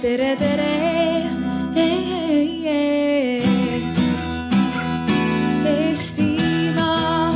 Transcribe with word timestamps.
tere, 0.00 0.36
tere. 0.36 0.68
Eestimaa. 5.70 7.32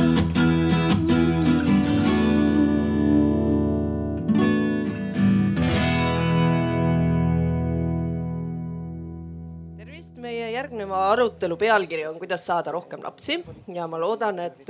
tervist, 9.77 10.17
meie 10.17 10.49
järgneva 10.51 11.11
arutelu 11.11 11.57
pealkiri 11.57 12.07
on, 12.07 12.17
kuidas 12.17 12.45
saada 12.45 12.73
rohkem 12.73 13.03
lapsi 13.03 13.43
ja 13.73 13.85
ma 13.87 13.99
loodan, 14.01 14.39
et 14.39 14.65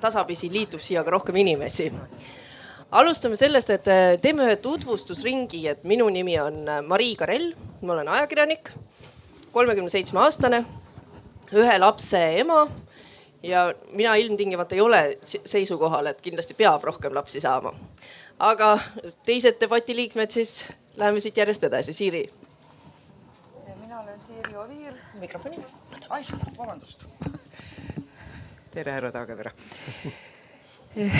tasapisi 0.00 0.52
liitub 0.52 0.84
siia 0.84 1.04
ka 1.04 1.16
rohkem 1.16 1.40
inimesi. 1.40 1.88
Alustame 2.90 3.36
sellest, 3.38 3.70
et 3.70 3.88
äh, 3.88 4.16
teeme 4.22 4.46
ühe 4.48 4.56
tutvustusringi, 4.62 5.62
et 5.70 5.84
minu 5.88 6.08
nimi 6.12 6.36
on 6.42 6.62
äh, 6.68 6.82
Marii 6.86 7.14
Karell, 7.18 7.52
ma 7.82 7.94
olen 7.94 8.10
ajakirjanik, 8.16 8.72
kolmekümne 9.54 9.90
seitsme 9.92 10.22
aastane, 10.24 10.64
ühe 11.54 11.78
lapse 11.78 12.20
ema 12.40 12.64
ja 13.42 13.70
mina 13.96 14.14
ilmtingimata 14.20 14.76
ei 14.76 14.84
ole 14.84 15.02
seisukohal, 15.24 16.10
et 16.10 16.20
kindlasti 16.22 16.54
peab 16.58 16.84
rohkem 16.84 17.14
lapsi 17.14 17.40
saama. 17.40 17.72
aga 18.38 18.78
teised 19.26 19.58
debati 19.60 19.96
liikmed 19.96 20.30
siis 20.30 20.64
läheme 20.96 21.20
siit 21.20 21.36
järjest 21.36 21.64
edasi, 21.64 21.92
Siiri 21.92 22.24
mina 23.90 24.00
olen 24.00 24.22
Siiri 24.22 24.56
Oviir. 24.56 24.94
mikrofoni. 25.18 25.64
vabandust. 26.58 27.04
tere, 28.70 28.92
härra 28.92 29.12
Taagepera. 29.12 29.50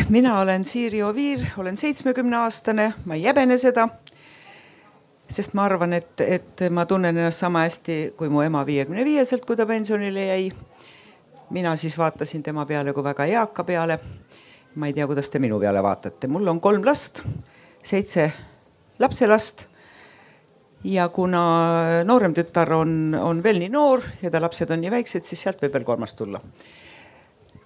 Mina 0.09 0.41
olen 0.41 0.65
Siiri 0.65 1.03
Oviir, 1.03 1.41
olen 1.59 1.79
seitsmekümne 1.79 2.37
aastane, 2.37 2.93
ma 3.05 3.15
ei 3.15 3.25
häbene 3.25 3.59
seda. 3.59 3.89
sest 5.31 5.55
ma 5.55 5.63
arvan, 5.63 5.93
et, 5.95 6.21
et 6.21 6.63
ma 6.75 6.83
tunnen 6.91 7.15
ennast 7.17 7.39
sama 7.39 7.63
hästi 7.63 8.15
kui 8.19 8.29
mu 8.29 8.43
ema 8.43 8.65
viiekümne 8.67 9.05
viieselt, 9.07 9.45
kui 9.47 9.57
ta 9.57 9.67
pensionile 9.67 10.27
jäi. 10.27 10.51
mina 11.51 11.77
siis 11.77 11.99
vaatasin 11.99 12.43
tema 12.43 12.67
peale 12.67 12.93
kui 12.93 13.05
väga 13.05 13.25
eaka 13.25 13.65
peale. 13.65 13.99
ma 14.75 14.87
ei 14.87 14.93
tea, 14.93 15.07
kuidas 15.07 15.31
te 15.31 15.39
minu 15.39 15.61
peale 15.61 15.83
vaatate, 15.83 16.27
mul 16.27 16.47
on 16.47 16.61
kolm 16.61 16.85
last, 16.85 17.23
seitse 17.83 18.33
lapselast 18.99 19.65
ja 20.85 21.09
kuna 21.09 22.05
noorem 22.05 22.35
tütar 22.35 22.73
on, 22.73 23.15
on 23.15 23.43
veel 23.43 23.59
nii 23.59 23.69
noor 23.69 24.03
ja 24.23 24.31
ta 24.31 24.41
lapsed 24.41 24.71
on 24.71 24.81
nii 24.81 24.91
väiksed, 24.91 25.25
siis 25.25 25.43
sealt 25.43 25.63
võib 25.63 25.73
veel 25.73 25.85
kolmas 25.85 26.15
tulla. 26.15 26.41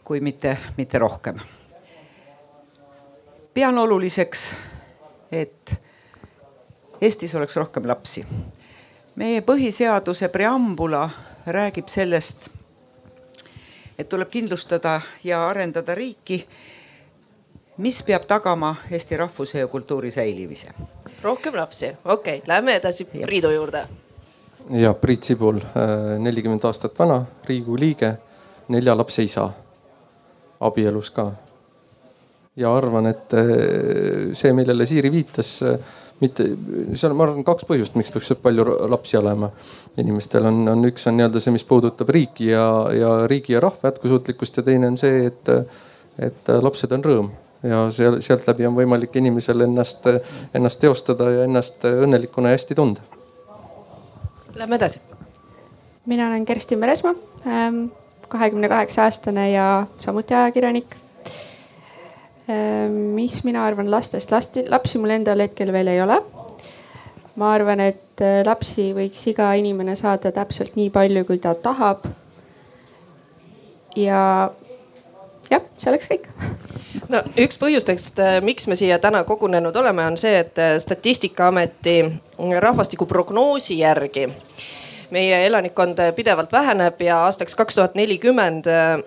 kui 0.04 0.20
mitte, 0.20 0.58
mitte 0.76 0.98
rohkem. 0.98 1.40
Pean 3.54 3.78
oluliseks, 3.78 4.52
et 5.32 5.80
Eestis 7.00 7.34
oleks 7.34 7.56
rohkem 7.56 7.88
lapsi. 7.88 8.26
meie 9.14 9.40
põhiseaduse 9.40 10.28
preambula 10.28 11.10
räägib 11.46 11.88
sellest, 11.88 12.48
et 13.98 14.08
tuleb 14.08 14.28
kindlustada 14.30 15.00
ja 15.24 15.48
arendada 15.48 15.94
riiki, 15.94 16.46
mis 17.76 18.02
peab 18.02 18.26
tagama 18.26 18.76
eesti 18.90 19.16
rahvuse 19.16 19.58
ja 19.58 19.66
kultuuri 19.66 20.10
säilimise 20.10 20.74
rohkem 21.24 21.56
lapsi, 21.56 21.86
okei 22.04 22.38
okay,, 22.38 22.48
lähme 22.48 22.76
edasi 22.76 23.04
Priidu 23.04 23.50
juurde. 23.50 23.86
ja 24.70 24.94
Priit 24.94 25.22
Sibul, 25.22 25.60
nelikümmend 26.18 26.64
aastat 26.64 26.98
vana, 26.98 27.24
Riigikogu 27.44 27.78
liige, 27.78 28.14
nelja 28.68 28.96
lapse 28.96 29.22
isa, 29.22 29.50
abielus 30.60 31.10
ka. 31.10 31.32
Ja 32.56 32.72
arvan, 32.76 33.06
et 33.10 33.34
eh, 33.34 34.32
see, 34.36 34.52
millele 34.56 34.86
Siiri 34.86 35.10
viitas, 35.12 35.56
eh, 35.66 35.78
mitte, 36.22 36.46
seal 36.94 37.12
on, 37.12 37.18
ma 37.18 37.26
arvan, 37.28 37.46
kaks 37.46 37.66
põhjust, 37.68 37.96
miks 37.98 38.12
peaks 38.14 38.34
palju 38.42 38.66
lapsi 38.90 39.18
olema. 39.18 39.50
inimestel 39.98 40.46
on, 40.50 40.68
on 40.68 40.84
üks 40.88 41.06
on 41.06 41.18
nii-öelda 41.18 41.42
see, 41.42 41.54
mis 41.54 41.66
puudutab 41.66 42.10
riiki 42.14 42.50
ja, 42.50 42.66
ja 42.94 43.14
riigi 43.30 43.54
ja 43.54 43.62
rahva 43.62 43.90
jätkusuutlikkust 43.90 44.56
ja 44.56 44.66
teine 44.66 44.90
on 44.90 44.98
see, 44.98 45.26
et, 45.30 45.50
et 46.18 46.54
lapsed 46.62 46.92
on 46.94 47.04
rõõm 47.04 47.32
ja 47.64 47.84
seal, 47.94 48.20
sealt 48.24 48.46
läbi 48.48 48.66
on 48.68 48.76
võimalik 48.76 49.14
inimesel 49.16 49.64
ennast, 49.66 50.06
ennast 50.54 50.80
teostada 50.82 51.30
ja 51.32 51.44
ennast 51.48 51.84
õnnelikuna 51.88 52.52
ja 52.52 52.58
hästi 52.58 52.76
tunda. 52.78 53.04
Lähme 54.54 54.76
edasi. 54.76 55.00
mina 56.06 56.28
olen 56.28 56.44
Kersti 56.44 56.76
Meresmaa, 56.76 57.14
kahekümne 58.28 58.68
kaheksa 58.68 59.02
aastane 59.02 59.50
ja 59.50 59.86
samuti 59.96 60.34
ajakirjanik. 60.34 60.96
Mis 62.46 63.44
mina 63.44 63.64
arvan 63.64 63.90
lastest, 63.90 64.30
lasti, 64.30 64.64
lapsi 64.68 64.98
mul 65.00 65.14
endal 65.14 65.40
hetkel 65.40 65.72
veel 65.72 65.88
ei 65.88 66.02
ole. 66.02 66.20
ma 67.34 67.52
arvan, 67.52 67.80
et 67.80 68.20
äh, 68.22 68.42
lapsi 68.46 68.92
võiks 68.94 69.24
iga 69.26 69.48
inimene 69.58 69.96
saada 69.98 70.30
täpselt 70.32 70.76
nii 70.76 70.90
palju, 70.94 71.24
kui 71.24 71.38
ta 71.42 71.54
tahab. 71.54 72.04
ja 73.96 74.50
jah, 75.50 75.64
see 75.78 75.90
oleks 75.90 76.10
kõik 76.10 76.28
no 77.12 77.24
üks 77.40 77.58
põhjustest, 77.58 78.20
miks 78.44 78.68
me 78.68 78.76
siia 78.76 78.98
täna 78.98 79.24
kogunenud 79.24 79.76
oleme, 79.76 80.06
on 80.06 80.20
see, 80.20 80.36
et 80.44 80.60
äh, 80.60 80.76
Statistikaameti 80.78 81.98
rahvastikuprognoosi 82.60 83.78
järgi 83.80 84.28
meie 85.14 85.46
elanikkond 85.46 86.00
pidevalt 86.16 86.52
väheneb 86.52 87.00
ja 87.02 87.24
aastaks 87.24 87.54
kaks 87.54 87.74
tuhat 87.74 87.94
nelikümmend 87.94 88.66
äh, 88.66 89.00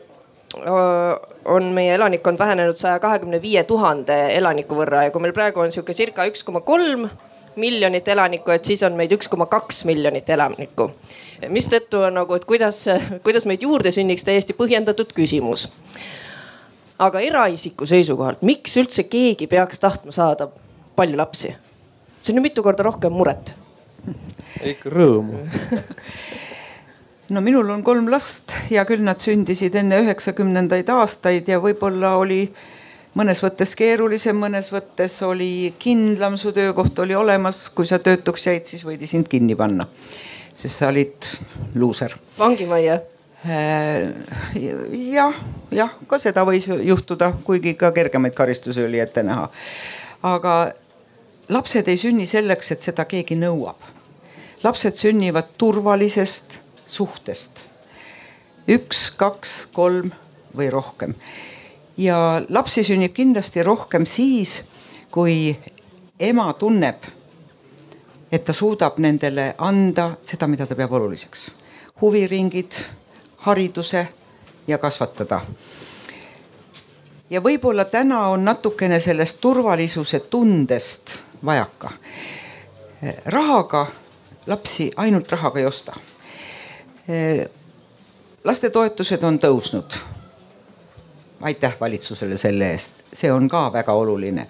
on 1.48 1.72
meie 1.76 1.96
elanikkond 1.96 2.40
vähenenud 2.40 2.76
saja 2.76 3.00
kahekümne 3.00 3.42
viie 3.42 3.64
tuhande 3.64 4.16
elaniku 4.36 4.76
võrra 4.76 5.08
ja 5.08 5.12
kui 5.12 5.24
meil 5.24 5.36
praegu 5.36 5.64
on 5.64 5.72
sihuke 5.72 5.96
circa 5.96 6.28
üks 6.28 6.44
koma 6.44 6.62
kolm 6.62 7.08
miljonit 7.58 8.08
elanikku, 8.08 8.52
et 8.54 8.66
siis 8.70 8.84
on 8.86 8.94
meid 8.94 9.12
üks 9.16 9.30
koma 9.32 9.48
kaks 9.50 9.86
miljonit 9.90 10.30
elanikku. 10.30 10.92
mistõttu 11.50 12.04
on 12.06 12.20
nagu, 12.20 12.36
et 12.36 12.46
kuidas, 12.46 12.84
kuidas 13.24 13.48
meid 13.50 13.64
juurde 13.66 13.92
sünniks 13.92 14.28
täiesti 14.28 14.54
põhjendatud 14.54 15.14
küsimus 15.16 15.70
aga 17.00 17.22
eraisiku 17.22 17.86
seisukohalt, 17.86 18.42
miks 18.46 18.76
üldse 18.82 19.06
keegi 19.10 19.48
peaks 19.48 19.80
tahtma 19.80 20.12
saada 20.12 20.50
palju 20.98 21.18
lapsi? 21.18 21.54
see 22.22 22.34
on 22.34 22.42
ju 22.42 22.44
mitu 22.44 22.64
korda 22.64 22.84
rohkem 22.84 23.14
muret. 23.14 23.54
ikka 24.64 24.90
rõõmu 24.90 25.46
no 27.30 27.42
minul 27.42 27.70
on 27.70 27.84
kolm 27.84 28.10
last 28.12 28.56
ja 28.72 28.86
küll 28.88 29.04
nad 29.04 29.20
sündisid 29.20 29.76
enne 29.76 30.00
üheksakümnendaid 30.06 30.90
aastaid 30.94 31.50
ja 31.52 31.60
võib-olla 31.64 32.16
oli 32.22 32.46
mõnes 33.18 33.42
võttes 33.44 33.74
keerulisem, 33.78 34.38
mõnes 34.40 34.70
võttes 34.72 35.18
oli 35.26 35.74
kindlam, 35.80 36.38
su 36.38 36.54
töökoht 36.56 37.00
oli 37.04 37.18
olemas, 37.18 37.68
kui 37.74 37.90
sa 37.90 38.00
töötuks 38.00 38.48
jäid, 38.48 38.66
siis 38.70 38.86
võidi 38.88 39.10
sind 39.10 39.28
kinni 39.28 39.56
panna. 39.56 39.88
sest 40.54 40.76
sa 40.76 40.88
olid 40.88 41.26
luuser. 41.76 42.16
vangimajja 42.40 43.00
jah, 45.12 45.36
jah, 45.72 45.94
ka 46.08 46.20
seda 46.20 46.44
võis 46.46 46.68
juhtuda, 46.68 47.34
kuigi 47.44 47.76
ka 47.78 47.92
kergemaid 47.92 48.34
karistusi 48.36 48.84
oli 48.84 49.00
ette 49.00 49.24
näha. 49.24 49.50
aga 50.24 50.54
lapsed 51.50 51.88
ei 51.88 51.98
sünni 51.98 52.26
selleks, 52.26 52.72
et 52.72 52.80
seda 52.80 53.06
keegi 53.06 53.36
nõuab. 53.36 53.78
lapsed 54.64 54.96
sünnivad 54.96 55.54
turvalisest 55.58 56.60
suhtest. 56.88 57.52
üks, 58.68 59.12
kaks, 59.16 59.68
kolm 59.74 60.12
või 60.58 60.70
rohkem. 60.72 61.16
ja 61.98 62.42
lapsi 62.50 62.84
sünnib 62.84 63.14
kindlasti 63.14 63.64
rohkem 63.64 64.06
siis, 64.06 64.64
kui 65.12 65.58
ema 66.20 66.54
tunneb, 66.54 67.04
et 68.32 68.46
ta 68.46 68.54
suudab 68.54 69.00
nendele 69.00 69.54
anda 69.58 70.18
seda, 70.24 70.48
mida 70.48 70.66
ta 70.66 70.76
peab 70.76 70.92
oluliseks. 70.92 71.52
huviringid 72.02 72.82
hariduse 73.38 74.08
ja 74.68 74.78
kasvatada. 74.78 75.42
ja 77.30 77.42
võib-olla 77.42 77.86
täna 77.86 78.28
on 78.28 78.46
natukene 78.46 79.00
sellest 79.00 79.42
turvalisuse 79.42 80.20
tundest 80.20 81.20
vajaka. 81.46 81.92
rahaga 83.26 83.88
lapsi 84.48 84.92
ainult 84.96 85.32
rahaga 85.32 85.60
ei 85.60 85.66
osta. 85.66 85.94
Lastetoetused 88.44 89.24
on 89.24 89.40
tõusnud. 89.40 89.98
aitäh 91.42 91.76
valitsusele 91.80 92.38
selle 92.38 92.72
eest, 92.72 93.04
see 93.14 93.32
on 93.32 93.50
ka 93.50 93.68
väga 93.74 93.94
oluline. 93.94 94.48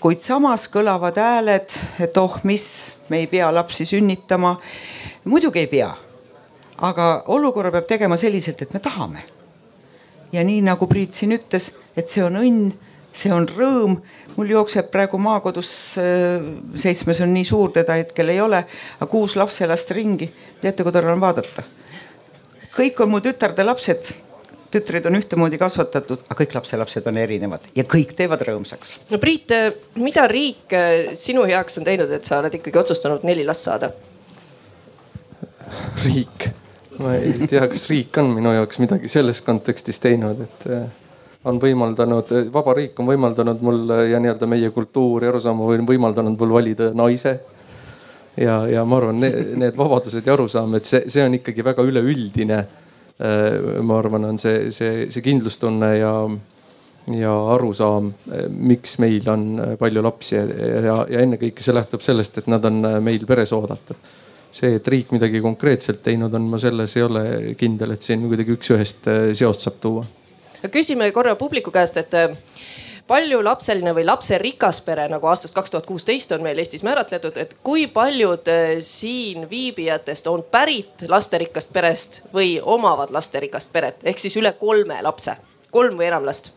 kuid 0.00 0.20
samas 0.20 0.68
kõlavad 0.68 1.16
hääled, 1.18 1.78
et 2.00 2.16
oh, 2.16 2.40
mis, 2.44 2.92
me 3.08 3.18
ei 3.18 3.26
pea 3.26 3.54
lapsi 3.54 3.86
sünnitama. 3.86 4.56
muidugi 5.24 5.58
ei 5.58 5.66
pea 5.66 5.94
aga 6.84 7.08
olukorra 7.34 7.72
peab 7.74 7.88
tegema 7.90 8.16
selliselt, 8.16 8.62
et 8.62 8.74
me 8.74 8.80
tahame. 8.80 9.24
ja 10.32 10.44
nii 10.44 10.60
nagu 10.62 10.86
Priit 10.86 11.14
siin 11.16 11.32
ütles, 11.32 11.70
et 11.96 12.10
see 12.12 12.22
on 12.24 12.36
õnn, 12.36 12.72
see 13.18 13.32
on 13.34 13.48
rõõm. 13.48 13.98
mul 14.36 14.52
jookseb 14.52 14.92
praegu 14.94 15.18
maakodus, 15.18 15.70
seitsmes 16.78 17.20
on 17.24 17.32
nii 17.34 17.46
suur, 17.46 17.72
teda 17.74 17.98
hetkel 17.98 18.30
ei 18.30 18.40
ole, 18.40 18.62
aga 18.98 19.10
kuus 19.10 19.34
lapselast 19.36 19.90
ringi. 19.96 20.30
teate, 20.62 20.82
kui 20.82 20.94
tore 20.94 21.12
on 21.12 21.20
vaadata. 21.20 21.62
kõik 22.76 23.00
on 23.02 23.10
mu 23.10 23.20
tütarde 23.24 23.64
lapsed, 23.64 24.12
tütred 24.70 25.06
on 25.08 25.16
ühtemoodi 25.18 25.58
kasvatatud, 25.58 26.22
aga 26.28 26.36
kõik 26.42 26.54
lapselapsed 26.58 27.06
on 27.08 27.18
erinevad 27.18 27.66
ja 27.74 27.84
kõik 27.84 28.14
teevad 28.14 28.44
rõõmsaks. 28.46 28.94
no 29.10 29.18
Priit, 29.18 29.54
mida 29.96 30.28
riik 30.30 30.76
sinu 31.18 31.46
heaks 31.48 31.80
on 31.80 31.88
teinud, 31.88 32.12
et 32.12 32.24
sa 32.24 32.38
oled 32.42 32.54
ikkagi 32.60 32.84
otsustanud 32.84 33.26
neli 33.26 33.46
last 33.48 33.66
saada? 33.66 33.92
riik, 36.04 36.48
ma 37.02 37.18
ei 37.18 37.50
tea, 37.50 37.66
kas 37.68 37.88
riik 37.90 38.16
on 38.22 38.32
minu 38.38 38.54
jaoks 38.54 38.78
midagi 38.80 39.10
selles 39.12 39.42
kontekstis 39.44 40.00
teinud, 40.00 40.46
et 40.46 40.70
on 41.48 41.60
võimaldanud, 41.62 42.32
vaba 42.52 42.74
riik 42.76 42.98
on 43.00 43.08
võimaldanud 43.08 43.62
mul 43.64 43.94
ja 44.10 44.20
nii-öelda 44.22 44.48
meie 44.50 44.70
kultuur 44.74 45.24
ja 45.24 45.32
arusaam 45.32 45.62
on 45.64 45.86
võimaldanud 45.88 46.36
mul 46.40 46.52
valida 46.58 46.90
naise. 46.96 47.38
ja, 48.36 48.60
ja 48.70 48.84
ma 48.84 49.00
arvan, 49.00 49.18
need 49.18 49.76
vabadused 49.76 50.26
ja 50.26 50.36
arusaam, 50.36 50.76
et 50.78 50.86
see, 50.86 51.02
see 51.10 51.24
on 51.24 51.34
ikkagi 51.40 51.64
väga 51.64 51.82
üleüldine. 51.82 52.60
Äh, 53.18 53.80
ma 53.82 53.98
arvan, 53.98 54.28
on 54.28 54.38
see, 54.38 54.68
see, 54.70 55.08
see 55.10 55.24
kindlustunne 55.24 55.88
ja, 55.96 56.12
ja 57.18 57.32
arusaam, 57.56 58.12
miks 58.48 58.98
meil 59.02 59.26
on 59.32 59.48
palju 59.80 60.04
lapsi 60.06 60.36
ja, 60.36 60.44
ja, 60.84 61.00
ja 61.10 61.24
ennekõike 61.24 61.64
see 61.64 61.74
lähtub 61.74 62.04
sellest, 62.04 62.38
et 62.38 62.46
nad 62.52 62.64
on 62.68 62.78
meil 63.02 63.26
peres 63.26 63.52
oodatud 63.56 63.98
see, 64.54 64.76
et 64.78 64.86
riik 64.88 65.10
midagi 65.12 65.42
konkreetselt 65.44 66.00
teinud 66.06 66.34
on, 66.34 66.46
ma 66.52 66.60
selles 66.62 66.94
ei 66.96 67.02
ole 67.04 67.24
kindel, 67.58 67.92
et 67.94 68.06
siin 68.06 68.22
kuidagi 68.30 68.54
üks-ühest 68.54 69.10
seost 69.36 69.66
saab 69.66 69.82
tuua 69.82 70.06
küsime 70.66 71.12
korra 71.12 71.36
publiku 71.36 71.70
käest, 71.70 71.96
et 71.96 72.14
äh, 72.14 72.34
paljulapseline 73.08 73.94
või 73.96 74.04
lapserikas 74.06 74.80
pere, 74.84 75.06
nagu 75.08 75.26
aastast 75.30 75.56
kaks 75.56 75.72
tuhat 75.72 75.86
kuusteist 75.88 76.32
on 76.34 76.42
meil 76.44 76.58
Eestis 76.58 76.84
määratletud, 76.86 77.36
et 77.40 77.54
kui 77.62 77.86
paljud 77.92 78.50
äh, 78.52 78.76
siin 78.84 79.48
viibijatest 79.50 80.26
on 80.26 80.44
pärit 80.50 81.06
lasterikkast 81.08 81.72
perest 81.72 82.20
või 82.34 82.58
omavad 82.62 83.14
lasterikast 83.14 83.72
peret 83.72 84.04
ehk 84.04 84.20
siis 84.20 84.36
üle 84.40 84.52
kolme 84.60 85.00
lapse, 85.02 85.36
kolm 85.70 85.98
või 86.00 86.10
enam 86.10 86.26
last? 86.26 86.52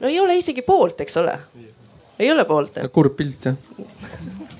no 0.00 0.10
ei 0.10 0.20
ole 0.20 0.36
isegi 0.36 0.62
poolt, 0.62 1.00
eks 1.00 1.16
ole. 1.16 1.38
ei 2.18 2.32
ole 2.32 2.44
poolt. 2.44 2.82
kurb 2.92 3.16
pilt 3.16 3.50
jah 3.50 3.56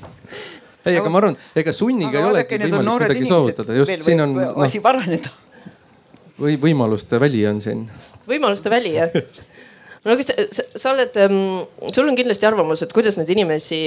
ei, 0.86 0.98
aga 1.00 1.12
ma 1.12 1.20
arvan, 1.22 1.36
ega 1.56 1.74
sunniga 1.76 2.20
ei 2.20 2.28
olegi 2.30 2.60
võimalik 2.64 3.04
midagi 3.08 3.28
saavutada, 3.30 3.76
just 3.80 4.06
siin 4.06 4.24
on 4.24 4.34
no,. 4.38 4.48
asi 4.66 4.80
paraneda. 4.84 5.32
või 6.40 6.56
võimaluste 6.60 7.20
väli 7.22 7.44
on 7.48 7.60
siin. 7.64 7.86
võimaluste 8.30 8.72
väli 8.72 8.96
jah 8.96 9.14
no 10.04 10.14
aga 10.14 10.26
sa, 10.26 10.36
sa, 10.52 10.66
sa 10.76 10.94
oled 10.94 11.20
um,, 11.26 11.38
sul 11.90 12.08
on 12.08 12.18
kindlasti 12.18 12.48
arvamus, 12.48 12.84
et 12.84 12.92
kuidas 12.96 13.18
neid 13.20 13.30
inimesi 13.34 13.86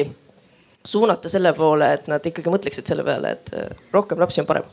suunata 0.88 1.30
selle 1.30 1.52
poole, 1.58 1.90
et 1.98 2.08
nad 2.12 2.24
ikkagi 2.24 2.52
mõtleksid 2.54 2.88
selle 2.88 3.06
peale, 3.08 3.36
et 3.38 3.52
äh, 3.58 3.74
rohkem 3.94 4.22
lapsi 4.24 4.44
on 4.44 4.50
parem 4.50 4.70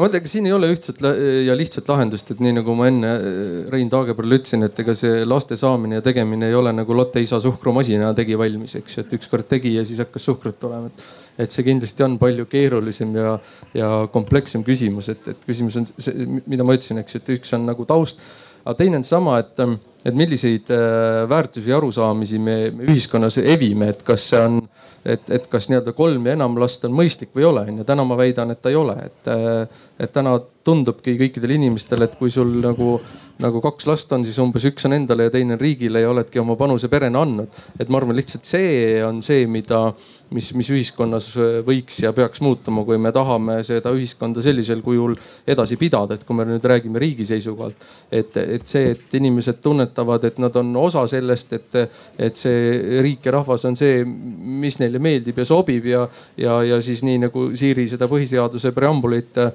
ma 0.00 0.06
mõtlen, 0.06 0.22
ega 0.22 0.30
siin 0.32 0.48
ei 0.48 0.54
ole 0.56 0.70
ühtset 0.72 1.00
ja 1.44 1.54
lihtsat 1.58 1.88
lahendust, 1.90 2.32
et 2.32 2.40
nii 2.40 2.54
nagu 2.56 2.74
ma 2.78 2.88
enne 2.88 3.12
äh, 3.12 3.48
Rein 3.72 3.90
Taageperle 3.92 4.40
ütlesin, 4.40 4.64
et 4.64 4.78
ega 4.80 4.94
see 4.96 5.24
laste 5.28 5.58
saamine 5.60 5.98
ja 5.98 6.04
tegemine 6.04 6.48
ei 6.48 6.56
ole 6.56 6.72
nagu 6.72 6.96
Lotte 6.96 7.20
isa 7.20 7.40
suhkrumasina 7.42 8.14
tegi 8.16 8.38
valmis, 8.40 8.78
eks 8.80 8.96
ju, 8.96 9.04
et 9.04 9.16
ükskord 9.18 9.48
tegi 9.50 9.74
ja 9.76 9.84
siis 9.84 10.00
hakkas 10.00 10.28
suhkrut 10.30 10.56
tulema. 10.62 10.88
et, 10.88 11.04
et 11.44 11.52
see 11.52 11.66
kindlasti 11.66 12.06
on 12.06 12.16
palju 12.20 12.48
keerulisem 12.48 13.12
ja, 13.20 13.34
ja 13.76 13.90
komplekssem 14.12 14.64
küsimus, 14.64 15.12
et, 15.12 15.28
et 15.34 15.48
küsimus 15.48 15.76
on 15.80 15.90
see, 15.92 16.28
mida 16.46 16.64
ma 16.64 16.78
ütlesin, 16.78 17.02
eks 17.04 17.20
et 17.20 17.34
üks 17.36 17.52
on 17.58 17.68
nagu 17.68 17.84
taust 17.88 18.24
aga 18.64 18.76
teine 18.76 19.00
on 19.00 19.06
sama, 19.06 19.38
et, 19.40 19.60
et 20.04 20.16
milliseid 20.16 20.70
äh, 20.74 21.28
väärtusi 21.28 21.70
ja 21.70 21.78
arusaamisi 21.80 22.38
me, 22.38 22.56
me 22.76 22.88
ühiskonnas 22.88 23.40
evime, 23.40 23.92
et 23.94 24.02
kas 24.06 24.30
see 24.32 24.40
on, 24.40 24.60
et, 25.04 25.30
et 25.32 25.46
kas 25.50 25.68
nii-öelda 25.70 25.94
kolm 25.96 26.26
ja 26.28 26.34
enam 26.36 26.58
last 26.60 26.84
on 26.84 26.94
mõistlik 26.96 27.32
või 27.34 27.44
ei 27.44 27.48
ole, 27.50 27.64
onju. 27.72 27.86
täna 27.88 28.04
ma 28.04 28.18
väidan, 28.20 28.52
et 28.52 28.60
ta 28.62 28.72
ei 28.72 28.78
ole, 28.78 28.96
et, 29.06 29.30
äh, 29.32 29.82
et 30.00 30.12
täna 30.12 30.36
tundubki 30.66 31.16
kõikidele 31.20 31.56
inimestele, 31.56 32.06
et 32.06 32.16
kui 32.20 32.32
sul 32.32 32.52
nagu, 32.60 32.98
nagu 33.40 33.62
kaks 33.64 33.88
last 33.88 34.12
on, 34.12 34.24
siis 34.28 34.38
umbes 34.42 34.66
üks 34.68 34.84
on 34.88 34.96
endale 34.96 35.28
ja 35.28 35.34
teine 35.34 35.56
on 35.56 35.62
riigile 35.62 36.04
ja 36.04 36.10
oledki 36.12 36.42
oma 36.42 36.56
panuse 36.60 36.90
perena 36.92 37.24
andnud. 37.24 37.60
et 37.78 37.88
ma 37.88 38.00
arvan, 38.00 38.16
lihtsalt 38.16 38.44
see 38.44 39.00
on 39.04 39.22
see, 39.24 39.46
mida 39.46 39.90
mis, 40.34 40.50
mis 40.54 40.70
ühiskonnas 40.70 41.30
äh, 41.38 41.58
võiks 41.66 41.98
ja 42.04 42.12
peaks 42.14 42.40
muutuma, 42.44 42.84
kui 42.86 42.98
me 43.02 43.12
tahame 43.14 43.60
seda 43.66 43.92
ühiskonda 43.94 44.42
sellisel 44.44 44.82
kujul 44.84 45.16
edasi 45.50 45.78
pidada, 45.80 46.16
et 46.16 46.24
kui 46.26 46.36
me 46.38 46.46
nüüd 46.48 46.64
räägime 46.70 47.00
riigi 47.02 47.26
seisukohalt. 47.28 47.86
et, 48.12 48.36
et 48.36 48.66
see, 48.68 48.92
et 48.94 49.14
inimesed 49.18 49.60
tunnetavad, 49.62 50.24
et 50.24 50.38
nad 50.42 50.56
on 50.56 50.70
osa 50.76 51.06
sellest, 51.10 51.52
et, 51.58 51.78
et 52.18 52.36
see 52.36 53.00
riik 53.02 53.26
ja 53.26 53.34
rahvas 53.38 53.64
on 53.68 53.78
see, 53.78 54.04
mis 54.04 54.78
neile 54.80 55.02
meeldib 55.02 55.38
ja 55.42 55.46
sobib 55.48 55.86
ja, 55.90 56.06
ja, 56.38 56.60
ja 56.66 56.80
siis 56.84 57.02
nii 57.06 57.24
nagu 57.26 57.48
Siiri 57.58 57.86
seda 57.90 58.08
põhiseaduse 58.10 58.74
preambulit 58.76 59.38
äh, 59.42 59.50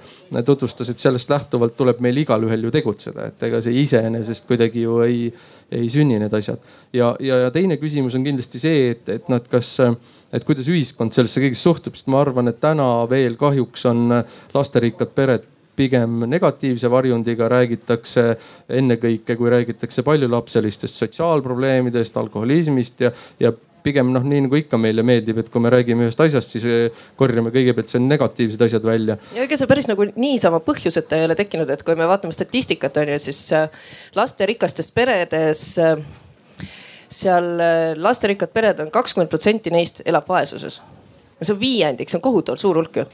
tutvustas, 0.45 0.91
et 0.91 0.99
sellest 0.99 1.31
lähtuvalt 1.31 1.77
tuleb 1.77 2.03
meil 2.03 2.23
igalühel 2.25 2.67
ju 2.67 2.73
tegutseda, 2.75 3.29
et 3.31 3.47
ega 3.47 3.63
see 3.63 3.79
iseenesest 3.85 4.47
kuidagi 4.49 4.83
ju 4.83 4.99
ei, 5.05 5.29
ei 5.71 5.87
sünni 5.89 6.19
need 6.19 6.33
asjad. 6.35 6.59
ja, 6.93 7.15
ja, 7.19 7.45
ja 7.45 7.55
teine 7.55 7.79
küsimus 7.79 8.15
on 8.15 8.27
kindlasti 8.27 8.59
see, 8.59 8.91
et, 8.91 9.07
et 9.09 9.31
nad 9.31 9.47
kas 9.51 9.77
et 10.35 10.45
kuidas 10.65 10.73
ühiskond 10.73 11.13
sellesse 11.13 11.41
kõigesse 11.41 11.67
suhtub, 11.67 11.95
sest 11.95 12.09
ma 12.09 12.21
arvan, 12.23 12.49
et 12.49 12.61
täna 12.61 13.05
veel 13.09 13.37
kahjuks 13.37 13.85
on 13.89 14.23
lasterikkad 14.53 15.13
pered 15.15 15.45
pigem 15.75 16.23
negatiivse 16.31 16.89
varjundiga, 16.89 17.49
räägitakse 17.51 18.37
ennekõike, 18.69 19.35
kui 19.35 19.51
räägitakse 19.51 20.05
paljulapselistest 20.07 21.01
sotsiaalprobleemidest, 21.01 22.15
alkoholismist 22.17 23.03
ja, 23.03 23.11
ja 23.39 23.51
pigem 23.85 24.13
noh, 24.15 24.23
nii 24.23 24.47
nagu 24.47 24.57
ikka 24.57 24.79
meile 24.81 25.03
meeldib, 25.05 25.43
et 25.43 25.51
kui 25.51 25.61
me 25.61 25.69
räägime 25.69 26.07
ühest 26.07 26.21
asjast, 26.23 26.55
siis 26.55 26.63
eh, 26.65 27.03
korjame 27.19 27.51
kõigepealt 27.53 27.91
see 27.91 28.01
negatiivsed 28.01 28.63
asjad 28.65 28.87
välja. 28.87 29.19
ja 29.35 29.45
ega 29.45 29.59
see 29.59 29.69
päris 29.69 29.91
nagu 29.91 30.07
niisama 30.15 30.63
põhjuseta 30.65 31.19
ei 31.19 31.27
ole 31.27 31.35
tekkinud, 31.37 31.69
et 31.69 31.83
kui 31.85 31.99
me 31.99 32.07
vaatame 32.09 32.33
statistikat 32.33 33.03
on 33.03 33.13
ju, 33.13 33.19
siis 33.27 33.43
eh, 33.53 33.67
lasterikastes 34.15 34.95
peredes 34.95 35.67
äh, 35.83 35.99
seal 37.15 37.51
äh, 37.59 37.93
lasterikkad 37.97 38.53
pered 38.53 38.79
on 38.83 38.91
kakskümmend 38.91 39.31
protsenti 39.31 39.73
neist 39.73 40.01
elab 40.05 40.27
vaesuses. 40.29 40.81
see 41.41 41.53
on 41.53 41.59
viiendik, 41.59 42.09
see 42.09 42.17
on 42.17 42.23
kohutavalt 42.25 42.59
suur 42.59 42.77
hulk 42.79 43.01
ju 43.01 43.05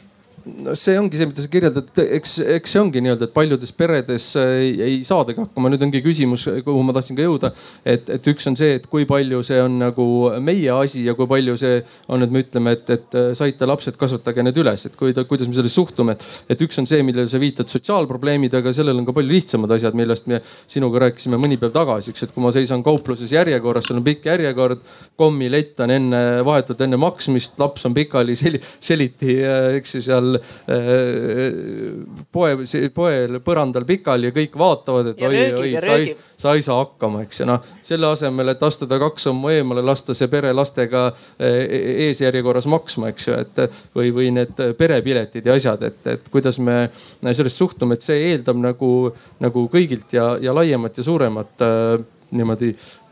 no 0.45 0.75
see 0.79 0.97
ongi 0.99 1.19
see, 1.19 1.27
mida 1.29 1.43
sa 1.43 1.49
kirjeldad, 1.51 1.89
eks, 2.01 2.35
eks 2.57 2.73
see 2.73 2.81
ongi 2.81 3.01
nii-öelda, 3.03 3.27
et 3.27 3.33
paljudes 3.35 3.73
peredes 3.77 4.27
äh, 4.39 4.53
ei, 4.61 4.71
ei 4.87 4.95
saadagi 5.07 5.43
hakkama. 5.43 5.71
nüüd 5.73 5.85
ongi 5.85 6.01
küsimus, 6.05 6.47
kuhu 6.65 6.83
ma 6.85 6.95
tahtsin 6.95 7.17
ka 7.17 7.25
jõuda. 7.25 7.51
et, 7.85 8.09
et 8.15 8.29
üks 8.31 8.47
on 8.49 8.57
see, 8.57 8.75
et 8.79 8.87
kui 8.91 9.05
palju 9.09 9.41
see 9.45 9.59
on 9.61 9.77
nagu 9.81 10.05
meie 10.43 10.71
asi 10.73 11.05
ja 11.05 11.15
kui 11.17 11.29
palju 11.29 11.57
see 11.61 11.81
on, 12.11 12.25
et 12.25 12.33
me 12.33 12.43
ütleme, 12.45 12.75
et, 12.77 12.89
et 12.95 13.17
äh, 13.17 13.31
saite 13.37 13.69
lapsed, 13.69 13.97
kasvatage 14.01 14.45
need 14.45 14.57
üles, 14.61 14.85
et 14.89 14.97
kui, 14.99 15.13
kuidas 15.13 15.49
me 15.49 15.57
sellesse 15.57 15.77
suhtume. 15.77 16.17
et 16.49 16.65
üks 16.65 16.81
on 16.81 16.89
see, 16.89 17.03
millele 17.05 17.29
sa 17.31 17.41
viitad, 17.41 17.69
sotsiaalprobleemid, 17.71 18.55
aga 18.57 18.73
sellel 18.75 18.97
on 19.01 19.07
ka 19.07 19.15
palju 19.17 19.31
lihtsamad 19.35 19.75
asjad, 19.77 19.97
millest 19.97 20.29
me 20.31 20.41
sinuga 20.71 21.05
rääkisime 21.05 21.39
mõni 21.41 21.59
päev 21.61 21.75
tagasi, 21.75 22.15
eks, 22.15 22.27
et 22.27 22.35
kui 22.35 22.43
ma 22.43 22.53
seisan 22.55 22.83
kaupluses 22.85 23.31
järjekorras, 23.33 23.87
seal 23.89 24.01
on 24.01 24.07
pikk 24.07 24.27
järjekord, 24.31 24.81
kommilett 25.19 25.79
on 25.85 25.93
enne, 25.93 26.21
vahetult 26.47 26.81
enne 26.85 26.99
maksmist, 27.01 27.57
laps 27.61 27.85
on 27.85 27.95
pikali 27.95 28.35
seli, 28.39 28.61
seliti, 28.81 29.37
äh, 29.45 29.77
eks 29.79 29.97
ju 29.99 30.05
seal 30.09 30.30
seal 30.31 32.01
poe, 32.31 32.55
poel 32.93 33.39
põrandal 33.43 33.85
pikali 33.87 34.29
ja 34.29 34.35
kõik 34.35 34.57
vaatavad, 34.59 35.11
et 35.13 35.23
ja 35.23 35.29
oi, 35.31 35.41
oi, 35.57 35.71
sa 35.81 35.97
ei, 35.97 36.15
sa 36.39 36.55
ei 36.57 36.63
saa 36.65 36.79
hakkama, 36.81 37.23
eks 37.25 37.41
ju. 37.41 37.47
noh, 37.49 37.65
selle 37.85 38.09
asemel, 38.11 38.53
et 38.53 38.63
astuda 38.65 38.99
kaks 39.01 39.27
sammu 39.29 39.51
eemale, 39.53 39.83
lasta 39.85 40.15
see 40.17 40.29
pere 40.31 40.53
lastega 40.55 41.07
eesjärjekorras 41.39 42.69
maksma, 42.71 43.11
eks 43.11 43.29
ju, 43.29 43.41
et 43.41 43.61
või, 43.97 44.13
või 44.15 44.31
need 44.35 44.63
perepiletid 44.77 45.47
ja 45.47 45.57
asjad, 45.59 45.83
et, 45.89 46.01
et 46.15 46.31
kuidas 46.33 46.59
me 46.61 46.87
sellest 47.33 47.61
suhtume, 47.61 47.97
et 47.97 48.07
see 48.07 48.31
eeldab 48.31 48.59
nagu, 48.61 49.11
nagu 49.43 49.67
kõigilt 49.71 50.17
ja, 50.17 50.33
ja 50.41 50.55
laiemat 50.55 50.97
ja 50.97 51.07
suuremat 51.07 51.65
äh, 51.67 52.01
niimoodi 52.31 52.71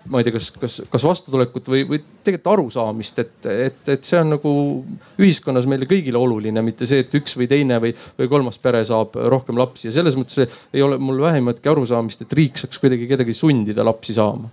ma 0.10 0.22
ei 0.22 0.26
tea, 0.26 0.34
kas, 0.36 0.50
kas, 0.58 0.78
kas 0.90 1.06
vastutulekut 1.06 1.70
või, 1.70 1.84
või 1.88 2.02
tegelikult 2.26 2.54
arusaamist, 2.54 3.20
et, 3.22 3.50
et, 3.50 3.82
et 3.94 4.06
see 4.06 4.20
on 4.20 4.34
nagu 4.36 4.54
ühiskonnas 5.22 5.68
meile 5.70 5.88
kõigile 5.90 6.20
oluline, 6.20 6.64
mitte 6.66 6.88
see, 6.90 7.04
et 7.06 7.14
üks 7.20 7.38
või 7.40 7.50
teine 7.52 7.78
või, 7.84 7.94
või 8.18 8.32
kolmas 8.32 8.58
pere 8.62 8.82
saab 8.88 9.18
rohkem 9.32 9.60
lapsi 9.60 9.90
ja 9.90 9.96
selles 10.00 10.18
mõttes 10.20 10.50
ei 10.74 10.86
ole 10.86 10.98
mul 11.02 11.22
vähimatki 11.24 11.70
arusaamist, 11.72 12.26
et 12.26 12.34
riik 12.40 12.58
saaks 12.62 12.82
kuidagi 12.82 13.10
kedagi 13.10 13.38
sundida 13.38 13.86
lapsi 13.86 14.18
saama 14.18 14.50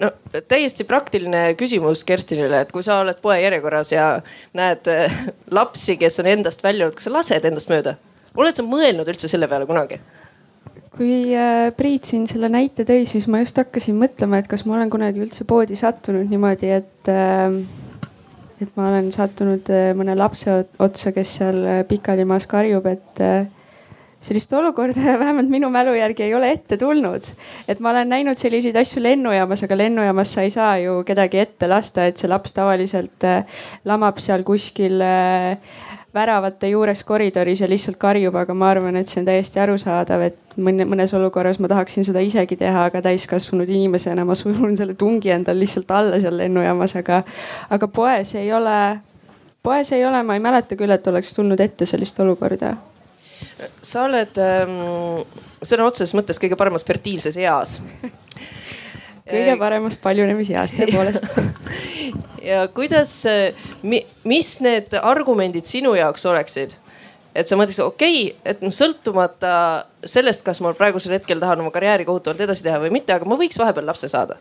no 0.00 0.10
täiesti 0.48 0.84
praktiline 0.84 1.54
küsimus 1.58 2.04
Kerstinile, 2.04 2.64
et 2.64 2.72
kui 2.74 2.84
sa 2.84 3.00
oled 3.02 3.20
poejärjekorras 3.22 3.92
ja 3.94 4.08
näed 4.56 4.90
äh, 4.92 5.22
lapsi, 5.50 5.96
kes 6.00 6.20
on 6.22 6.30
endast 6.34 6.64
välja 6.64 6.86
jõudnud, 6.86 6.98
kas 6.98 7.08
sa 7.08 7.14
lased 7.14 7.48
endast 7.48 7.72
mööda? 7.72 7.96
oled 8.36 8.56
sa 8.56 8.64
mõelnud 8.66 9.08
üldse 9.08 9.30
selle 9.32 9.48
peale 9.48 9.68
kunagi? 9.68 10.00
Kui 10.96 11.34
äh, 11.36 11.70
Priit 11.76 12.08
siin 12.08 12.24
selle 12.28 12.48
näite 12.52 12.86
tõi, 12.88 13.04
siis 13.08 13.28
ma 13.30 13.42
just 13.42 13.58
hakkasin 13.60 13.98
mõtlema, 14.00 14.40
et 14.40 14.48
kas 14.50 14.64
ma 14.66 14.78
olen 14.78 14.92
kunagi 14.92 15.20
üldse 15.22 15.44
poodi 15.48 15.76
sattunud 15.78 16.30
niimoodi, 16.30 16.70
et, 16.78 17.10
äh, 17.12 17.58
et 18.62 18.72
ma 18.78 18.88
olen 18.90 19.12
sattunud 19.14 19.68
äh, 19.72 19.90
mõne 19.98 20.16
lapse 20.16 20.62
otsa, 20.80 21.12
kes 21.16 21.36
seal 21.40 21.60
pikalimaas 21.90 22.48
karjub, 22.48 22.88
et 22.88 23.22
sellist 24.26 24.52
olukorda 24.56 25.18
vähemalt 25.22 25.52
minu 25.52 25.68
mälu 25.70 25.92
järgi 25.98 26.24
ei 26.26 26.34
ole 26.34 26.48
ette 26.54 26.80
tulnud. 26.80 27.28
et 27.68 27.80
ma 27.84 27.92
olen 27.92 28.08
näinud 28.14 28.40
selliseid 28.40 28.76
asju 28.80 29.04
lennujaamas, 29.04 29.66
aga 29.68 29.78
lennujaamas 29.82 30.32
sa 30.32 30.46
ei 30.46 30.54
saa 30.54 30.78
ju 30.80 31.02
kedagi 31.06 31.44
ette 31.44 31.68
lasta, 31.68 32.08
et 32.08 32.16
see 32.16 32.32
laps 32.32 32.56
tavaliselt 32.56 33.28
lamab 33.84 34.18
seal 34.24 34.48
kuskil 34.48 35.04
väravate 36.16 36.70
juures 36.72 37.02
koridoris 37.06 37.60
ja 37.60 37.68
lihtsalt 37.68 37.98
karjub, 38.00 38.34
aga 38.40 38.54
ma 38.56 38.70
arvan, 38.72 38.96
et 38.96 39.10
see 39.10 39.20
on 39.20 39.28
täiesti 39.28 39.60
arusaadav, 39.62 40.24
et 40.30 40.56
mõne, 40.56 40.86
mõnes 40.88 41.12
olukorras 41.16 41.60
ma 41.60 41.70
tahaksin 41.72 42.06
seda 42.08 42.22
isegi 42.24 42.58
teha, 42.60 42.86
aga 42.90 43.02
täiskasvanud 43.04 43.70
inimesena 43.70 44.24
ma 44.26 44.36
surun 44.38 44.76
selle 44.78 44.96
tungi 44.98 45.32
endal 45.34 45.60
lihtsalt 45.60 45.92
alla 45.94 46.20
seal 46.22 46.38
lennujaamas, 46.40 46.96
aga, 47.02 47.22
aga 47.76 47.90
poes 47.92 48.34
ei 48.40 48.52
ole, 48.56 48.76
poes 49.66 49.92
ei 49.92 50.04
ole, 50.08 50.22
ma 50.26 50.38
ei 50.38 50.44
mäleta 50.44 50.78
küll, 50.78 50.94
et 50.94 51.12
oleks 51.12 51.34
tulnud 51.36 51.60
ette 51.60 51.88
sellist 51.88 52.20
olukorda. 52.24 52.74
Sa 53.84 54.06
oled 54.06 54.38
ähm, 54.40 54.78
sõna 55.60 55.90
otseses 55.90 56.16
mõttes 56.16 56.40
kõige 56.40 56.56
paremas 56.58 56.86
fertiilses 56.86 57.36
eas 57.36 57.80
kõige 59.26 59.58
paremas 59.58 59.96
paljunemiseas 60.02 60.74
tõepoolest 60.76 61.30
ja 62.50 62.66
kuidas, 62.74 63.12
mis 64.24 64.50
need 64.64 64.98
argumendid 65.02 65.66
sinu 65.68 65.94
jaoks 65.98 66.26
oleksid? 66.30 66.76
et 67.36 67.48
sa 67.48 67.58
mõtleks, 67.58 67.82
okei 67.84 68.20
okay,, 68.30 68.36
et 68.48 68.62
noh, 68.64 68.72
sõltumata 68.72 69.52
sellest, 70.08 70.44
kas 70.46 70.62
ma 70.64 70.72
praegusel 70.76 71.16
hetkel 71.18 71.40
tahan 71.42 71.60
oma 71.60 71.72
karjääri 71.74 72.06
kohutavalt 72.08 72.46
edasi 72.46 72.64
teha 72.64 72.78
või 72.80 72.94
mitte, 72.94 73.12
aga 73.12 73.28
ma 73.28 73.36
võiks 73.36 73.60
vahepeal 73.60 73.90
lapse 73.90 74.08
saada. 74.08 74.38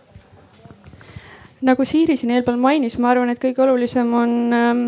nagu 1.66 1.86
Siiri 1.86 2.16
siin 2.18 2.32
eelpool 2.38 2.60
mainis, 2.62 2.98
ma 3.02 3.12
arvan, 3.12 3.34
et 3.34 3.42
kõige 3.42 3.64
olulisem 3.66 4.14
on 4.16 4.56
ähm, 4.56 4.88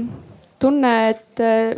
tunne, 0.61 0.93
et 1.09 1.43
äh, 1.43 1.75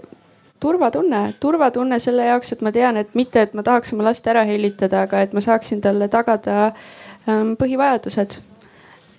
turvatunne, 0.59 1.23
turvatunne 1.39 1.99
selle 2.03 2.27
jaoks, 2.29 2.53
et 2.53 2.61
ma 2.61 2.73
tean, 2.75 2.99
et 2.99 3.15
mitte, 3.17 3.41
et 3.41 3.55
ma 3.57 3.63
tahaks 3.65 3.95
oma 3.95 4.09
last 4.09 4.27
ära 4.27 4.43
hellitada, 4.45 5.05
aga 5.07 5.23
et 5.25 5.33
ma 5.33 5.41
saaksin 5.41 5.81
talle 5.81 6.11
tagada 6.11 6.59
ähm, 6.67 6.83
põhivajadused. 7.27 8.39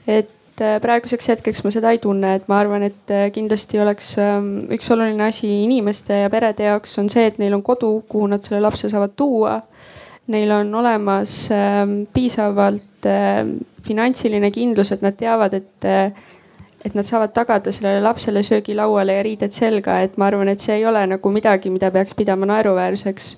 et 0.07 0.31
Äh, 0.61 0.77
praeguseks 0.83 1.31
hetkeks 1.31 1.63
ma 1.65 1.71
seda 1.73 1.93
ei 1.95 1.99
tunne, 2.03 2.35
et 2.37 2.49
ma 2.51 2.59
arvan, 2.61 2.83
et 2.85 3.13
äh, 3.15 3.31
kindlasti 3.33 3.79
oleks 3.81 4.11
ähm, 4.21 4.51
üks 4.75 4.91
oluline 4.93 5.25
asi 5.31 5.49
inimeste 5.65 6.19
ja 6.21 6.29
perede 6.33 6.67
jaoks 6.67 6.99
on 7.01 7.09
see, 7.09 7.25
et 7.31 7.39
neil 7.41 7.57
on 7.57 7.63
kodu, 7.65 7.89
kuhu 8.11 8.27
nad 8.29 8.45
selle 8.45 8.61
lapse 8.61 8.91
saavad 8.93 9.15
tuua. 9.17 9.55
Neil 10.31 10.53
on 10.53 10.75
olemas 10.83 11.33
ähm, 11.57 11.95
piisavalt 12.13 13.09
ähm, 13.09 13.55
finantsiline 13.87 14.51
kindlus, 14.53 14.93
et 14.93 15.07
nad 15.07 15.17
teavad, 15.17 15.57
et, 15.57 15.89
äh, 15.89 16.13
et 16.85 16.99
nad 16.99 17.09
saavad 17.09 17.33
tagada 17.33 17.73
sellele 17.73 18.05
lapsele 18.05 18.45
söögi 18.45 18.77
lauale 18.77 19.17
ja 19.17 19.25
riided 19.25 19.57
selga, 19.57 20.03
et 20.05 20.21
ma 20.21 20.29
arvan, 20.29 20.53
et 20.53 20.61
see 20.61 20.77
ei 20.77 20.85
ole 20.85 21.07
nagu 21.09 21.33
midagi, 21.33 21.73
mida 21.73 21.89
peaks 21.95 22.13
pidama 22.19 22.51
naeruväärseks. 22.53 23.37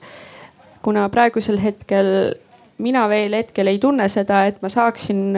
kuna 0.82 1.06
praegusel 1.08 1.62
hetkel 1.62 2.34
mina 2.78 3.08
veel 3.08 3.34
hetkel 3.36 3.66
ei 3.66 3.78
tunne 3.78 4.08
seda, 4.08 4.44
et 4.46 4.62
ma 4.62 4.68
saaksin 4.72 5.36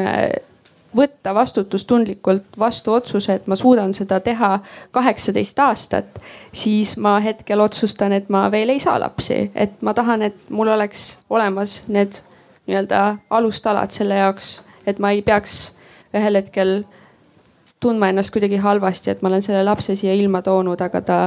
võtta 0.96 1.34
vastutustundlikult 1.34 2.58
vastu 2.58 2.92
otsuse, 2.92 3.34
et 3.34 3.46
ma 3.46 3.56
suudan 3.56 3.92
seda 3.94 4.20
teha 4.20 4.58
kaheksateist 4.94 5.58
aastat, 5.58 6.20
siis 6.52 6.96
ma 6.96 7.18
hetkel 7.20 7.60
otsustan, 7.60 8.12
et 8.12 8.28
ma 8.30 8.46
veel 8.50 8.74
ei 8.74 8.80
saa 8.82 9.00
lapsi, 9.00 9.50
et 9.54 9.82
ma 9.82 9.94
tahan, 9.94 10.22
et 10.22 10.36
mul 10.50 10.70
oleks 10.70 11.18
olemas 11.30 11.82
need 11.88 12.20
nii-öelda 12.66 13.16
alustalad 13.30 13.90
selle 13.90 14.20
jaoks, 14.22 14.60
et 14.86 14.98
ma 14.98 15.10
ei 15.10 15.22
peaks 15.22 15.74
ühel 16.14 16.38
hetkel 16.38 16.76
tundma 17.80 18.08
ennast 18.08 18.32
kuidagi 18.32 18.56
halvasti, 18.62 19.10
et 19.10 19.22
ma 19.22 19.28
olen 19.28 19.42
selle 19.42 19.64
lapse 19.64 19.96
siia 19.98 20.14
ilma 20.14 20.42
toonud, 20.42 20.80
aga 20.80 21.00
ta 21.00 21.18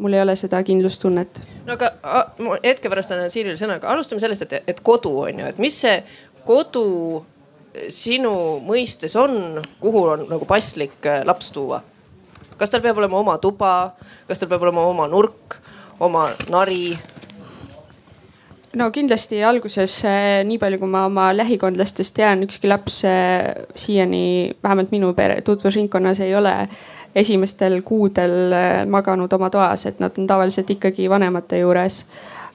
mul 0.00 0.16
ei 0.16 0.22
ole 0.22 0.36
seda 0.36 0.62
kindlustunnet. 0.64 1.42
no 1.66 1.76
aga 1.76 1.92
hetke 2.64 2.90
pärast 2.92 3.12
annan 3.14 3.30
Siirile 3.32 3.58
sõna, 3.60 3.78
aga 3.80 3.92
alustame 3.92 4.22
sellest, 4.22 4.48
et, 4.48 4.72
et 4.72 4.80
kodu 4.84 5.12
on 5.26 5.42
ju, 5.42 5.52
et 5.52 5.60
mis 5.62 5.76
see 5.84 6.00
kodu 6.48 6.86
sinu 7.92 8.32
mõistes 8.66 9.14
on, 9.20 9.60
kuhu 9.80 10.04
on 10.14 10.26
nagu 10.30 10.48
paslik 10.48 10.98
äh, 11.06 11.22
laps 11.26 11.52
tuua? 11.54 11.82
kas 12.60 12.68
tal 12.68 12.82
peab 12.84 12.98
olema 13.00 13.16
oma 13.16 13.38
tuba, 13.40 13.94
kas 14.28 14.40
tal 14.40 14.50
peab 14.50 14.66
olema 14.66 14.82
oma 14.84 15.06
nurk, 15.08 15.56
oma 16.00 16.26
nari? 16.52 16.96
no 18.76 18.90
kindlasti 18.94 19.40
alguses, 19.46 20.00
äh, 20.08 20.40
nii 20.46 20.58
palju 20.62 20.80
kui 20.82 20.90
ma 20.90 21.04
oma 21.08 21.30
lähikondlastest 21.36 22.16
tean, 22.18 22.44
ükski 22.46 22.70
laps 22.70 23.02
siiani, 23.04 24.24
vähemalt 24.62 24.92
minu 24.94 25.12
pere 25.18 25.40
tutvusringkonnas 25.46 26.24
ei 26.26 26.34
ole 26.38 26.56
esimestel 27.14 27.80
kuudel 27.82 28.54
maganud 28.90 29.32
oma 29.32 29.50
toas, 29.50 29.86
et 29.86 29.98
nad 30.00 30.18
on 30.18 30.28
tavaliselt 30.30 30.70
ikkagi 30.70 31.08
vanemate 31.10 31.58
juures 31.62 32.04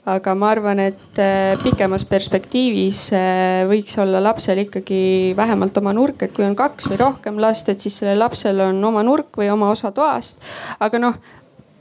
aga 0.06 0.36
ma 0.38 0.52
arvan, 0.54 0.80
et 0.84 1.20
äh, 1.22 1.56
pikemas 1.64 2.06
perspektiivis 2.06 3.08
äh, 3.18 3.64
võiks 3.70 3.98
olla 4.02 4.22
lapsel 4.22 4.62
ikkagi 4.66 5.34
vähemalt 5.38 5.78
oma 5.82 5.96
nurk, 5.98 6.22
et 6.22 6.36
kui 6.36 6.46
on 6.46 6.54
kaks 6.58 6.92
või 6.92 7.00
rohkem 7.02 7.40
last, 7.42 7.72
et 7.74 7.82
siis 7.82 7.98
sellel 8.02 8.22
lapsel 8.22 8.62
on 8.68 8.84
oma 8.86 9.02
nurk 9.06 9.34
või 9.42 9.50
oma 9.54 9.72
osa 9.74 9.90
toast. 9.96 10.44
aga 10.80 11.02
noh, 11.02 11.18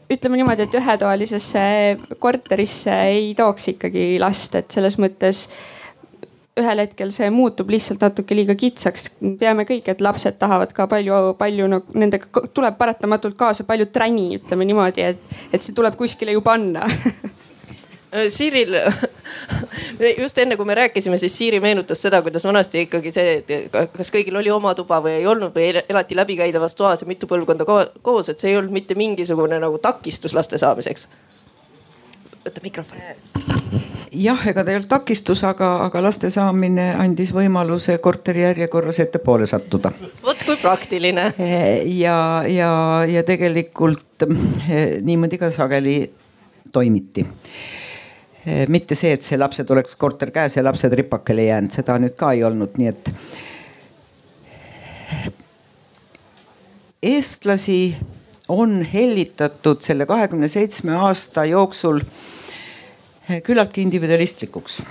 ütleme 0.08 0.40
niimoodi, 0.40 0.64
et 0.64 0.78
ühetoalisesse 0.80 1.64
korterisse 2.22 2.96
ei 3.12 3.34
tooks 3.36 3.74
ikkagi 3.74 4.14
last, 4.22 4.56
et 4.56 4.72
selles 4.72 4.96
mõttes 5.00 5.46
ühel 6.60 6.82
hetkel 6.84 7.10
see 7.14 7.30
muutub 7.34 7.70
lihtsalt 7.70 8.02
natuke 8.04 8.36
liiga 8.36 8.54
kitsaks. 8.54 9.08
teame 9.40 9.64
kõik, 9.68 9.88
et 9.90 10.00
lapsed 10.00 10.38
tahavad 10.38 10.72
ka 10.72 10.86
palju, 10.90 11.34
palju 11.38 11.70
nagu 11.70 11.86
no, 11.86 12.00
nendega 12.00 12.44
tuleb 12.54 12.78
paratamatult 12.78 13.38
kaasa 13.38 13.66
palju 13.66 13.88
träni, 13.92 14.28
ütleme 14.38 14.68
niimoodi, 14.68 15.08
et, 15.14 15.40
et 15.52 15.62
see 15.62 15.74
tuleb 15.74 15.98
kuskile 15.98 16.36
ju 16.36 16.44
panna 16.46 16.86
Äh, 18.14 18.28
Siiril, 18.28 18.74
just 20.22 20.38
enne 20.38 20.56
kui 20.56 20.66
me 20.66 20.74
rääkisime, 20.74 21.16
siis 21.18 21.38
Siiri 21.38 21.58
meenutas 21.60 22.02
seda, 22.02 22.20
kuidas 22.22 22.44
vanasti 22.46 22.84
ikkagi 22.86 23.10
see, 23.10 23.32
et 23.40 23.74
kas 23.96 24.12
kõigil 24.14 24.38
oli 24.38 24.52
oma 24.54 24.74
tuba 24.78 25.00
või 25.02 25.16
ei 25.18 25.26
olnud 25.26 25.50
või 25.56 25.82
elati 25.82 26.14
läbikäidavas 26.14 26.78
toas 26.78 27.02
ja 27.02 27.10
mitu 27.10 27.26
põlvkonda 27.26 27.66
koos, 27.66 28.30
et 28.30 28.38
see 28.38 28.52
ei 28.52 28.60
olnud 28.60 28.76
mitte 28.76 28.94
mingisugune 28.94 29.58
nagu 29.58 29.82
takistus 29.82 30.38
laste 30.38 30.62
saamiseks. 30.62 31.08
võta 32.46 32.62
mikrofon 32.62 33.63
jah, 34.14 34.46
ega 34.48 34.64
ta 34.64 34.72
ei 34.72 34.78
olnud 34.78 34.90
takistus, 34.90 35.44
aga, 35.44 35.70
aga 35.86 36.02
laste 36.04 36.30
saamine 36.30 36.90
andis 36.98 37.34
võimaluse 37.34 37.98
korteri 37.98 38.44
järjekorras 38.46 39.00
ettepoole 39.04 39.46
sattuda. 39.46 39.92
vot 40.22 40.44
kui 40.46 40.56
praktiline. 40.62 41.32
ja, 42.00 42.18
ja, 42.48 42.74
ja 43.08 43.22
tegelikult 43.26 44.26
eh, 44.28 45.00
niimoodi 45.02 45.38
ka 45.38 45.50
sageli 45.54 45.98
toimiti 46.72 47.26
Eh, 48.46 48.66
mitte 48.68 48.92
see, 48.92 49.14
et 49.16 49.24
see 49.24 49.38
lapsed 49.40 49.70
oleks 49.72 49.96
korter 49.96 50.28
käes 50.32 50.58
ja 50.58 50.62
lapsed 50.66 50.92
ripakile 50.92 51.46
jäänud, 51.46 51.72
seda 51.72 51.94
nüüd 51.96 52.12
ka 52.18 52.34
ei 52.36 52.42
olnud, 52.44 52.74
nii 52.76 52.90
et. 52.90 53.08
eestlasi 57.04 57.96
on 58.52 58.82
hellitatud 58.92 59.80
selle 59.84 60.04
kahekümne 60.08 60.48
seitsme 60.48 60.92
aasta 61.08 61.44
jooksul 61.48 62.02
küllaltki 63.42 63.82
individualistlikuks. 63.82 64.82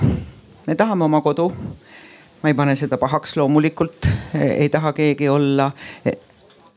me 0.67 0.75
tahame 0.75 1.03
oma 1.03 1.21
kodu. 1.21 1.51
ma 2.43 2.49
ei 2.49 2.53
pane 2.53 2.75
seda 2.75 2.97
pahaks 2.97 3.37
loomulikult, 3.37 4.05
eh, 4.33 4.61
ei 4.61 4.69
taha 4.69 4.93
keegi 4.93 5.29
olla 5.29 5.71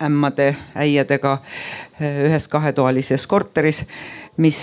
ämmade, 0.03 0.57
äiadega 0.75 1.39
ühes 2.01 2.49
kahetoalises 2.49 3.27
korteris, 3.27 3.87
mis 4.37 4.59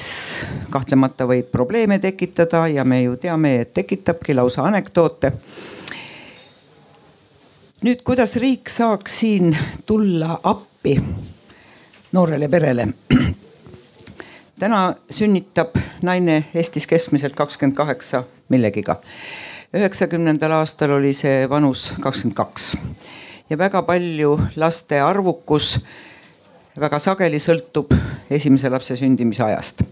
kahtlemata 0.69 1.25
võib 1.27 1.49
probleeme 1.51 1.99
tekitada 1.99 2.67
ja 2.67 2.83
me 2.83 3.01
ju 3.03 3.17
teame, 3.17 3.55
et 3.61 3.73
tekitabki 3.73 4.35
lausa 4.37 4.63
anekdoote. 4.63 5.33
nüüd, 7.83 8.03
kuidas 8.03 8.35
riik 8.35 8.69
saaks 8.69 9.19
siin 9.19 9.57
tulla 9.85 10.39
appi 10.43 10.99
noorele 12.11 12.47
perele? 12.49 12.87
täna 14.59 14.95
sünnitab 15.09 15.77
naine 16.01 16.43
Eestis 16.55 16.87
keskmiselt 16.87 17.35
kakskümmend 17.35 17.75
kaheksa 17.75 18.23
millegiga. 18.49 18.99
üheksakümnendal 19.73 20.51
aastal 20.51 20.91
oli 20.91 21.13
see 21.13 21.49
vanus 21.49 21.93
kakskümmend 22.01 22.35
kaks 22.35 22.75
ja 23.49 23.57
väga 23.57 23.81
palju 23.81 24.39
laste 24.55 25.01
arvukus 25.01 25.79
väga 26.79 26.99
sageli 26.99 27.39
sõltub 27.41 27.93
esimese 28.29 28.69
lapse 28.69 28.95
sündimise 28.97 29.43
ajast. 29.43 29.83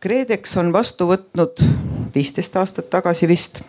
KredEx 0.00 0.56
on 0.60 0.72
vastu 0.72 1.08
võtnud 1.08 1.62
viisteist 2.14 2.56
aastat 2.56 2.90
tagasi 2.90 3.28
vist, 3.28 3.62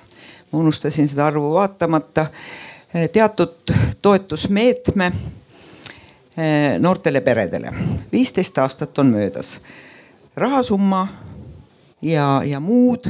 ma 0.51 0.59
unustasin 0.59 1.07
seda 1.07 1.25
arvu 1.29 1.53
vaatamata, 1.55 2.27
teatud 3.11 3.73
toetusmeetme 4.01 5.11
eh, 6.37 6.77
noortele 6.79 7.21
peredele. 7.21 7.73
viisteist 8.11 8.57
aastat 8.57 8.99
on 8.99 9.13
möödas. 9.15 9.59
Rahasumma 10.35 11.07
ja, 12.01 12.41
ja 12.45 12.59
muud 12.59 13.09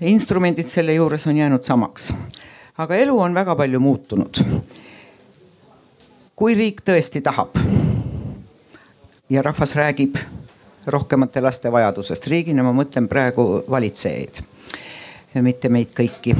instrumendid 0.00 0.66
selle 0.66 0.94
juures 0.94 1.26
on 1.26 1.36
jäänud 1.36 1.62
samaks. 1.62 2.12
aga 2.78 2.94
elu 2.94 3.18
on 3.20 3.34
väga 3.34 3.56
palju 3.56 3.80
muutunud 3.80 4.44
kui 6.42 6.54
riik 6.58 6.80
tõesti 6.82 7.20
tahab 7.22 7.54
ja 9.30 9.42
rahvas 9.46 9.76
räägib 9.78 10.16
rohkemate 10.90 11.40
laste 11.40 11.70
vajadusest, 11.70 12.26
riigina 12.26 12.64
ma 12.66 12.72
mõtlen 12.74 13.06
praegu 13.06 13.62
valitsejaid 13.70 14.40
ja 15.34 15.42
mitte 15.46 15.70
meid 15.70 15.92
kõiki, 15.94 16.34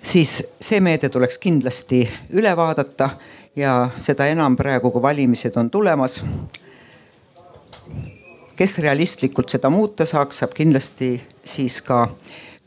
siis 0.00 0.38
see 0.56 0.80
meede 0.80 1.10
tuleks 1.12 1.36
kindlasti 1.42 2.00
üle 2.32 2.54
vaadata 2.56 3.10
ja 3.60 3.90
seda 4.00 4.30
enam 4.32 4.56
praegu, 4.56 4.90
kui 4.90 5.02
valimised 5.04 5.60
on 5.60 5.68
tulemas. 5.70 6.22
Kes 8.56 8.78
realistlikult 8.78 9.52
seda 9.52 9.70
muuta 9.70 10.06
saaks, 10.06 10.42
saab 10.42 10.54
kindlasti 10.56 11.16
siis 11.44 11.80
ka 11.82 12.08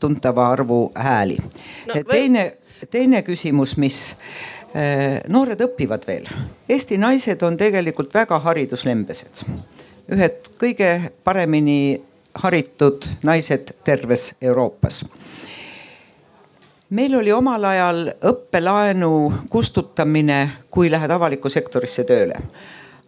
tuntava 0.00 0.50
arvu 0.52 0.92
hääli 0.94 1.38
no,. 1.40 2.02
teine, 2.10 2.44
teine 2.90 3.22
küsimus, 3.26 3.76
mis 3.76 4.00
äh, 4.76 5.18
noored 5.28 5.60
õpivad 5.68 6.06
veel. 6.06 6.28
Eesti 6.68 6.98
naised 6.98 7.42
on 7.42 7.56
tegelikult 7.56 8.14
väga 8.14 8.38
hariduslembesed. 8.44 9.44
ühed 10.14 10.52
kõige 10.60 11.12
paremini 11.24 12.00
haritud 12.34 13.04
naised 13.24 13.74
terves 13.84 14.34
Euroopas 14.40 15.02
meil 16.90 17.14
oli 17.14 17.32
omal 17.32 17.64
ajal 17.64 18.06
õppelaenu 18.24 19.10
kustutamine, 19.50 20.38
kui 20.70 20.90
lähed 20.90 21.10
avalikku 21.10 21.48
sektorisse 21.48 22.04
tööle. 22.04 22.34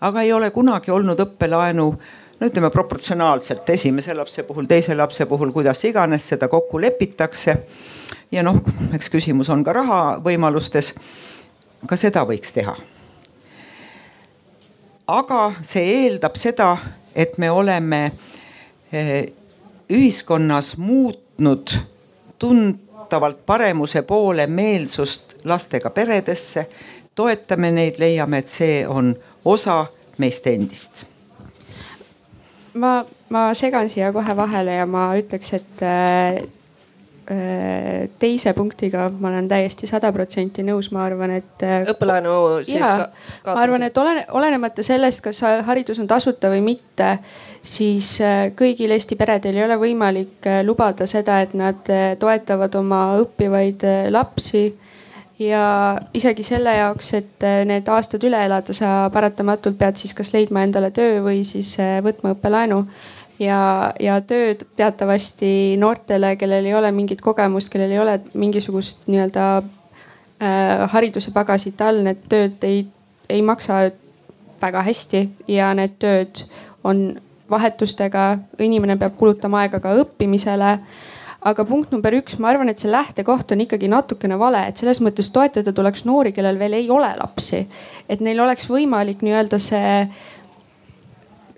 aga 0.01 0.23
ei 0.23 0.33
ole 0.33 0.51
kunagi 0.51 0.91
olnud 0.91 1.21
õppelaenu, 1.21 1.95
no 2.41 2.47
ütleme 2.47 2.71
proportsionaalselt 2.71 3.69
esimese 3.71 4.15
lapse 4.15 4.43
puhul, 4.43 4.65
teise 4.65 4.95
lapse 4.97 5.27
puhul, 5.27 5.53
kuidas 5.53 5.85
iganes 5.85 6.29
seda 6.29 6.49
kokku 6.49 6.81
lepitakse. 6.81 7.57
ja 8.33 8.43
noh, 8.43 8.61
eks 8.95 9.11
küsimus 9.11 9.51
on 9.51 9.65
ka 9.65 9.73
rahavõimalustes. 9.73 10.95
ka 11.87 11.97
seda 11.97 12.25
võiks 12.25 12.53
teha. 12.53 12.77
aga 15.07 15.53
see 15.63 15.85
eeldab 16.05 16.37
seda, 16.37 16.77
et 17.15 17.39
me 17.39 17.51
oleme 17.51 18.13
eh, 18.93 19.27
ühiskonnas 19.91 20.77
muutnud 20.77 21.77
tuntavalt 22.39 23.47
paremuse 23.47 24.03
poole 24.03 24.47
meelsust 24.47 25.37
lastega 25.45 25.91
peredesse. 25.91 26.67
toetame 27.15 27.71
neid, 27.71 27.99
leiame, 27.99 28.39
et 28.39 28.49
see 28.49 28.87
on 28.89 29.15
osa 29.45 29.87
meist 30.19 30.47
endist. 30.47 31.10
Ma, 32.75 33.05
ma 33.29 33.51
segan 33.55 33.89
siia 33.89 34.13
kohe 34.13 34.37
vahele 34.37 34.81
ja 34.81 34.87
ma 34.87 35.11
ütleks, 35.19 35.55
et 35.59 35.85
äh, 35.87 36.43
Äh, 37.31 38.09
teise 38.19 38.51
punktiga 38.59 39.05
ma 39.07 39.29
olen 39.29 39.47
täiesti 39.47 39.87
sada 39.87 40.09
protsenti 40.11 40.65
nõus, 40.67 40.89
ma 40.91 41.05
arvan, 41.07 41.31
et. 41.37 41.63
Äh, 41.63 41.85
õppelaenu 41.93 42.33
siis 42.67 42.83
ka. 42.83 43.05
ma 43.47 43.55
arvan, 43.63 43.85
et 43.87 44.01
olene, 44.03 44.25
olenemata 44.35 44.83
sellest, 44.83 45.23
kas 45.23 45.39
haridus 45.69 46.01
on 46.03 46.09
tasuta 46.11 46.51
või 46.51 46.65
mitte, 46.73 47.13
siis 47.63 48.17
kõigil 48.59 48.97
Eesti 48.97 49.15
peredel 49.21 49.61
ei 49.61 49.63
ole 49.69 49.79
võimalik 49.79 50.49
lubada 50.67 51.07
seda, 51.07 51.39
et 51.45 51.55
nad 51.55 51.87
toetavad 52.19 52.75
oma 52.81 53.05
õppivaid 53.23 53.87
lapsi 54.11 54.65
ja 55.41 55.65
isegi 56.15 56.45
selle 56.45 56.75
jaoks, 56.77 57.15
et 57.17 57.47
need 57.67 57.89
aastad 57.89 58.25
üle 58.29 58.43
elada, 58.45 58.75
sa 58.77 59.09
paratamatult 59.13 59.79
pead 59.81 59.97
siis 60.01 60.13
kas 60.17 60.35
leidma 60.35 60.65
endale 60.67 60.91
töö 60.95 61.23
või 61.25 61.43
siis 61.49 61.73
võtma 62.05 62.35
õppelaenu. 62.37 62.85
Ja, 63.41 63.95
ja 63.97 64.19
tööd 64.21 64.67
teatavasti 64.77 65.79
noortele, 65.81 66.35
kellel 66.37 66.67
ei 66.69 66.75
ole 66.77 66.91
mingit 66.93 67.23
kogemust, 67.25 67.71
kellel 67.73 67.95
ei 67.95 67.99
ole 68.03 68.19
mingisugust 68.37 69.07
nii-öelda 69.09 69.47
äh, 69.63 70.85
hariduse 70.93 71.33
pagasit 71.33 71.81
all, 71.81 72.03
need 72.05 72.21
tööd 72.29 72.61
ei, 72.69 72.83
ei 73.33 73.41
maksa 73.41 73.87
väga 74.61 74.85
hästi 74.85 75.23
ja 75.49 75.71
need 75.73 75.97
tööd 76.03 76.45
on 76.85 77.15
vahetustega, 77.51 78.27
inimene 78.61 78.99
peab 79.01 79.17
kulutama 79.19 79.65
aega 79.65 79.81
ka 79.81 79.95
õppimisele 80.03 80.77
aga 81.41 81.65
punkt 81.65 81.93
number 81.95 82.15
üks, 82.19 82.37
ma 82.39 82.51
arvan, 82.51 82.69
et 82.69 82.83
see 82.83 82.91
lähtekoht 82.93 83.55
on 83.55 83.63
ikkagi 83.65 83.89
natukene 83.89 84.37
vale, 84.41 84.67
et 84.69 84.81
selles 84.81 85.01
mõttes 85.05 85.31
toetada 85.33 85.73
tuleks 85.73 86.05
noori, 86.09 86.35
kellel 86.37 86.59
veel 86.61 86.77
ei 86.81 86.91
ole 86.93 87.15
lapsi. 87.17 87.67
et 88.09 88.21
neil 88.21 88.41
oleks 88.41 88.69
võimalik 88.69 89.25
nii-öelda 89.25 89.59
see 89.59 89.95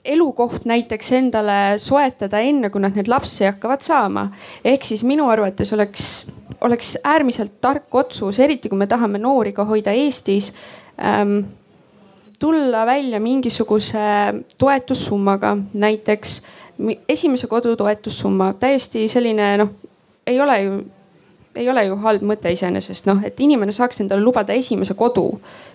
elukoht 0.05 0.65
näiteks 0.67 1.13
endale 1.19 1.79
soetada 1.79 2.41
enne, 2.43 2.71
kui 2.71 2.83
nad 2.83 2.97
neid 2.99 3.11
lapsi 3.11 3.47
hakkavad 3.47 3.83
saama. 3.83 4.29
ehk 4.65 4.85
siis 4.85 5.03
minu 5.05 5.29
arvates 5.31 5.73
oleks, 5.73 6.27
oleks 6.61 6.97
äärmiselt 7.05 7.61
tark 7.61 7.95
otsus, 7.95 8.39
eriti 8.39 8.69
kui 8.69 8.79
me 8.79 8.87
tahame 8.87 9.19
noori 9.19 9.53
ka 9.53 9.65
hoida 9.65 9.91
Eestis 9.91 10.53
ähm,. 10.99 11.39
tulla 12.39 12.87
välja 12.87 13.21
mingisuguse 13.21 13.99
toetussummaga, 14.59 15.57
näiteks 15.75 16.43
esimese 17.09 17.47
kodu 17.47 17.77
toetussumma, 17.77 18.55
täiesti 18.61 19.07
selline 19.09 19.57
noh, 19.61 19.71
ei 20.27 20.41
ole 20.41 20.63
ju 20.63 20.83
ei 21.57 21.69
ole 21.69 21.85
ju 21.85 21.97
halb 22.01 22.23
mõte 22.25 22.53
iseenesest 22.53 23.07
noh, 23.09 23.21
et 23.25 23.41
inimene 23.41 23.73
saaks 23.77 24.01
endale 24.01 24.25
lubada 24.25 24.55
esimese 24.57 24.95
kodu 24.97 25.27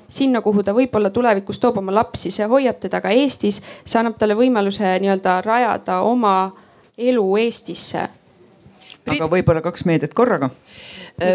sinna, 0.10 0.42
kuhu 0.42 0.64
ta 0.64 0.74
võib-olla 0.76 1.12
tulevikus 1.14 1.60
toob 1.62 1.82
oma 1.82 1.94
lapsi, 1.94 2.32
see 2.32 2.48
hoiab 2.50 2.80
teda 2.82 3.02
ka 3.04 3.12
Eestis, 3.14 3.60
see 3.86 4.00
annab 4.00 4.18
talle 4.20 4.38
võimaluse 4.40 4.96
nii-öelda 5.04 5.42
rajada 5.46 6.00
oma 6.08 6.38
elu 6.98 7.28
Eestisse. 7.44 8.08
aga 9.08 9.30
võib-olla 9.30 9.62
kaks 9.62 9.86
meedet 9.86 10.14
korraga. 10.14 10.50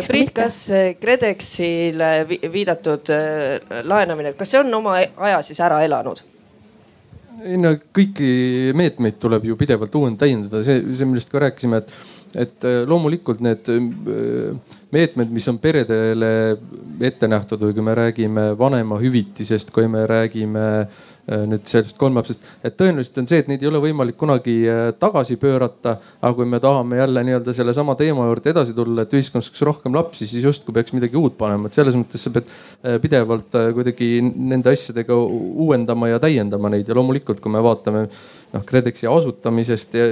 Priit, 0.07 0.31
kas 0.31 0.57
KredExile 1.01 2.11
viidatud 2.53 3.09
äh, 3.11 3.81
laenamine, 3.83 4.37
kas 4.39 4.53
see 4.55 4.61
on 4.61 4.75
oma 4.75 5.01
aja 5.01 5.41
siis 5.43 5.59
ära 5.61 5.81
elanud? 5.83 6.23
Ei 7.41 7.59
no 7.61 7.75
kõiki 7.95 8.73
meetmeid 8.79 9.19
tuleb 9.23 9.47
ju 9.49 9.57
pidevalt 9.61 9.95
uuendada, 9.99 10.27
täiendada, 10.27 10.63
see, 10.67 10.83
see 10.97 11.09
millest 11.09 11.33
ka 11.33 11.43
rääkisime, 11.43 11.83
et 11.83 11.95
et 12.35 12.65
äh, 12.65 12.83
loomulikult 12.89 13.43
need 13.45 13.69
äh, 13.69 14.75
meetmed, 14.93 15.33
mis 15.33 15.49
on 15.49 15.61
peredele 15.61 16.33
ette 17.05 17.29
nähtud 17.29 17.65
või 17.67 17.77
kui 17.77 17.85
me 17.85 17.97
räägime 17.97 18.53
vanemahüvitisest, 18.59 19.73
kui 19.75 19.89
me 19.91 20.05
räägime 20.09 20.65
äh, 20.83 21.45
nüüd 21.49 21.69
sellest 21.69 21.99
kolmelapsest, 22.01 22.49
et 22.65 22.77
tõenäoliselt 22.81 23.21
on 23.23 23.29
see, 23.31 23.43
et 23.43 23.51
neid 23.51 23.63
ei 23.63 23.69
ole 23.69 23.83
võimalik 23.85 24.17
kunagi 24.21 24.57
tagasi 25.01 25.37
pöörata. 25.41 25.97
aga 26.21 26.33
kui 26.35 26.49
me 26.49 26.61
tahame 26.61 26.99
jälle 26.99 27.25
nii-öelda 27.29 27.55
sellesama 27.55 27.95
teema 28.01 28.27
juurde 28.27 28.51
edasi 28.51 28.75
tulla, 28.75 29.05
et 29.05 29.15
ühiskonnas 29.15 29.53
oleks 29.53 29.63
rohkem 29.69 29.95
lapsi, 29.95 30.27
siis 30.27 30.45
justkui 30.45 30.75
peaks 30.75 30.93
midagi 30.97 31.17
uut 31.17 31.37
panema, 31.39 31.69
et 31.69 31.79
selles 31.79 31.97
mõttes 31.97 32.25
sa 32.25 32.33
pead 32.33 32.51
pidevalt 33.05 33.55
kuidagi 33.77 34.15
nende 34.23 34.73
asjadega 34.73 35.15
uuendama 35.15 36.11
ja 36.11 36.23
täiendama 36.23 36.73
neid 36.73 36.89
ja 36.89 36.97
loomulikult, 36.99 37.41
kui 37.45 37.53
me 37.53 37.63
vaatame 37.63 38.09
noh 38.53 38.65
KredExi 38.69 39.09
asutamisest 39.09 39.95
ja, 39.97 40.07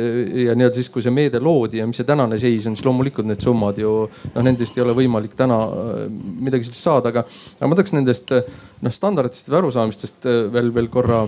ja 0.47 0.55
nii-öelda 0.57 0.79
siis, 0.79 0.89
kui 0.93 1.05
see 1.05 1.13
meede 1.13 1.41
loodi 1.43 1.81
ja 1.81 1.89
mis 1.89 2.01
see 2.01 2.09
tänane 2.09 2.39
seis 2.41 2.69
on, 2.69 2.77
siis 2.79 2.87
loomulikult 2.87 3.29
need 3.29 3.43
summad 3.45 3.81
ju 3.81 3.93
noh, 4.07 4.45
nendest 4.47 4.79
ei 4.79 4.85
ole 4.85 4.95
võimalik 4.97 5.37
täna 5.39 5.59
äh, 5.67 6.07
midagi 6.47 6.69
sellist 6.69 6.87
saada, 6.87 7.13
aga, 7.13 7.27
aga 7.59 7.69
ma 7.71 7.79
tahaks 7.79 7.95
nendest 7.97 8.33
noh 8.81 8.95
standarditest 8.97 9.51
või 9.51 9.61
arusaamistest 9.61 10.31
äh, 10.31 10.41
veel, 10.55 10.73
veel 10.77 10.89
korra 10.93 11.27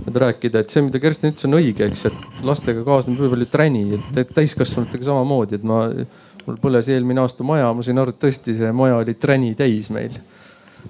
rääkida, 0.00 0.62
et 0.62 0.72
see, 0.72 0.82
mida 0.86 0.98
Kersten 1.02 1.30
ütles, 1.30 1.44
on 1.46 1.58
õige, 1.58 1.86
eks, 1.86 2.06
et 2.08 2.44
lastega 2.46 2.82
kaasneb 2.86 3.20
võib-olla 3.20 3.46
träni, 3.46 4.00
et 4.16 4.32
täiskasvanutega 4.34 5.06
samamoodi, 5.06 5.58
et 5.60 5.66
ma, 5.66 5.82
mul 6.46 6.58
põles 6.62 6.88
eelmine 6.90 7.20
aasta 7.22 7.44
maja, 7.46 7.68
ma 7.76 7.84
sain 7.84 8.00
aru, 8.00 8.14
et 8.14 8.22
tõesti 8.22 8.56
see 8.56 8.72
maja 8.74 8.96
oli 9.02 9.14
träni 9.20 9.52
täis 9.58 9.90
meil. 9.92 10.16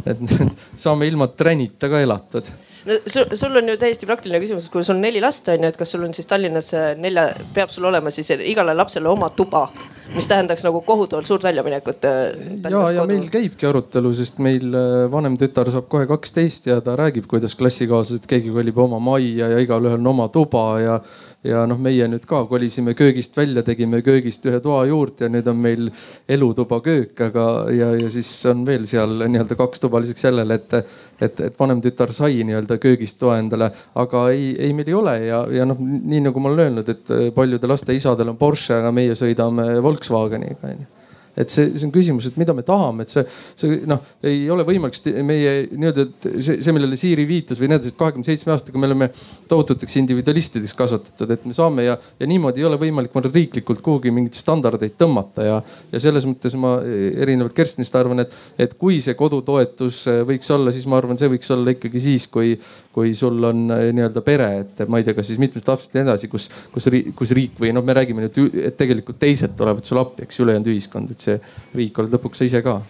et 0.07 0.21
saame 0.85 1.09
ilma 1.11 1.27
tränita 1.35 1.91
ka 1.91 2.01
elatud 2.01 2.47
no 2.87 2.99
sul, 3.07 3.37
sul 3.37 3.57
on 3.57 3.69
ju 3.69 3.77
täiesti 3.81 4.09
praktiline 4.09 4.41
küsimus, 4.43 4.69
kui 4.73 4.85
sul 4.87 4.97
on 4.97 5.05
neli 5.05 5.23
last 5.23 5.49
on 5.53 5.65
ju, 5.65 5.71
et 5.71 5.79
kas 5.79 5.95
sul 5.95 6.05
on 6.07 6.15
siis 6.17 6.29
Tallinnas 6.31 6.73
äh, 6.77 6.93
nelja, 7.01 7.31
peab 7.55 7.73
sul 7.73 7.89
olema 7.91 8.13
siis 8.15 8.31
igale 8.37 8.75
lapsele 8.77 9.11
oma 9.11 9.31
tuba, 9.37 9.67
mis 10.15 10.29
tähendaks 10.31 10.65
nagu 10.67 10.83
kohutavalt 10.87 11.29
suurt 11.29 11.45
väljaminekut. 11.47 12.07
Äh, 12.09 12.71
ja, 12.71 12.85
ja 12.97 13.07
meil 13.09 13.29
käibki 13.33 13.69
arutelu, 13.71 14.13
sest 14.17 14.41
meil 14.43 14.69
äh, 14.75 15.07
vanem 15.13 15.39
tütar 15.41 15.71
saab 15.73 15.91
kohe 15.93 16.09
kaksteist 16.11 16.71
ja 16.71 16.81
ta 16.85 16.97
räägib, 17.01 17.29
kuidas 17.31 17.57
klassikaaslased, 17.59 18.29
keegi 18.31 18.53
kolib 18.55 18.79
oma 18.81 19.03
majja 19.13 19.53
ja 19.55 19.65
igalühel 19.65 20.01
on 20.01 20.15
oma 20.15 20.31
tuba 20.33 20.65
ja 20.83 21.01
ja 21.45 21.63
noh, 21.69 21.79
meie 21.81 22.05
nüüd 22.11 22.27
ka 22.29 22.43
kolisime 22.51 22.93
köögist 22.99 23.37
välja, 23.37 23.63
tegime 23.65 24.03
köögist 24.05 24.45
ühe 24.49 24.61
toa 24.61 24.83
juurde 24.89 25.27
ja 25.27 25.33
nüüd 25.33 25.49
on 25.49 25.57
meil 25.63 25.89
elutuba 26.29 26.81
köök, 26.85 27.15
aga 27.31 27.47
ja, 27.73 27.91
ja 27.97 28.11
siis 28.13 28.29
on 28.51 28.67
veel 28.69 28.85
seal 28.91 29.17
nii-öelda 29.23 29.57
kaks 29.59 29.81
tuba 29.81 30.03
lisaks 30.05 30.27
sellele, 30.27 30.61
et, 30.61 30.95
et, 31.21 31.43
et 31.49 31.59
vanem 31.59 31.81
tütar 31.85 32.13
sai 32.17 32.45
nii-öelda 32.45 32.77
köögist 32.83 33.21
toa 33.23 33.39
endale, 33.41 33.71
aga 34.05 34.29
ei, 34.35 34.53
ei, 34.59 34.77
meil 34.77 34.93
ei 34.93 35.01
ole 35.01 35.17
ja, 35.25 35.43
ja 35.61 35.69
noh, 35.69 35.81
nii 35.81 36.27
nagu 36.29 36.45
ma 36.45 36.53
olen 36.53 36.67
öelnud, 36.67 36.93
et 36.93 37.17
paljude 37.37 37.71
laste 37.71 37.97
isadel 37.97 38.35
on 38.35 38.41
Porsche, 38.41 38.77
aga 38.81 38.93
meie 38.95 39.17
sõidame 39.19 39.73
Volkswageniga 39.85 40.75
onju 40.75 41.00
et 41.41 41.53
see, 41.53 41.71
see 41.77 41.89
on 41.89 41.95
küsimus, 41.95 42.29
et 42.29 42.39
mida 42.41 42.55
me 42.57 42.65
tahame, 42.67 43.07
et 43.07 43.15
see, 43.15 43.25
see 43.59 43.81
noh, 43.89 44.03
ei 44.27 44.45
ole 44.53 44.65
võimalik 44.69 44.99
meie 45.27 45.55
nii-öelda 45.71 46.07
see, 46.41 46.59
see, 46.61 46.75
millele 46.77 46.99
Siiri 47.01 47.27
viitas 47.29 47.61
või 47.61 47.71
need, 47.73 47.87
et 47.89 47.99
kahekümne 47.99 48.27
seitsme 48.27 48.55
aastaga 48.55 48.81
me 48.81 48.89
oleme 48.91 49.11
tohututeks 49.51 49.97
individualistideks 50.03 50.77
kasvatatud, 50.79 51.35
et 51.35 51.47
me 51.49 51.57
saame 51.57 51.87
ja, 51.87 51.97
ja 52.21 52.29
niimoodi 52.31 52.63
ei 52.63 52.69
ole 52.69 52.79
võimalik 52.81 53.17
riiklikult 53.31 53.83
kuhugi 53.85 54.13
mingeid 54.15 54.39
standardeid 54.39 54.97
tõmmata 55.01 55.47
ja, 55.47 55.59
ja 55.93 56.03
selles 56.03 56.27
mõttes 56.29 56.57
ma 56.61 56.77
erinevalt 56.85 57.55
Kerstinist 57.57 57.97
arvan, 57.99 58.25
et, 58.25 58.35
et 58.61 58.75
kui 58.81 59.01
see 59.05 59.17
kodutoetus 59.19 60.03
võiks 60.29 60.51
olla, 60.55 60.73
siis 60.75 60.87
ma 60.91 60.99
arvan, 61.01 61.19
see 61.21 61.31
võiks 61.33 61.51
olla 61.55 61.75
ikkagi 61.75 62.03
siis, 62.03 62.27
kui, 62.33 62.55
kui 62.95 63.15
sul 63.19 63.39
on 63.47 63.67
nii-öelda 63.71 64.25
pere, 64.27 64.51
et 64.65 64.85
ma 64.91 65.01
ei 65.01 65.07
tea, 65.07 65.17
kas 65.17 65.31
siis 65.31 65.41
mitmest 65.43 65.69
lapsest 65.71 65.95
ja 65.95 66.03
nii 66.03 66.11
edasi, 66.11 66.31
kus, 66.33 66.49
kus, 66.75 66.89
kus 67.17 67.35
riik 67.37 67.61
või 67.61 67.73
noh, 67.77 67.85
me 67.87 67.97
räägime 67.97 68.27
nüüd, 68.27 68.41
et 68.71 68.79
tegelikult 68.81 69.21
teised 69.21 69.55
tulevad 69.59 69.87
sulle 69.87 70.05
appi, 70.05 70.27
eks 70.27 70.43
ülejäänud 70.45 70.73
ühiskond, 70.73 71.15
et 71.15 71.27
see 71.27 71.30
riik 71.77 71.99
oled 72.03 72.17
lõpuks 72.17 72.43
sa 72.43 72.49
ise 72.49 72.65
ka 72.67 72.81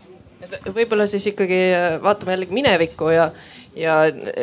võib-olla 0.74 1.07
siis 1.11 1.31
ikkagi 1.31 1.59
vaatame 2.03 2.35
jällegi 2.35 2.57
minevikku 2.57 3.11
ja 3.14 3.31
ja 3.76 3.94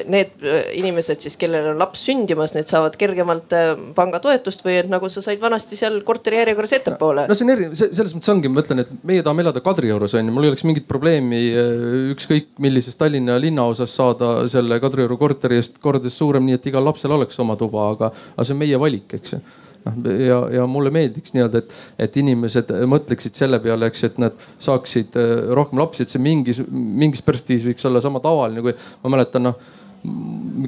need 0.08 0.44
äh, 0.44 0.70
inimesed 0.80 1.20
siis, 1.24 1.36
kellel 1.40 1.74
on 1.74 1.82
laps 1.82 2.06
sündimas, 2.08 2.54
need 2.56 2.70
saavad 2.70 2.96
kergemalt 3.00 3.54
äh, 3.56 3.74
pangatoetust 3.98 4.64
või 4.66 4.78
et 4.82 4.92
nagu 4.92 5.10
sa 5.12 5.24
said 5.24 5.42
vanasti 5.42 5.80
seal 5.80 6.00
korteri 6.08 6.40
järjekorras 6.40 6.78
ettepoole. 6.80 7.28
no 7.28 7.36
see 7.36 7.48
on 7.48 7.54
erinev, 7.58 7.76
selles 7.76 8.16
mõttes 8.16 8.32
ongi, 8.32 8.52
ma 8.52 8.64
ütlen, 8.64 8.86
et 8.86 8.94
meie 9.08 9.26
tahame 9.26 9.44
elada 9.44 9.64
Kadriorus 9.66 10.16
on 10.18 10.32
ju, 10.32 10.36
mul 10.36 10.48
ei 10.48 10.54
oleks 10.54 10.64
mingit 10.68 10.88
probleemi 10.88 11.44
äh, 11.52 11.86
ükskõik 12.16 12.54
millises 12.64 12.96
Tallinna 13.00 13.36
linnaosas 13.42 13.96
saada 14.00 14.34
selle 14.52 14.80
Kadrioru 14.84 15.20
korteri 15.20 15.60
eest 15.60 15.82
kordades 15.84 16.18
suurem, 16.18 16.48
nii 16.48 16.60
et 16.62 16.72
igal 16.72 16.88
lapsel 16.88 17.16
oleks 17.18 17.40
oma 17.44 17.60
tuba, 17.60 17.92
aga, 17.98 18.14
aga 18.36 18.48
see 18.48 18.56
on 18.56 18.64
meie 18.64 18.80
valik, 18.80 19.20
eks 19.20 19.36
ju 19.36 19.44
noh 19.88 20.20
ja, 20.28 20.40
ja 20.60 20.68
mulle 20.70 20.92
meeldiks 20.94 21.34
nii-öelda, 21.36 21.64
et, 21.64 21.78
et 22.08 22.20
inimesed 22.22 22.74
mõtleksid 22.90 23.40
selle 23.40 23.60
peale, 23.64 23.90
eks, 23.92 24.04
et 24.10 24.22
nad 24.22 24.46
saaksid 24.64 25.18
äh, 25.20 25.34
rohkem 25.58 25.82
lapsi, 25.82 26.06
et 26.06 26.14
see 26.14 26.24
mingis, 26.24 26.62
mingis 26.72 27.26
perspektiivis 27.26 27.72
võiks 27.72 27.90
olla 27.90 28.04
sama 28.04 28.24
tavaline, 28.24 28.64
kui 28.66 28.76
ma 29.04 29.18
mäletan 29.18 29.50
noh 29.50 29.60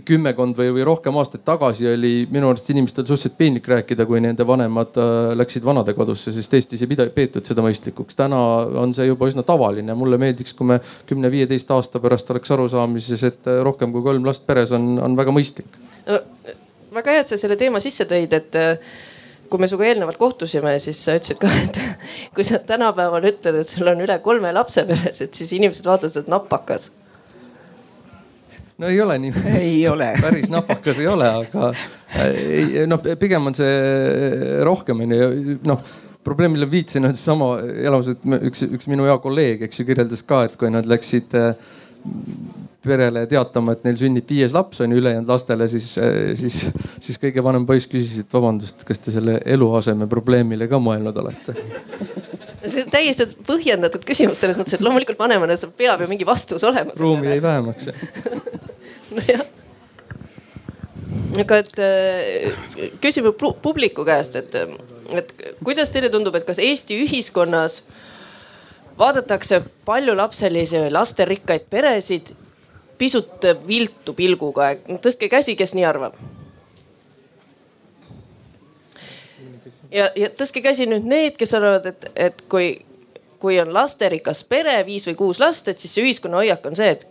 kümmekond 0.06 0.58
või, 0.58 0.72
või 0.74 0.84
rohkem 0.88 1.18
aastaid 1.20 1.44
tagasi 1.46 1.88
oli 1.92 2.12
minu 2.32 2.50
arust 2.50 2.70
inimestel 2.74 3.06
suhteliselt 3.06 3.38
piinlik 3.38 3.68
rääkida, 3.70 4.06
kui 4.10 4.22
nende 4.24 4.46
vanemad 4.48 4.98
äh, 5.00 5.12
läksid 5.38 5.66
vanadekodusse, 5.66 6.34
sest 6.36 6.56
Eestis 6.58 6.84
ei 6.84 6.90
peetud 7.16 7.46
seda 7.46 7.64
mõistlikuks. 7.66 8.18
täna 8.18 8.40
on 8.82 8.94
see 8.98 9.08
juba 9.08 9.30
üsna 9.30 9.44
tavaline. 9.46 9.94
mulle 9.96 10.18
meeldiks, 10.18 10.54
kui 10.54 10.68
me 10.74 10.80
kümne-viieteist 11.10 11.72
aasta 11.72 12.00
pärast 12.00 12.32
oleks 12.32 12.52
arusaamises, 12.52 13.24
et 13.24 13.48
äh, 13.48 13.62
rohkem 13.64 13.94
kui 13.94 14.04
kolm 14.06 14.26
last 14.26 14.48
peres 14.48 14.74
on, 14.76 14.98
on 15.04 15.18
väga 15.20 15.36
mõistlik 15.36 15.80
no,. 16.08 16.20
väga 16.94 17.16
hea, 17.16 17.24
et 17.26 17.32
sa 17.32 17.38
selle 17.38 17.56
teema 17.56 17.80
sisse 17.84 18.10
tõid, 18.10 18.34
et 18.34 18.56
kui 19.50 19.62
me 19.62 19.70
sinuga 19.70 19.88
eelnevalt 19.90 20.20
kohtusime, 20.22 20.76
siis 20.82 21.02
sa 21.06 21.18
ütlesid 21.18 21.40
ka, 21.42 21.52
et 21.66 21.80
kui 22.36 22.46
sa 22.48 22.62
tänapäeval 22.64 23.30
ütled, 23.32 23.62
et 23.62 23.72
sul 23.72 23.90
on 23.92 24.02
üle 24.06 24.20
kolme 24.26 24.52
lapse 24.56 24.86
peres, 24.88 25.22
et 25.26 25.38
siis 25.38 25.54
inimesed 25.58 25.88
vaatavad, 25.90 26.14
sa 26.14 26.22
oled 26.24 26.34
napakas. 26.34 26.90
no 28.80 28.88
ei 28.88 29.02
ole 29.02 29.18
nii. 29.26 29.34
ei 29.60 29.88
ole 29.92 30.12
päris 30.24 30.52
napakas 30.54 31.02
ei 31.02 31.10
ole, 31.12 31.32
aga 31.44 31.72
ei, 32.26 32.86
noh, 32.90 33.02
pigem 33.20 33.52
on 33.52 33.58
see 33.58 34.62
rohkem 34.68 35.06
onju, 35.08 35.58
noh 35.68 35.90
probleem, 36.24 36.52
millele 36.54 36.70
viitasin, 36.72 37.08
on 37.08 37.16
seesama 37.16 37.54
elamus, 37.80 38.12
et 38.12 38.26
üks, 38.52 38.66
üks 38.68 38.90
minu 38.92 39.08
hea 39.08 39.16
kolleeg, 39.24 39.64
eks 39.66 39.80
ju, 39.80 39.86
kirjeldas 39.88 40.22
ka, 40.28 40.44
et 40.46 40.58
kui 40.60 40.70
nad 40.70 40.86
läksid 40.86 41.34
perele 42.84 43.26
teatama, 43.28 43.76
et 43.76 43.84
neil 43.88 43.98
sünnib 44.00 44.30
viies 44.30 44.54
laps 44.56 44.80
on 44.84 44.94
ju 44.94 45.02
ülejäänud 45.02 45.30
lastele, 45.30 45.68
siis, 45.72 45.92
siis, 46.40 46.62
siis 47.04 47.20
kõige 47.22 47.44
vanem 47.44 47.66
poiss 47.68 47.90
küsis, 47.92 48.22
et 48.24 48.34
vabandust, 48.34 48.86
kas 48.88 49.02
te 49.04 49.14
selle 49.16 49.40
eluaseme 49.46 50.08
probleemile 50.12 50.70
ka 50.72 50.80
mõelnud 50.84 51.24
olete? 51.24 51.58
see 52.70 52.84
on 52.84 52.92
täiesti 52.92 53.26
põhjendatud 53.48 54.04
küsimus 54.06 54.42
selles 54.42 54.60
mõttes, 54.60 54.76
et 54.76 54.84
loomulikult 54.84 55.20
vanemana 55.20 55.56
peab 55.80 56.04
ju 56.04 56.10
mingi 56.12 56.28
vastus 56.28 56.64
olema. 56.68 56.96
ruumi 57.00 57.32
jäi 57.32 57.42
vähemaks 57.42 57.90
nojah 59.16 59.48
aga 61.38 61.60
et 61.62 61.80
äh, 61.80 62.90
küsime 63.02 63.32
publiku 63.36 64.06
käest, 64.08 64.36
et, 64.40 64.56
et 65.16 65.34
kuidas 65.64 65.92
teile 65.94 66.12
tundub, 66.12 66.36
et 66.36 66.48
kas 66.48 66.60
Eesti 66.64 67.00
ühiskonnas 67.06 67.82
vaadatakse 69.00 69.62
paljulapselisi 69.88 70.82
või 70.84 70.94
lasterikkaid 70.98 71.70
peresid 71.72 72.34
pisut 73.00 73.48
viltu 73.68 74.14
pilguga. 74.14 74.74
tõstke 75.02 75.30
käsi, 75.32 75.56
kes 75.56 75.74
nii 75.76 75.88
arvab. 75.88 76.20
ja, 79.92 80.10
ja 80.16 80.30
tõstke 80.30 80.62
käsi 80.62 80.86
nüüd 80.90 81.08
need, 81.08 81.38
kes 81.40 81.56
arvavad, 81.58 81.88
et, 81.90 82.10
et 82.16 82.44
kui, 82.52 82.74
kui 83.40 83.60
on 83.62 83.74
lasterikas 83.74 84.44
pere, 84.44 84.78
viis 84.86 85.08
või 85.10 85.16
kuus 85.18 85.40
last, 85.40 85.68
et 85.68 85.80
siis 85.80 85.96
see 85.96 86.06
ühiskonna 86.06 86.44
hoiak 86.44 86.66
on 86.70 86.78
see, 86.78 86.92
et 86.98 87.08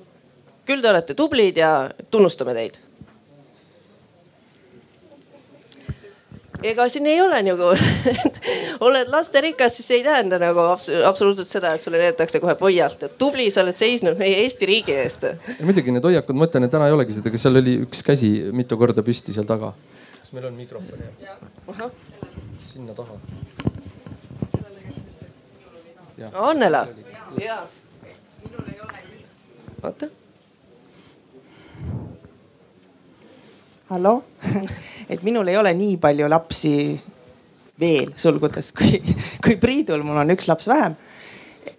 küll 0.69 0.85
te 0.85 0.93
olete 0.93 1.17
tublid 1.19 1.59
ja 1.59 1.73
tunnustame 2.13 2.55
teid 2.55 2.79
ega 6.63 6.89
siin 6.89 7.07
ei 7.07 7.21
ole 7.23 7.39
nagu 7.47 7.71
oled 8.87 9.11
lasterikas, 9.13 9.77
siis 9.77 9.91
ei 9.99 10.05
tähenda 10.05 10.39
nagu 10.43 10.65
absoluutselt 11.07 11.49
seda, 11.51 11.75
et 11.75 11.83
sulle 11.83 12.01
näidatakse 12.01 12.41
kohe 12.43 12.55
poialt, 12.59 13.03
et 13.07 13.19
tubli, 13.19 13.49
sa 13.55 13.63
oled 13.65 13.77
seisnud 13.77 14.19
meie 14.19 14.43
Eesti 14.43 14.69
riigi 14.71 14.97
eest. 14.99 15.29
muidugi 15.63 15.95
need 15.95 16.09
hoiakud, 16.11 16.39
ma 16.39 16.49
ütlen, 16.49 16.67
et 16.67 16.75
täna 16.75 16.89
ei 16.91 16.97
olegi 16.97 17.19
seda, 17.19 17.31
aga 17.31 17.43
seal 17.43 17.63
oli 17.63 17.79
üks 17.87 18.03
käsi 18.07 18.33
mitu 18.55 18.79
korda 18.81 19.05
püsti 19.07 19.35
seal 19.37 19.49
taga. 19.49 19.73
kas 20.21 20.35
meil 20.37 20.51
on 20.51 20.59
mikrofon? 20.59 21.91
sinna 22.73 22.95
taha. 22.95 23.19
Annela. 26.35 26.87
oota. 29.83 30.09
Hallo 33.89 34.23
et 35.13 35.23
minul 35.25 35.49
ei 35.49 35.57
ole 35.57 35.73
nii 35.73 35.97
palju 36.01 36.29
lapsi 36.29 36.73
veel 37.81 38.11
sulgudes 38.21 38.73
kui, 38.77 38.99
kui 39.41 39.57
Priidul, 39.57 40.03
mul 40.05 40.21
on 40.21 40.35
üks 40.35 40.49
laps 40.51 40.69
vähem 40.69 40.97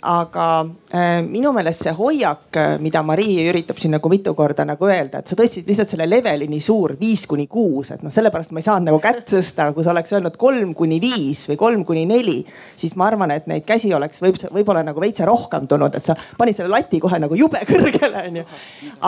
aga 0.01 0.45
äh, 0.93 1.19
minu 1.27 1.51
meelest 1.51 1.83
see 1.83 1.91
hoiak, 1.95 2.45
äh, 2.55 2.77
mida 2.79 3.01
Marii 3.03 3.49
üritab 3.49 3.79
siin 3.81 3.91
nagu 3.97 4.09
mitu 4.12 4.31
korda 4.35 4.63
nagu 4.67 4.88
öelda, 4.88 5.19
et 5.19 5.27
sa 5.27 5.35
tõstsid 5.35 5.67
lihtsalt 5.67 5.91
selle 5.91 6.07
leveli 6.07 6.47
nii 6.47 6.62
suur, 6.63 6.93
viis 6.99 7.25
kuni 7.27 7.49
kuus, 7.51 7.91
et 7.91 8.03
noh, 8.05 8.13
sellepärast 8.13 8.53
ma 8.55 8.63
ei 8.63 8.67
saanud 8.67 8.88
nagu 8.88 9.01
kätt 9.03 9.25
tõsta, 9.33 9.69
kui 9.75 9.83
sa 9.83 9.91
oleks 9.91 10.13
öelnud 10.15 10.38
kolm 10.39 10.71
kuni 10.77 11.01
viis 11.03 11.43
või 11.49 11.59
kolm 11.59 11.83
kuni 11.88 12.05
neli, 12.07 12.38
siis 12.79 12.95
ma 12.99 13.09
arvan, 13.09 13.33
et 13.35 13.49
neid 13.51 13.65
käsi 13.67 13.91
oleks 13.95 14.23
võib, 14.23 14.39
võib-olla 14.55 14.85
nagu 14.88 15.03
veitsa 15.03 15.27
rohkem 15.27 15.67
tulnud, 15.67 15.99
et 15.99 16.07
sa 16.07 16.15
panid 16.39 16.55
selle 16.55 16.71
lati 16.71 17.01
kohe 17.03 17.19
nagu 17.19 17.35
jube 17.35 17.59
kõrgele, 17.67 18.23
onju. 18.31 18.45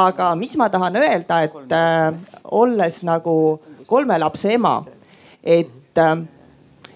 aga 0.03 0.33
mis 0.39 0.57
ma 0.59 0.67
tahan 0.73 0.99
öelda, 0.99 1.39
et 1.47 1.77
äh, 1.77 2.35
olles 2.51 2.99
nagu 3.07 3.37
kolme 3.87 4.19
lapse 4.19 4.51
ema, 4.57 4.81
et 5.39 6.03
äh, 6.03 6.13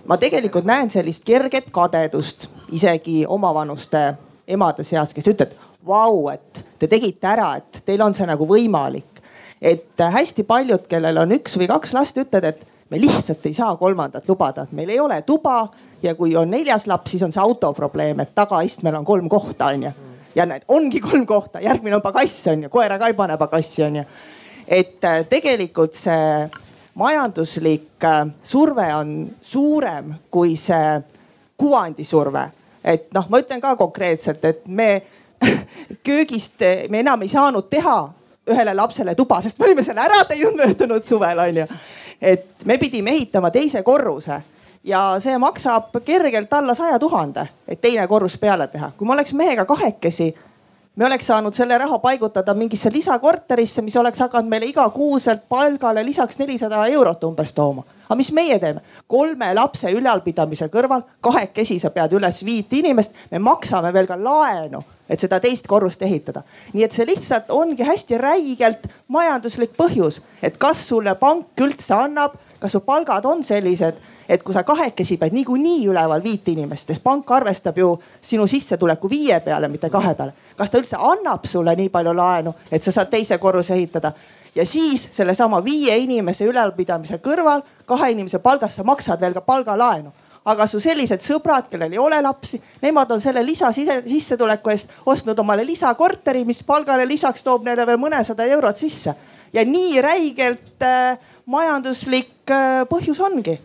ma 0.05 0.19
tegelikult 0.19 0.67
näen 0.67 0.91
sellist 0.91 1.23
kerget 1.23 1.71
kadedust 1.71 2.49
isegi 2.71 3.25
omavanuste 3.27 4.13
emade 4.47 4.83
seas, 4.83 5.13
kes 5.13 5.27
ütlevad, 5.27 5.57
vau, 5.85 6.29
et 6.33 6.63
te 6.79 6.87
tegite 6.89 7.27
ära, 7.29 7.55
et 7.59 7.81
teil 7.85 8.01
on 8.01 8.13
see 8.13 8.27
nagu 8.27 8.47
võimalik. 8.49 9.11
et 9.61 9.97
hästi 9.97 10.43
paljud, 10.43 10.83
kellel 10.87 11.17
on 11.17 11.31
üks 11.31 11.55
või 11.57 11.67
kaks 11.67 11.93
last, 11.95 12.17
ütlevad, 12.17 12.45
et 12.45 12.65
me 12.89 12.99
lihtsalt 13.01 13.45
ei 13.45 13.53
saa 13.53 13.75
kolmandat 13.75 14.27
lubada, 14.29 14.63
et 14.63 14.71
meil 14.71 14.89
ei 14.89 14.99
ole 14.99 15.21
tuba 15.21 15.69
ja 16.03 16.13
kui 16.15 16.35
on 16.35 16.51
neljas 16.51 16.85
laps, 16.87 17.11
siis 17.11 17.23
on 17.25 17.31
see 17.33 17.41
auto 17.41 17.71
probleem, 17.73 18.19
et 18.19 18.35
tagaistmel 18.35 18.99
on 18.99 19.05
kolm 19.05 19.29
kohta, 19.29 19.71
onju. 19.73 19.91
ja 20.35 20.45
näed, 20.45 20.67
ongi 20.67 20.99
kolm 20.99 21.25
kohta, 21.25 21.61
järgmine 21.63 21.95
on 21.95 22.03
pagass 22.03 22.47
onju, 22.51 22.69
koera 22.69 22.99
ka 22.99 23.09
ei 23.09 23.17
pane 23.17 23.37
pagassi 23.37 23.83
onju. 23.83 24.03
et 24.67 25.03
äh, 25.03 25.25
tegelikult 25.29 25.95
see 25.97 26.49
majanduslik 26.95 28.03
äh, 28.03 28.27
surve 28.43 28.87
on 28.95 29.17
suurem 29.41 30.13
kui 30.29 30.55
see 30.59 31.01
kuvandisurve. 31.57 32.49
et 32.83 33.07
noh, 33.13 33.25
ma 33.29 33.39
ütlen 33.39 33.61
ka 33.61 33.75
konkreetselt, 33.75 34.45
et 34.45 34.67
me 34.67 35.01
köögist, 36.07 36.61
me 36.89 36.99
enam 36.99 37.21
ei 37.21 37.29
saanud 37.29 37.69
teha 37.69 37.97
ühele 38.49 38.73
lapsele 38.77 39.15
tuba, 39.15 39.41
sest 39.41 39.59
me 39.59 39.65
olime 39.65 39.83
selle 39.83 40.01
ära 40.05 40.25
teinud 40.29 40.57
möödunud 40.57 41.03
suvel 41.03 41.39
onju. 41.39 41.65
et 42.21 42.65
me 42.65 42.77
pidime 42.77 43.11
ehitama 43.11 43.51
teise 43.51 43.83
korruse 43.83 44.41
ja 44.85 45.15
see 45.19 45.37
maksab 45.37 45.97
kergelt 46.05 46.53
alla 46.53 46.73
saja 46.73 46.99
tuhande, 46.99 47.47
et 47.67 47.81
teine 47.81 48.07
korrus 48.07 48.37
peale 48.37 48.67
teha. 48.67 48.91
kui 48.97 49.07
me 49.07 49.13
oleks 49.13 49.33
mehega 49.33 49.65
kahekesi 49.65 50.35
me 50.95 51.05
oleks 51.05 51.27
saanud 51.27 51.53
selle 51.53 51.77
raha 51.77 51.99
paigutada 51.99 52.53
mingisse 52.53 52.91
lisakorterisse, 52.93 53.81
mis 53.81 53.95
oleks 53.99 54.19
hakanud 54.19 54.49
meile 54.49 54.69
igakuuselt 54.71 55.43
palgale 55.49 56.05
lisaks 56.05 56.39
nelisada 56.39 56.85
eurot 56.85 57.23
umbes 57.23 57.53
tooma. 57.53 57.83
aga 58.05 58.15
mis 58.15 58.31
meie 58.31 58.59
teeme? 58.59 58.81
kolme 59.07 59.53
lapse 59.53 59.91
ülalpidamise 59.91 60.69
kõrval 60.71 61.03
kahekesi 61.21 61.79
sa 61.79 61.89
pead 61.89 62.13
üles 62.13 62.43
viit 62.45 62.73
inimest, 62.73 63.15
me 63.31 63.39
maksame 63.39 63.93
veel 63.93 64.07
ka 64.07 64.19
laenu 64.19 64.83
et 65.09 65.21
seda 65.21 65.39
teist 65.39 65.67
korrust 65.67 66.01
ehitada. 66.01 66.43
nii 66.73 66.83
et 66.83 66.93
see 66.93 67.05
lihtsalt 67.05 67.51
ongi 67.51 67.83
hästi 67.83 68.17
räigelt 68.17 68.87
majanduslik 69.07 69.75
põhjus, 69.77 70.21
et 70.41 70.57
kas 70.57 70.87
sulle 70.87 71.15
pank 71.15 71.61
üldse 71.61 71.93
annab, 71.93 72.39
kas 72.65 72.73
su 72.73 72.81
palgad 72.81 73.25
on 73.29 73.43
sellised 73.45 74.01
et 74.29 74.43
kui 74.43 74.53
sa 74.53 74.63
kahekesi 74.65 75.19
pead 75.21 75.35
niikuinii 75.37 75.85
üleval 75.89 76.23
viit 76.23 76.47
inimest, 76.49 76.89
sest 76.89 77.03
pank 77.03 77.29
arvestab 77.31 77.77
ju 77.77 77.91
sinu 78.21 78.47
sissetuleku 78.49 79.09
viie 79.09 79.37
peale, 79.45 79.69
mitte 79.69 79.89
kahe 79.93 80.15
peale. 80.17 80.33
kas 80.57 80.73
ta 80.73 80.81
üldse 80.81 80.97
annab 80.97 81.45
sulle 81.45 81.75
nii 81.75 81.89
palju 81.93 82.15
laenu, 82.17 82.55
et 82.71 82.83
sa 82.83 82.91
saad 82.91 83.13
teise 83.13 83.37
korruse 83.37 83.73
ehitada? 83.77 84.13
ja 84.55 84.65
siis 84.65 85.09
sellesama 85.11 85.61
viie 85.63 85.97
inimese 86.01 86.45
ülalpidamise 86.49 87.21
kõrval 87.21 87.61
kahe 87.85 88.11
inimese 88.11 88.39
palgast 88.39 88.81
sa 88.81 88.83
maksad 88.83 89.21
veel 89.21 89.33
ka 89.33 89.41
palgalaenu 89.41 90.13
aga 90.45 90.67
su 90.69 90.79
sellised 90.79 91.23
sõbrad, 91.25 91.69
kellel 91.71 91.93
ei 91.93 91.99
ole 91.99 92.19
lapsi, 92.21 92.59
nemad 92.83 93.11
on 93.11 93.21
selle 93.21 93.41
lisasissetuleku 93.45 94.69
eest 94.69 94.91
ostnud 95.09 95.39
omale 95.41 95.65
lisakorteri, 95.65 96.43
mis 96.45 96.61
palgale 96.63 97.07
lisaks 97.09 97.43
toob 97.43 97.65
neile 97.65 97.85
veel 97.87 97.97
mõnesada 97.97 98.45
eurot 98.45 98.77
sisse. 98.77 99.15
Ja 99.53 99.65
nii 99.65 100.01
räigelt 100.01 100.81
äh, 100.81 101.17
majanduslik 101.45 102.49
äh, 102.49 102.85
põhjus 102.89 103.21
ongi 103.21 103.59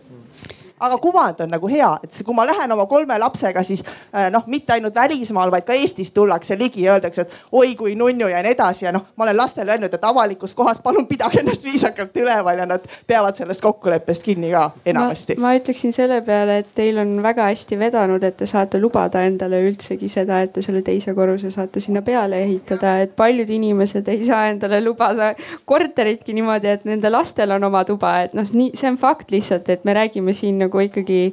aga 0.80 0.98
kuvand 0.98 1.40
on 1.44 1.50
nagu 1.52 1.68
hea, 1.68 1.90
et 2.04 2.22
kui 2.24 2.34
ma 2.36 2.46
lähen 2.48 2.72
oma 2.72 2.86
kolme 2.90 3.18
lapsega, 3.18 3.62
siis 3.66 3.82
äh, 3.84 4.30
noh, 4.32 4.46
mitte 4.46 4.72
ainult 4.72 4.94
välismaal, 4.94 5.50
vaid 5.52 5.66
ka 5.68 5.76
Eestis 5.76 6.12
tullakse 6.16 6.58
ligi 6.58 6.86
ja 6.86 6.96
öeldakse, 6.96 7.26
et 7.26 7.36
oi 7.52 7.74
kui 7.76 7.94
nunnu 7.98 8.28
ja 8.30 8.42
nii 8.42 8.54
edasi 8.54 8.86
ja 8.86 8.92
noh, 8.96 9.04
ma 9.16 9.26
olen 9.26 9.36
lastele 9.36 9.74
öelnud, 9.74 9.94
et 9.94 10.04
avalikus 10.04 10.54
kohas 10.54 10.80
palun 10.84 11.06
pidage 11.06 11.40
ennast 11.42 11.64
viisakalt 11.64 12.16
üleval 12.16 12.62
ja 12.62 12.66
nad 12.68 12.86
peavad 13.06 13.36
sellest 13.36 13.60
kokkuleppest 13.64 14.22
kinni 14.22 14.52
ka 14.54 14.70
enamasti. 14.86 15.36
ma 15.40 15.52
ütleksin 15.58 15.92
selle 15.96 16.20
peale, 16.26 16.60
et 16.64 16.72
teil 16.74 16.98
on 17.02 17.16
väga 17.22 17.50
hästi 17.50 17.78
vedanud, 17.78 18.24
et 18.24 18.36
te 18.40 18.48
saate 18.48 18.80
lubada 18.80 19.24
endale 19.28 19.60
üldsegi 19.66 20.08
seda, 20.08 20.40
et 20.44 20.54
te 20.56 20.64
selle 20.64 20.82
teise 20.86 21.14
korruse 21.14 21.50
saate 21.52 21.80
sinna 21.80 22.02
peale 22.06 22.40
ehitada, 22.44 22.98
et 23.04 23.16
paljud 23.16 23.50
inimesed 23.50 24.08
ei 24.08 24.24
saa 24.24 24.48
endale 24.50 24.80
lubada 24.84 25.34
korteritki 25.68 26.34
niimoodi, 26.36 26.72
et 26.72 26.88
nende 26.88 27.12
lastel 27.12 27.52
on 27.56 27.68
oma 27.68 27.84
tuba, 27.84 28.16
et 28.24 28.34
noh, 28.36 28.46
nii 28.52 28.72
see 28.78 28.90
on 28.90 28.98
fakt 29.00 29.30
lihtsalt, 29.34 29.68
et 29.68 29.84
me 29.84 29.94
räägime 29.96 30.32
siin 30.36 30.58
nagu 30.64 30.69
ikkagi, 30.78 31.32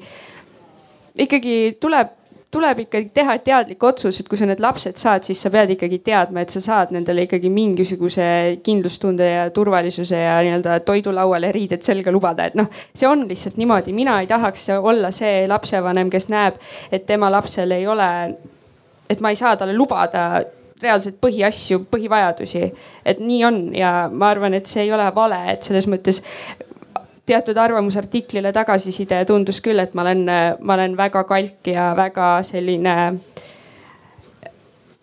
ikkagi 1.26 1.78
tuleb 1.80 2.18
tuleb 2.52 2.80
ikkagi 2.86 3.10
teha 3.14 3.36
teadlik 3.44 3.84
otsus, 3.84 4.20
et 4.22 4.28
kui 4.30 4.40
sa 4.40 4.48
need 4.48 4.62
lapsed 4.64 4.98
saad, 5.00 5.26
siis 5.28 5.40
sa 5.44 5.52
pead 5.54 5.74
ikkagi 5.76 6.00
teadma, 6.06 6.44
et 6.44 6.54
sa 6.54 6.62
saad 6.64 6.94
nendele 6.96 7.26
ikkagi 7.28 7.52
mingisuguse 7.52 8.28
kindlustunde 8.64 9.28
ja 9.28 9.48
turvalisuse 9.54 10.22
ja 10.22 10.38
nii-öelda 10.46 10.80
toidulauale 10.88 11.52
riided 11.56 11.84
selga 11.86 12.14
lubada, 12.14 12.48
et 12.48 12.56
noh, 12.58 12.70
see 12.96 13.10
on 13.10 13.26
lihtsalt 13.28 13.60
niimoodi, 13.60 13.96
mina 13.96 14.20
ei 14.24 14.30
tahaks 14.32 14.70
olla 14.78 15.12
see 15.16 15.44
lapsevanem, 15.52 16.12
kes 16.14 16.30
näeb, 16.32 16.62
et 16.92 17.08
tema 17.10 17.32
lapsel 17.34 17.76
ei 17.76 17.88
ole, 17.88 18.12
et 19.12 19.24
ma 19.24 19.34
ei 19.34 19.40
saa 19.40 19.58
talle 19.60 19.76
lubada 19.76 20.30
reaalselt 20.82 21.18
põhiasju, 21.22 21.82
põhivajadusi. 21.92 22.64
et 23.06 23.20
nii 23.20 23.44
on 23.44 23.60
ja 23.76 23.92
ma 24.14 24.32
arvan, 24.32 24.54
et 24.54 24.70
see 24.70 24.86
ei 24.86 24.94
ole 24.94 25.08
vale, 25.16 25.40
et 25.52 25.68
selles 25.68 25.88
mõttes 25.90 26.22
teatud 27.28 27.58
arvamusartiklile 27.60 28.54
tagasiside 28.56 29.20
tundus 29.28 29.60
küll, 29.64 29.80
et 29.84 29.94
ma 29.98 30.06
olen, 30.06 30.24
ma 30.62 30.78
olen 30.78 30.96
väga 30.98 31.24
kalk 31.28 31.68
ja 31.68 31.90
väga 31.98 32.38
selline, 32.48 32.96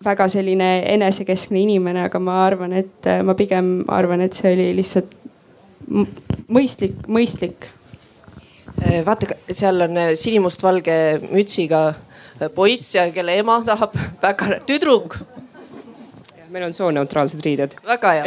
väga 0.05 0.27
selline 0.33 0.69
enesekeskne 0.95 1.61
inimene, 1.61 2.07
aga 2.09 2.21
ma 2.21 2.39
arvan, 2.47 2.73
et 2.81 3.09
ma 3.25 3.37
pigem 3.37 3.77
arvan, 3.93 4.25
et 4.25 4.37
see 4.37 4.53
oli 4.55 4.71
lihtsalt 4.79 5.13
mõistlik, 6.49 7.05
mõistlik. 7.07 7.69
vaata, 9.05 9.37
seal 9.51 9.85
on 9.85 10.01
sinimustvalge 10.17 10.97
mütsiga 11.29 11.87
poiss 12.55 12.95
ja 12.95 13.05
kelle 13.13 13.37
ema 13.39 13.61
tahab 13.65 13.93
väga, 14.25 14.59
tüdruk 14.67 15.19
meil 16.53 16.67
on 16.67 16.73
sooneutraalsed 16.73 17.41
riided. 17.45 17.75
väga 17.87 18.11
hea 18.19 18.25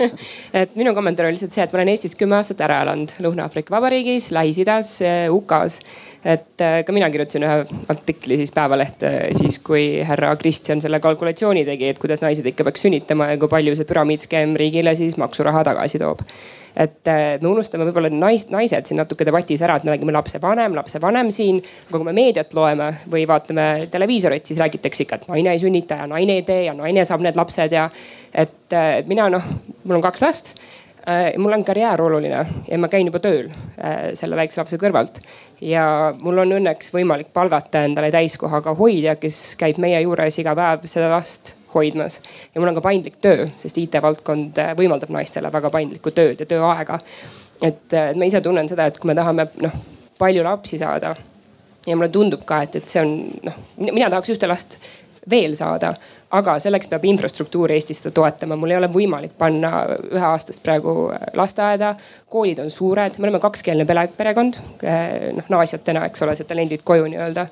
et 0.62 0.76
minu 0.78 0.94
kommentaar 0.96 1.28
oli 1.28 1.36
lihtsalt 1.36 1.54
see, 1.54 1.66
et 1.66 1.72
ma 1.74 1.80
olen 1.80 1.92
Eestis 1.94 2.16
kümme 2.18 2.38
aastat 2.38 2.62
ära 2.64 2.80
elanud 2.86 3.14
Lõuna-Aafrika 3.22 3.74
Vabariigis, 3.74 4.30
Lähis-Idas, 4.34 4.96
UK-s. 5.32 5.80
Et 6.24 6.60
äh, 6.62 6.80
ka 6.86 6.94
mina 6.94 7.10
kirjutasin 7.10 7.46
ühe 7.46 7.82
artikli 7.90 8.38
siis 8.40 8.52
Päevalehte 8.54 9.12
siis, 9.38 9.58
kui 9.64 9.84
härra 10.06 10.34
Kristjan 10.40 10.80
selle 10.80 11.00
kalkulatsiooni 11.02 11.64
tegi, 11.66 11.90
et 11.90 12.00
kuidas 12.02 12.22
naised 12.22 12.46
ikka 12.46 12.66
peaks 12.68 12.86
sünnitama 12.86 13.32
ja 13.32 13.38
kui 13.42 13.50
palju 13.50 13.74
see 13.78 13.88
püramiidskeem 13.88 14.56
riigile 14.58 14.94
siis 14.98 15.18
maksuraha 15.20 15.64
tagasi 15.72 16.02
toob 16.02 16.22
et 16.76 17.08
äh, 17.08 17.38
me 17.42 17.48
unustame 17.50 17.84
võib-olla 17.88 18.08
nais, 18.12 18.46
naised 18.52 18.88
siin 18.88 19.00
natuke 19.00 19.26
debatis 19.28 19.62
ära, 19.64 19.76
et 19.76 19.84
me 19.84 19.92
räägime 19.92 20.14
lapsevanem, 20.14 20.76
lapsevanem 20.78 21.32
siin. 21.34 21.60
aga 21.88 21.98
kui 21.98 22.08
me 22.08 22.14
meediat 22.16 22.54
loeme 22.56 22.88
või 23.12 23.26
vaatame 23.28 23.88
televiisorit, 23.92 24.46
siis 24.46 24.60
räägitakse 24.60 25.04
ikka, 25.04 25.20
et 25.20 25.28
naine 25.28 25.52
ei 25.52 25.60
sünnita 25.62 26.00
ja 26.02 26.06
naine 26.08 26.38
ei 26.40 26.46
tee 26.48 26.62
ja 26.68 26.76
naine 26.76 27.04
saab 27.08 27.24
need 27.26 27.36
lapsed 27.36 27.76
ja. 27.76 27.88
et 28.32 28.78
äh, 28.78 29.02
mina 29.06 29.28
noh, 29.32 29.50
mul 29.84 30.00
on 30.00 30.06
kaks 30.06 30.24
last 30.24 30.54
äh, 30.54 30.81
mul 31.38 31.52
on 31.52 31.64
karjäär 31.66 32.02
oluline 32.02 32.44
ja 32.68 32.78
ma 32.78 32.88
käin 32.88 33.08
juba 33.08 33.18
tööl 33.18 33.48
selle 34.14 34.36
väikse 34.38 34.60
lapse 34.60 34.78
kõrvalt. 34.78 35.18
ja 35.60 36.12
mul 36.20 36.38
on 36.44 36.54
õnneks 36.58 36.92
võimalik 36.94 37.32
palgata 37.34 37.82
endale 37.88 38.12
täiskohaga 38.14 38.74
hoidja, 38.78 39.16
kes 39.16 39.56
käib 39.58 39.80
meie 39.82 39.98
juures 40.04 40.38
iga 40.38 40.54
päev 40.54 40.86
seda 40.86 41.10
last 41.10 41.56
hoidmas. 41.74 42.20
ja 42.54 42.60
mul 42.60 42.68
on 42.68 42.74
ka 42.74 42.80
paindlik 42.80 43.16
töö, 43.20 43.46
sest 43.56 43.78
IT-valdkond 43.78 44.58
äh, 44.58 44.72
võimaldab 44.78 45.12
naistele 45.14 45.52
väga 45.52 45.70
paindlikku 45.70 46.10
tööd 46.10 46.40
ja 46.40 46.46
tööaega. 46.46 46.98
et 47.62 47.94
äh, 47.94 48.14
ma 48.16 48.28
ise 48.28 48.40
tunnen 48.40 48.68
seda, 48.68 48.86
et 48.86 48.98
kui 48.98 49.08
me 49.08 49.14
tahame 49.18 49.48
noh 49.62 49.76
palju 50.18 50.44
lapsi 50.44 50.78
saada 50.78 51.14
ja 51.86 51.96
mulle 51.96 52.08
tundub 52.08 52.44
ka, 52.46 52.62
et, 52.62 52.76
et 52.76 52.88
see 52.88 53.02
on 53.02 53.14
noh, 53.42 53.56
mina 53.78 54.10
tahaks 54.10 54.34
ühte 54.34 54.50
last 54.50 54.78
veel 55.30 55.54
saada, 55.56 55.92
aga 56.34 56.56
selleks 56.62 56.90
peab 56.90 57.04
infrastruktuur 57.06 57.70
Eestis 57.74 58.02
seda 58.02 58.10
toetama, 58.14 58.56
mul 58.58 58.74
ei 58.74 58.80
ole 58.80 58.88
võimalik 58.92 59.36
panna 59.38 59.70
üheaastast 60.10 60.62
praegu 60.64 60.96
äh, 61.12 61.28
lasteaeda. 61.38 61.94
koolid 62.30 62.58
on 62.58 62.70
suured, 62.70 63.18
me 63.18 63.28
oleme 63.28 63.40
kakskeelne 63.40 63.86
pere, 63.86 64.08
perekond, 64.16 64.58
noh 65.36 65.48
naasjatena, 65.52 66.06
eks 66.08 66.22
ole, 66.26 66.36
see 66.36 66.48
talendid 66.48 66.82
koju 66.84 67.06
nii-öelda 67.12 67.48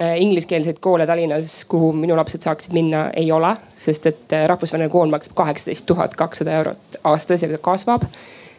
Äh, 0.00 0.20
ingliskeelseid 0.20 0.76
koole 0.80 1.06
Tallinnas, 1.06 1.64
kuhu 1.64 1.92
minu 1.96 2.16
lapsed 2.16 2.42
saaksid 2.44 2.74
minna, 2.76 3.06
ei 3.16 3.30
ole, 3.32 3.54
sest 3.80 4.06
et 4.10 4.32
äh, 4.36 4.42
rahvusvaheline 4.50 4.92
kool 4.92 5.08
maksab 5.08 5.32
kaheksateist 5.38 5.86
tuhat 5.88 6.12
kakssada 6.20 6.52
eurot 6.58 6.98
aastas 7.08 7.42
ja 7.46 7.58
kasvab. 7.58 8.04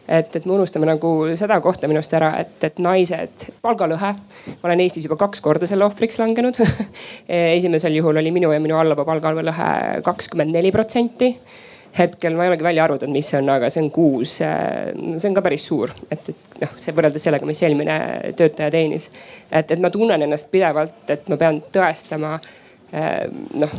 Et, 0.08 0.36
et 0.36 0.46
me 0.46 0.56
unustame 0.56 0.88
nagu 0.88 1.12
seda 1.38 1.60
kohta 1.64 1.88
minu 1.90 2.00
arust 2.00 2.16
ära, 2.16 2.32
et, 2.40 2.56
et 2.64 2.80
naised, 2.82 3.48
palgalõhe. 3.64 4.12
ma 4.48 4.70
olen 4.70 4.82
Eestis 4.84 5.06
juba 5.06 5.18
kaks 5.20 5.42
korda 5.44 5.68
selle 5.70 5.86
ohvriks 5.86 6.18
langenud 6.22 6.60
esimesel 7.28 7.98
juhul 8.00 8.20
oli 8.22 8.32
minu 8.34 8.52
ja 8.54 8.60
minu 8.62 8.78
allava 8.80 9.06
palgalõhe 9.08 9.72
kakskümmend 10.06 10.54
neli 10.56 10.72
protsenti 10.74 11.34
hetkel 11.98 12.36
ma 12.36 12.44
ei 12.44 12.52
olegi 12.52 12.64
välja 12.64 12.84
arvutanud, 12.84 13.16
mis 13.16 13.30
see 13.30 13.38
on, 13.40 13.48
aga 13.52 13.70
see 13.72 13.82
on 13.82 13.90
kuus. 13.90 14.38
see 14.38 15.28
on 15.28 15.36
ka 15.36 15.42
päris 15.42 15.64
suur, 15.70 15.92
et, 16.10 16.32
et 16.32 16.58
noh, 16.62 16.74
see 16.76 16.94
võrreldes 16.94 17.24
sellega, 17.24 17.48
mis 17.48 17.62
eelmine 17.64 17.98
töötaja 18.38 18.70
teenis. 18.74 19.08
et, 19.50 19.70
et 19.70 19.80
ma 19.80 19.90
tunnen 19.90 20.22
ennast 20.28 20.50
pidevalt, 20.52 21.00
et 21.10 21.28
ma 21.32 21.40
pean 21.40 21.62
tõestama 21.74 22.36
noh 23.58 23.78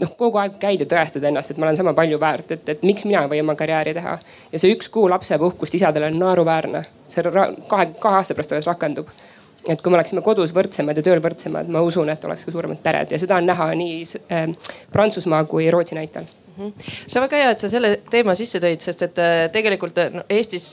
noh, 0.00 0.12
kogu 0.16 0.40
aeg 0.42 0.58
käid 0.62 0.82
ja 0.84 0.88
tõestad 0.90 1.24
ennast, 1.28 1.52
et 1.52 1.60
ma 1.60 1.68
olen 1.68 1.78
sama 1.78 1.94
palju 1.96 2.20
väärt, 2.20 2.52
et, 2.56 2.68
et 2.74 2.84
miks 2.86 3.06
mina 3.08 3.24
ei 3.24 3.32
või 3.32 3.42
oma 3.44 3.56
karjääri 3.58 3.94
teha. 3.96 4.18
ja 4.52 4.58
see 4.58 4.74
üks 4.74 4.90
kuu 4.94 5.08
lapsepuhkust 5.10 5.74
isadele 5.74 6.12
on 6.12 6.18
naeruväärne. 6.18 6.84
see 7.08 7.24
kahe, 7.24 7.86
kahe 7.98 8.20
aasta 8.20 8.34
pärast 8.34 8.52
alles 8.52 8.66
rakendub. 8.70 9.08
et 9.68 9.82
kui 9.82 9.90
me 9.90 10.00
oleksime 10.00 10.22
kodus 10.22 10.54
võrdsemad 10.54 10.96
ja 10.96 11.02
tööl 11.02 11.22
võrdsemad, 11.22 11.68
ma 11.68 11.84
usun, 11.84 12.08
et 12.08 12.24
oleks 12.24 12.44
ka 12.44 12.54
suuremad 12.54 12.82
pered 12.82 13.12
ja 13.12 13.18
seda 13.18 13.36
on 13.36 13.46
näha 13.46 13.72
nii 13.74 14.04
äh, 14.32 14.52
Prantsusmaa 14.92 15.44
kui 15.44 15.70
Rootsi 15.70 15.98
näitel 15.98 16.28
Mhm. 16.58 16.72
see 17.06 17.20
on 17.20 17.28
väga 17.28 17.36
hea, 17.36 17.50
et 17.50 17.62
sa 17.62 17.68
selle 17.70 17.90
teema 18.10 18.34
sisse 18.34 18.58
tõid, 18.58 18.82
sest 18.82 19.04
et 19.06 19.18
äh, 19.22 19.44
tegelikult 19.54 20.00
no, 20.10 20.24
Eestis 20.28 20.66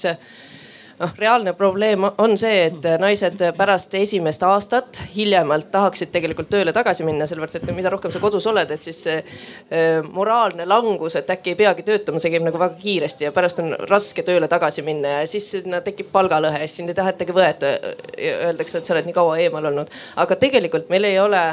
noh, 1.00 1.12
reaalne 1.18 1.54
probleem 1.54 2.04
on 2.18 2.36
see, 2.40 2.66
et 2.70 2.88
naised 3.02 3.42
pärast 3.58 3.94
esimest 4.00 4.44
aastat 4.48 5.02
hiljemalt 5.16 5.70
tahaksid 5.74 6.12
tegelikult 6.14 6.50
tööle 6.52 6.74
tagasi 6.76 7.06
minna, 7.08 7.28
sellepärast 7.30 7.60
et 7.60 7.72
mida 7.76 7.92
rohkem 7.94 8.14
sa 8.14 8.22
kodus 8.24 8.48
oled, 8.52 8.72
et 8.72 8.82
siis 8.82 9.02
see 9.08 9.18
äh, 9.20 10.06
moraalne 10.16 10.68
langus, 10.70 11.18
et 11.20 11.32
äkki 11.36 11.54
ei 11.54 11.60
peagi 11.64 11.86
töötama, 11.88 12.22
see 12.24 12.34
käib 12.34 12.46
nagu 12.48 12.62
väga 12.62 12.80
kiiresti 12.82 13.28
ja 13.28 13.34
pärast 13.36 13.62
on 13.64 13.74
raske 13.90 14.26
tööle 14.28 14.50
tagasi 14.52 14.86
minna 14.86 15.20
ja 15.20 15.26
siis 15.30 15.50
sinna 15.58 15.82
tekib 15.86 16.12
palgalõhe 16.14 16.62
ja 16.62 16.70
siis 16.70 16.82
sind 16.82 16.94
ei 16.94 17.00
tahetagi 17.02 17.36
võeta. 17.36 17.76
Öeldakse, 18.16 18.80
et 18.80 18.88
sa 18.88 18.96
oled 18.96 19.10
nii 19.10 19.18
kaua 19.18 19.40
eemal 19.44 19.72
olnud, 19.72 19.92
aga 20.22 20.40
tegelikult 20.40 20.90
meil 20.94 21.08
ei 21.08 21.20
ole 21.20 21.44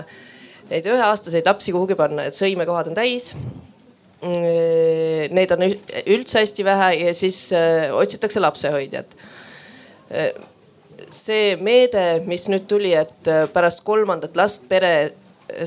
neid 0.70 0.86
üheaastaseid 0.88 1.46
lapsi 1.48 1.74
kuhugi 1.74 1.98
panna, 1.98 2.28
et 2.28 2.38
sõimekohad 2.38 2.92
on 2.92 2.96
täis 2.96 3.32
Mm, 4.22 5.34
neid 5.34 5.50
on 5.50 5.64
üldse 5.66 6.44
hästi 6.44 6.62
vähe 6.62 6.90
ja 7.00 7.14
siis 7.14 7.48
äh, 7.56 7.90
otsitakse 7.90 8.40
lapsehoidjat. 8.40 9.16
Äh, 10.12 10.32
see 11.12 11.56
meede, 11.60 12.22
mis 12.28 12.46
nüüd 12.52 12.68
tuli, 12.68 12.92
et 12.96 13.28
äh, 13.30 13.46
pärast 13.52 13.84
kolmandat 13.86 14.36
last 14.38 14.68
pere 14.70 14.94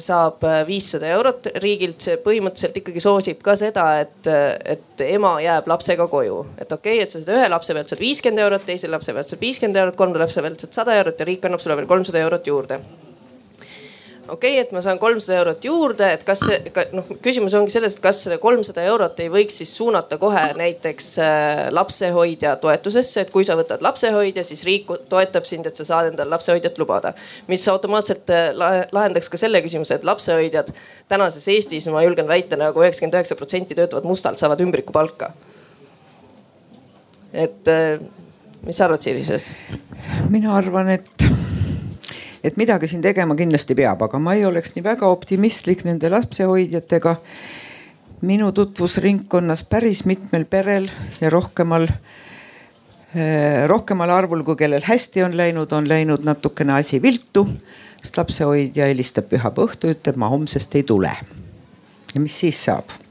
saab 0.02 0.42
viissada 0.66 1.12
eurot 1.14 1.50
riigilt, 1.62 2.00
see 2.02 2.16
põhimõtteliselt 2.24 2.80
ikkagi 2.80 3.04
soosib 3.04 3.44
ka 3.46 3.54
seda, 3.60 3.84
et, 4.02 4.30
et 4.74 5.04
ema 5.06 5.36
jääb 5.44 5.68
lapsega 5.70 6.08
koju. 6.10 6.40
et 6.58 6.72
okei 6.72 6.96
okay,, 6.96 7.04
et 7.04 7.14
sa 7.14 7.22
saad 7.22 7.36
ühe 7.36 7.50
lapse 7.54 7.76
pealt 7.76 7.94
saad 7.94 8.02
viiskümmend 8.02 8.42
eurot, 8.48 8.66
teise 8.66 8.90
lapse 8.90 9.14
pealt 9.14 9.30
saad 9.30 9.44
viiskümmend 9.44 9.78
eurot, 9.84 10.00
kolmanda 10.00 10.24
lapse 10.24 10.42
pealt 10.42 10.66
saad 10.66 10.80
sada 10.80 10.96
eurot 11.04 11.22
ja 11.22 11.30
riik 11.30 11.46
annab 11.46 11.62
sulle 11.62 11.78
veel 11.78 11.92
kolmsada 11.92 12.24
eurot 12.24 12.50
juurde 12.50 12.80
okei 14.30 14.56
okay,, 14.56 14.62
et 14.64 14.72
ma 14.74 14.82
saan 14.82 15.00
kolmsada 15.00 15.38
eurot 15.40 15.66
juurde, 15.66 16.08
et 16.16 16.24
kas 16.26 16.42
see, 16.46 16.58
noh, 16.96 17.08
küsimus 17.24 17.54
ongi 17.58 17.74
selles, 17.74 17.96
et 17.96 18.04
kas 18.04 18.24
selle 18.26 18.38
kolmsada 18.42 18.84
eurot 18.90 19.20
ei 19.22 19.30
võiks 19.32 19.60
siis 19.62 19.72
suunata 19.78 20.18
kohe 20.22 20.42
näiteks 20.58 21.10
äh, 21.22 21.62
lapsehoidja 21.76 22.56
toetusesse, 22.64 23.26
et 23.26 23.34
kui 23.34 23.46
sa 23.48 23.58
võtad 23.60 23.84
lapsehoidja, 23.86 24.46
siis 24.48 24.66
riik 24.68 24.90
toetab 25.12 25.46
sind, 25.50 25.70
et 25.70 25.78
sa 25.78 25.88
saad 25.88 26.12
endale 26.12 26.34
lapsehoidjat 26.34 26.82
lubada. 26.82 27.14
mis 27.48 27.68
automaatselt 27.70 28.34
äh, 28.34 28.50
lahendaks 28.92 29.30
ka 29.30 29.40
selle 29.42 29.62
küsimuse, 29.66 30.00
et 30.00 30.08
lapsehoidjad 30.08 30.74
tänases 31.12 31.48
Eestis, 31.54 31.88
ma 31.94 32.04
julgen 32.06 32.28
väita 32.28 32.58
nagu 32.60 32.82
üheksakümmend 32.82 33.20
üheksa 33.20 33.38
protsenti 33.38 33.78
töötavad 33.78 34.10
mustalt, 34.10 34.42
saavad 34.42 34.62
ümbrikupalka. 34.66 35.32
et 37.34 37.68
äh, 37.68 38.02
mis 38.66 38.78
sa 38.78 38.90
arvad, 38.90 39.06
Siiri, 39.06 39.26
sellest? 39.26 39.54
mina 40.34 40.56
arvan, 40.58 40.90
et 40.98 41.35
et 42.46 42.58
midagi 42.62 42.90
siin 42.92 43.02
tegema 43.02 43.36
kindlasti 43.38 43.76
peab, 43.78 44.04
aga 44.06 44.20
ma 44.22 44.36
ei 44.38 44.46
oleks 44.46 44.76
nii 44.76 44.84
väga 44.86 45.10
optimistlik 45.10 45.86
nende 45.88 46.12
lapsehoidjatega. 46.14 47.16
minu 48.26 48.52
tutvusringkonnas 48.52 49.64
päris 49.70 50.06
mitmel 50.06 50.46
perel 50.46 50.88
ja 51.22 51.30
rohkemal 51.30 51.88
rohkemal 53.68 54.10
arvul, 54.10 54.44
kui 54.44 54.56
kellel 54.60 54.84
hästi 54.84 55.24
on 55.24 55.38
läinud, 55.38 55.72
on 55.72 55.88
läinud 55.90 56.24
natukene 56.24 56.74
asi 56.74 57.02
viltu, 57.02 57.46
sest 58.02 58.18
lapsehoidja 58.18 58.90
helistab 58.92 59.30
pühapäeva 59.32 59.70
õhtu, 59.70 59.92
ütleb, 59.94 60.20
ma 60.20 60.30
homsest 60.30 60.76
ei 60.76 60.84
tule. 60.84 61.12
ja 62.16 62.22
mis 62.22 62.40
siis 62.40 62.66
saab? 62.66 63.05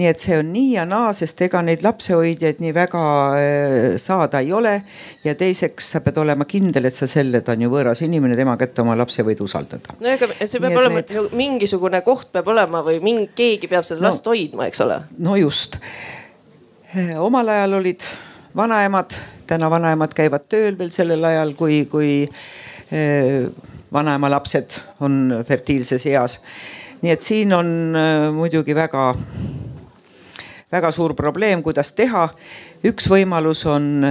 Nii 0.00 0.08
et 0.08 0.22
see 0.22 0.38
on 0.40 0.48
nii 0.52 0.74
ja 0.78 0.84
naa, 0.88 1.10
sest 1.16 1.40
ega 1.44 1.60
neid 1.64 1.82
lapsehoidjaid 1.84 2.60
nii 2.62 2.72
väga 2.74 3.02
äh, 3.36 3.96
saada 4.00 4.40
ei 4.40 4.52
ole. 4.56 4.74
ja 5.24 5.34
teiseks 5.38 5.90
sa 5.94 6.00
pead 6.04 6.20
olema 6.22 6.46
kindel, 6.48 6.88
et 6.88 6.96
sa 6.96 7.08
selle, 7.10 7.42
ta 7.44 7.52
on 7.56 7.66
ju 7.66 7.72
võõras 7.72 8.00
inimene, 8.06 8.36
tema 8.38 8.56
kätte 8.60 8.84
oma 8.84 8.96
lapse 8.98 9.24
võid 9.26 9.42
usaldada. 9.44 9.96
no 10.00 10.12
ega 10.12 10.30
see 10.40 10.62
peab 10.62 10.78
olema 10.80 11.00
need... 11.00 11.12
Nagu 11.16 11.36
mingisugune 11.36 12.00
koht 12.06 12.30
peab 12.32 12.48
olema 12.52 12.82
või 12.86 13.00
mingi, 13.04 13.28
keegi 13.36 13.68
peab 13.70 13.86
seda 13.86 14.00
no, 14.00 14.08
last 14.08 14.26
hoidma, 14.30 14.70
eks 14.70 14.84
ole. 14.86 15.00
no 15.20 15.36
just. 15.40 15.76
Äh, 16.94 17.14
omal 17.20 17.52
ajal 17.52 17.78
olid 17.82 18.06
vanaemad, 18.56 19.16
täna 19.50 19.70
vanaemad 19.70 20.16
käivad 20.16 20.48
tööl 20.50 20.78
veel 20.78 20.94
sellel 20.94 21.24
ajal, 21.28 21.54
kui, 21.58 21.82
kui 21.90 22.12
äh, 22.24 23.50
vanaema 23.92 24.32
lapsed 24.32 24.80
on 25.04 25.42
fertiilses 25.46 26.06
eas. 26.08 26.40
nii 27.00 27.12
et 27.12 27.24
siin 27.24 27.52
on 27.56 27.68
muidugi 28.36 28.74
väga 28.76 29.10
väga 30.72 30.90
suur 30.94 31.14
probleem, 31.18 31.62
kuidas 31.62 31.92
teha. 31.92 32.28
üks 32.86 33.08
võimalus 33.10 33.64
on 33.66 34.06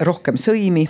rohkem 0.00 0.38
sõimi 0.40 0.88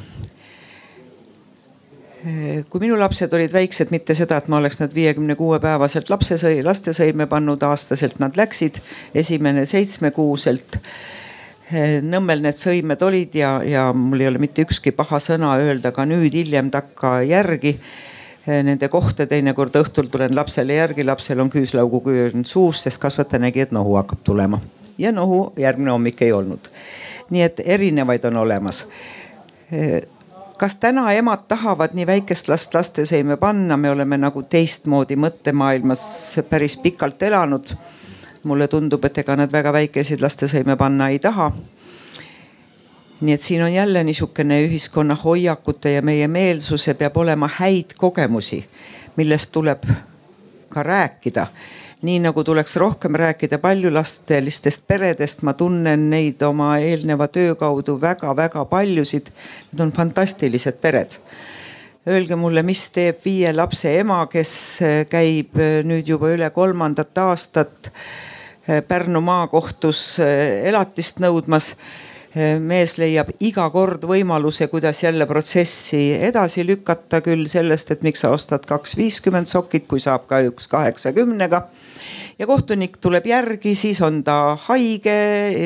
kui 2.68 2.82
minu 2.82 2.98
lapsed 3.00 3.32
olid 3.32 3.52
väiksed, 3.52 3.88
mitte 3.94 4.12
seda, 4.14 4.36
et 4.36 4.48
ma 4.52 4.58
oleks 4.60 4.76
nad 4.76 4.92
viiekümne 4.92 5.32
kuue 5.38 5.56
päevaselt 5.60 6.10
lapsesõi, 6.12 6.58
lastesõime 6.60 7.24
pannud, 7.30 7.62
aastaselt 7.64 8.18
nad 8.20 8.36
läksid, 8.36 8.82
esimene 9.16 9.64
seitsmekuuselt. 9.66 10.76
Nõmmel 12.04 12.42
need 12.44 12.60
sõimed 12.60 13.00
olid 13.06 13.40
ja, 13.40 13.54
ja 13.64 13.86
mul 13.96 14.20
ei 14.20 14.28
ole 14.28 14.42
mitte 14.42 14.66
ükski 14.66 14.92
paha 14.92 15.20
sõna 15.22 15.54
öelda 15.62 15.94
ka 15.96 16.04
nüüd 16.04 16.34
hiljem 16.36 16.68
takka 16.74 17.20
järgi 17.24 17.78
Eh, 17.78 18.19
nende 18.46 18.88
kohta, 18.88 19.26
teinekord 19.26 19.74
õhtul 19.76 20.08
tulen 20.10 20.34
lapsele 20.36 20.78
järgi, 20.78 21.04
lapsel 21.04 21.40
on 21.40 21.50
küüslauguküür 21.52 22.38
suus, 22.44 22.82
sest 22.82 23.00
kasvataja 23.02 23.42
nägi, 23.46 23.66
et 23.66 23.72
nohu 23.76 23.96
hakkab 24.00 24.22
tulema 24.24 24.60
ja 25.00 25.12
nohu 25.12 25.52
järgmine 25.56 25.90
hommik 25.90 26.22
ei 26.22 26.32
olnud. 26.32 26.70
nii 27.30 27.42
et 27.42 27.60
erinevaid 27.64 28.24
on 28.24 28.36
olemas 28.36 28.88
eh, 29.72 30.02
kas 30.60 30.74
täna 30.76 31.12
emad 31.12 31.46
tahavad 31.48 31.94
nii 31.96 32.06
väikest 32.06 32.48
last 32.48 32.74
lastesõime 32.74 33.36
panna, 33.40 33.76
me 33.76 33.90
oleme 33.90 34.18
nagu 34.20 34.42
teistmoodi 34.42 35.16
mõttemaailmas 35.16 36.02
päris 36.50 36.76
pikalt 36.76 37.22
elanud. 37.22 37.74
mulle 38.42 38.68
tundub, 38.68 39.04
et 39.04 39.18
ega 39.18 39.36
nad 39.36 39.52
väga 39.52 39.72
väikeseid 39.72 40.20
lastesõime 40.20 40.76
panna 40.76 41.08
ei 41.08 41.18
taha 41.18 41.52
nii 43.20 43.34
et 43.34 43.42
siin 43.42 43.62
on 43.62 43.72
jälle 43.72 44.04
niisugune 44.04 44.62
ühiskonna 44.64 45.14
hoiakute 45.24 45.92
ja 45.92 46.02
meie 46.02 46.28
meelsuse 46.28 46.94
peab 46.94 47.16
olema 47.16 47.50
häid 47.58 47.92
kogemusi, 47.96 48.64
millest 49.16 49.52
tuleb 49.52 49.84
ka 50.68 50.82
rääkida. 50.82 51.46
nii 52.02 52.18
nagu 52.18 52.44
tuleks 52.44 52.76
rohkem 52.76 53.14
rääkida 53.14 53.58
paljulapselistest 53.58 54.86
peredest, 54.88 55.42
ma 55.42 55.52
tunnen 55.52 56.10
neid 56.10 56.42
oma 56.42 56.78
eelneva 56.78 57.28
töö 57.28 57.54
kaudu 57.54 58.00
väga-väga 58.00 58.64
paljusid. 58.64 59.28
Need 59.72 59.80
on 59.80 59.92
fantastilised 59.92 60.80
pered 60.80 61.18
öelge 62.08 62.36
mulle, 62.36 62.62
mis 62.62 62.88
teeb 62.94 63.20
viie 63.24 63.52
lapse 63.52 63.92
ema, 64.00 64.24
kes 64.32 64.52
käib 65.10 65.58
nüüd 65.84 66.08
juba 66.08 66.32
üle 66.32 66.50
kolmandat 66.50 67.18
aastat 67.18 67.92
Pärnu 68.88 69.20
maakohtus 69.24 70.20
elatist 70.64 71.18
nõudmas 71.20 71.74
mees 72.34 72.94
leiab 73.00 73.32
iga 73.42 73.64
kord 73.74 74.04
võimaluse, 74.06 74.68
kuidas 74.70 75.02
jälle 75.02 75.26
protsessi 75.26 76.12
edasi 76.14 76.62
lükata, 76.66 77.18
küll 77.24 77.48
sellest, 77.50 77.90
et 77.90 78.04
miks 78.06 78.22
sa 78.22 78.30
ostad 78.30 78.66
kaks 78.68 78.94
viiskümmend 78.98 79.50
sokit, 79.50 79.88
kui 79.90 80.00
saab 80.00 80.28
ka 80.30 80.38
üks 80.46 80.68
kaheksakümnega. 80.70 81.62
ja 82.38 82.46
kohtunik 82.46 82.96
tuleb 83.00 83.26
järgi, 83.26 83.74
siis 83.74 84.00
on 84.02 84.22
ta 84.24 84.56
haige, 84.68 85.16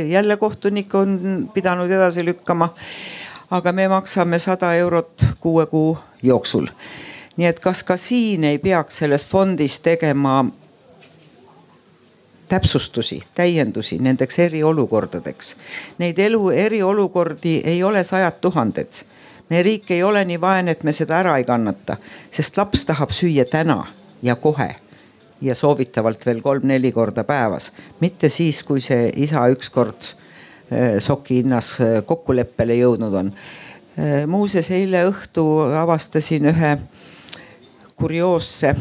jälle 0.09 0.37
kohtunik 0.37 0.95
on 0.95 1.51
pidanud 1.55 1.91
edasi 1.91 2.25
lükkama. 2.25 2.75
aga 3.51 3.73
me 3.73 3.89
maksame 3.89 4.39
sada 4.39 4.75
eurot 4.75 5.25
kuue 5.41 5.67
kuu 5.67 5.99
jooksul. 6.23 6.67
nii 7.37 7.47
et 7.47 7.61
kas 7.61 7.83
ka 7.83 7.97
siin 7.97 8.45
ei 8.45 8.59
peaks 8.59 8.99
selles 8.99 9.27
fondis 9.27 9.81
tegema 9.81 10.45
täpsustusi, 12.55 13.19
täiendusi 13.35 13.99
nendeks 13.99 14.39
eriolukordadeks. 14.47 15.57
Neid 15.99 16.19
elu 16.23 16.51
eriolukordi 16.51 17.61
ei 17.65 17.83
ole 17.83 18.05
sajad 18.05 18.39
tuhanded. 18.41 19.05
meie 19.51 19.63
riik 19.63 19.91
ei 19.91 20.03
ole 20.03 20.25
nii 20.25 20.41
vaene, 20.41 20.73
et 20.73 20.85
me 20.85 20.93
seda 20.93 21.19
ära 21.21 21.37
ei 21.37 21.45
kannata, 21.45 21.97
sest 22.31 22.57
laps 22.57 22.87
tahab 22.89 23.11
süüa 23.13 23.45
täna 23.45 23.85
ja 24.23 24.37
kohe 24.37 24.71
ja 25.45 25.55
soovitavalt 25.55 26.27
veel 26.27 26.41
kolm-neli 26.41 26.93
korda 26.93 27.25
päevas, 27.25 27.73
mitte 28.01 28.29
siis, 28.29 28.63
kui 28.65 28.81
see 28.81 29.11
isa 29.27 29.45
ükskord 29.53 30.09
äh, 30.09 30.97
soki 30.99 31.43
hinnas 31.43 31.75
äh, 31.81 31.99
kokkuleppele 32.07 32.79
jõudnud 32.79 33.19
on. 33.21 33.33
Äh, 33.99 34.25
muuseas, 34.27 34.71
eile 34.71 35.05
õhtu 35.11 35.45
avastasin 35.83 36.49
ühe 36.55 36.77
kurioosse 38.01 38.75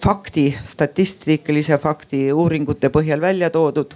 fakti, 0.00 0.50
statistilise 0.64 1.78
fakti 1.78 2.26
uuringute 2.32 2.90
põhjal 2.92 3.20
välja 3.20 3.50
toodud. 3.50 3.94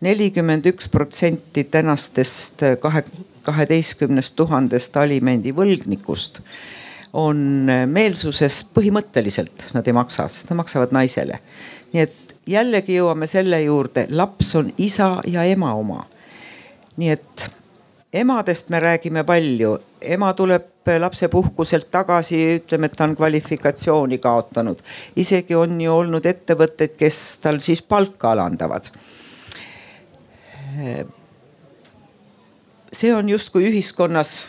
nelikümmend 0.00 0.66
üks 0.66 0.88
protsenti 0.88 1.64
tänastest 1.64 2.62
kahe, 2.80 3.04
kaheteistkümnest 3.42 4.36
tuhandest 4.36 4.96
alimendivõlgnikust 4.96 6.40
on 7.12 7.66
meelsuses 7.86 8.62
põhimõtteliselt, 8.74 9.70
nad 9.74 9.86
ei 9.86 9.92
maksa, 9.92 10.28
sest 10.28 10.50
nad 10.50 10.62
maksavad 10.62 10.92
naisele. 10.94 11.40
nii 11.92 12.02
et 12.02 12.34
jällegi 12.46 12.96
jõuame 12.96 13.26
selle 13.26 13.62
juurde, 13.62 14.06
laps 14.10 14.54
on 14.56 14.72
isa 14.78 15.18
ja 15.26 15.44
ema 15.44 15.74
oma. 15.74 16.06
nii 16.96 17.10
et 17.10 17.50
emadest 18.12 18.70
me 18.70 18.80
räägime 18.80 19.24
palju, 19.24 19.78
ema 20.00 20.32
tuleb 20.34 20.69
lapsepuhkuselt 20.98 21.90
tagasi, 21.90 22.40
ütleme, 22.60 22.90
et 22.90 22.96
ta 22.96 23.04
on 23.04 23.16
kvalifikatsiooni 23.16 24.18
kaotanud. 24.18 24.82
isegi 25.16 25.54
on 25.54 25.80
ju 25.80 25.92
olnud 25.94 26.26
ettevõtteid, 26.26 26.96
kes 26.98 27.38
tal 27.38 27.60
siis 27.60 27.82
palka 27.82 28.32
alandavad. 28.32 28.90
see 32.92 33.14
on 33.14 33.28
justkui 33.28 33.68
ühiskonnas 33.68 34.40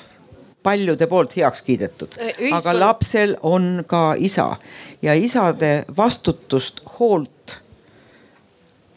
paljude 0.64 1.08
poolt 1.08 1.36
heaks 1.36 1.62
kiidetud 1.62 2.16
Ühiskond..., 2.18 2.54
aga 2.54 2.80
lapsel 2.80 3.36
on 3.42 3.84
ka 3.88 4.14
isa 4.18 4.56
ja 5.02 5.14
isade 5.14 5.86
vastutust, 5.98 6.82
hoolt 7.00 7.58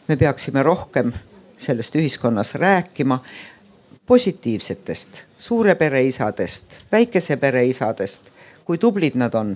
me 0.07 0.15
peaksime 0.15 0.63
rohkem 0.63 1.13
sellest 1.57 1.95
ühiskonnas 1.95 2.55
rääkima 2.55 3.19
positiivsetest 4.07 5.25
suure 5.37 5.75
pere 5.75 6.03
isadest, 6.05 6.77
väikese 6.91 7.37
pere 7.41 7.65
isadest, 7.65 8.31
kui 8.65 8.77
tublid 8.81 9.17
nad 9.19 9.33
on. 9.35 9.55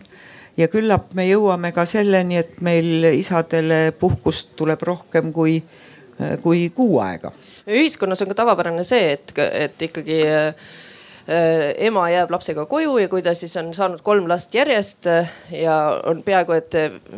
ja 0.57 0.67
küllap 0.67 1.13
me 1.15 1.23
jõuame 1.23 1.71
ka 1.71 1.85
selleni, 1.87 2.37
et 2.37 2.59
meil 2.61 3.05
isadele 3.13 3.93
puhkust 3.99 4.51
tuleb 4.59 4.81
rohkem 4.83 5.31
kui, 5.33 5.61
kui 6.43 6.69
kuu 6.75 6.99
aega. 6.99 7.31
ühiskonnas 7.67 8.21
on 8.21 8.29
ka 8.33 8.41
tavapärane 8.43 8.83
see, 8.83 9.13
et, 9.13 9.33
et 9.37 9.87
ikkagi 9.89 10.19
äh, 10.27 10.69
ema 11.77 12.09
jääb 12.09 12.31
lapsega 12.33 12.65
koju 12.65 12.97
ja 12.97 13.09
kui 13.09 13.21
ta 13.25 13.33
siis 13.37 13.55
on 13.61 13.73
saanud 13.73 14.01
kolm 14.01 14.27
last 14.29 14.53
järjest 14.55 15.07
ja 15.53 15.77
on 16.09 16.23
peaaegu 16.25 16.57
et 16.57 16.77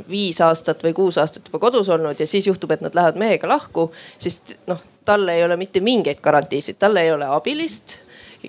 viis 0.10 0.42
aastat 0.42 0.84
või 0.84 0.94
kuus 0.94 1.18
aastat 1.18 1.48
juba 1.48 1.60
kodus 1.64 1.90
olnud 1.90 2.20
ja 2.20 2.28
siis 2.28 2.48
juhtub, 2.48 2.72
et 2.72 2.84
nad 2.84 2.96
lähevad 2.96 3.20
mehega 3.20 3.48
lahku, 3.48 3.90
siis 4.20 4.42
noh, 4.68 4.82
tal 5.06 5.28
ei 5.30 5.44
ole 5.44 5.58
mitte 5.58 5.80
mingeid 5.80 6.22
garantiisid, 6.22 6.78
tal 6.80 6.96
ei 6.98 7.12
ole 7.12 7.26
abilist 7.26 7.98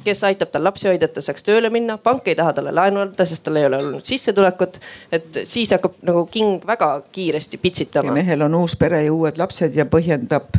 kes 0.05 0.25
aitab 0.25 0.51
tal 0.53 0.65
lapsi 0.65 0.89
hoida, 0.89 1.07
et 1.07 1.15
ta 1.15 1.23
saaks 1.25 1.45
tööle 1.45 1.71
minna. 1.71 1.99
pank 1.99 2.29
ei 2.29 2.37
taha 2.37 2.53
talle 2.57 2.73
laenu 2.73 3.03
anda, 3.03 3.27
sest 3.29 3.45
tal 3.45 3.59
ei 3.61 3.67
ole 3.67 3.79
olnud 3.83 4.05
sissetulekut. 4.05 4.79
et 5.13 5.43
siis 5.45 5.71
hakkab 5.73 5.99
nagu 6.03 6.25
king 6.27 6.65
väga 6.67 7.03
kiiresti 7.13 7.59
pitsitama. 7.59 8.13
mehel 8.13 8.43
on 8.43 8.55
uus 8.55 8.77
pere 8.77 9.03
ja 9.05 9.13
uued 9.13 9.39
lapsed 9.39 9.77
ja 9.77 9.85
põhjendab, 9.85 10.57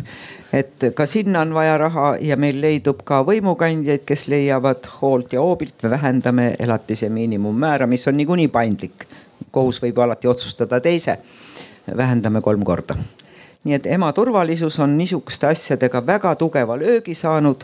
et 0.53 0.89
ka 0.95 1.05
sinna 1.05 1.41
on 1.41 1.53
vaja 1.53 1.77
raha 1.77 2.15
ja 2.21 2.37
meil 2.37 2.61
leidub 2.61 3.01
ka 3.03 3.23
võimukandjaid, 3.25 4.05
kes 4.05 4.27
leiavad 4.27 4.87
hoolt 5.01 5.33
ja 5.33 5.41
hoobilt, 5.41 5.75
me 5.83 5.89
vähendame 5.89 6.53
elatise 6.59 7.09
miinimummäära, 7.09 7.87
mis 7.87 8.07
on 8.07 8.17
niikuinii 8.17 8.47
paindlik. 8.47 9.07
kohus 9.51 9.81
võib 9.81 9.97
alati 9.99 10.27
otsustada 10.27 10.79
teise, 10.79 11.17
vähendame 11.97 12.41
kolm 12.41 12.63
korda 12.63 12.95
nii 13.63 13.73
et 13.73 13.85
ema 13.85 14.13
turvalisus 14.13 14.79
on 14.79 14.97
niisuguste 14.97 15.47
asjadega 15.47 16.05
väga 16.05 16.35
tugeva 16.35 16.77
löögi 16.79 17.15
saanud 17.15 17.63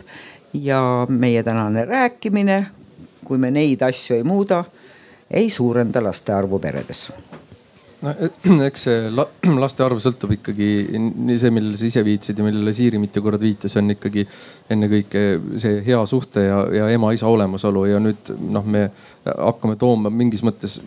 ja 0.54 1.06
meie 1.08 1.42
tänane 1.42 1.84
rääkimine, 1.84 2.66
kui 3.24 3.38
me 3.38 3.50
neid 3.50 3.82
asju 3.82 4.16
ei 4.16 4.22
muuda, 4.24 4.64
ei 5.30 5.50
suurenda 5.50 6.02
laste 6.02 6.32
arvu 6.32 6.58
peredes 6.58 7.10
no 8.04 8.14
eks 8.68 8.86
see 8.86 9.10
laste 9.62 9.84
arv 9.84 10.00
sõltub 10.02 10.34
ikkagi 10.38 10.70
nii 10.98 11.38
see, 11.40 11.52
millele 11.54 11.78
sa 11.78 11.88
ise 11.88 12.02
viitasid 12.06 12.40
ja 12.40 12.46
millele 12.46 12.74
Siiri 12.76 13.00
mitu 13.02 13.22
korda 13.24 13.42
viitas, 13.42 13.76
on 13.80 13.94
ikkagi 13.94 14.26
ennekõike 14.72 15.24
see 15.62 15.80
hea 15.86 16.00
suhte 16.08 16.44
ja, 16.46 16.60
ja 16.80 16.90
ema-isa 16.94 17.28
olemasolu 17.30 17.86
ja 17.90 18.02
nüüd 18.02 18.32
noh, 18.56 18.66
me 18.66 18.86
hakkame 19.26 19.76
tooma 19.80 20.12
mingis 20.12 20.44
mõttes 20.46 20.78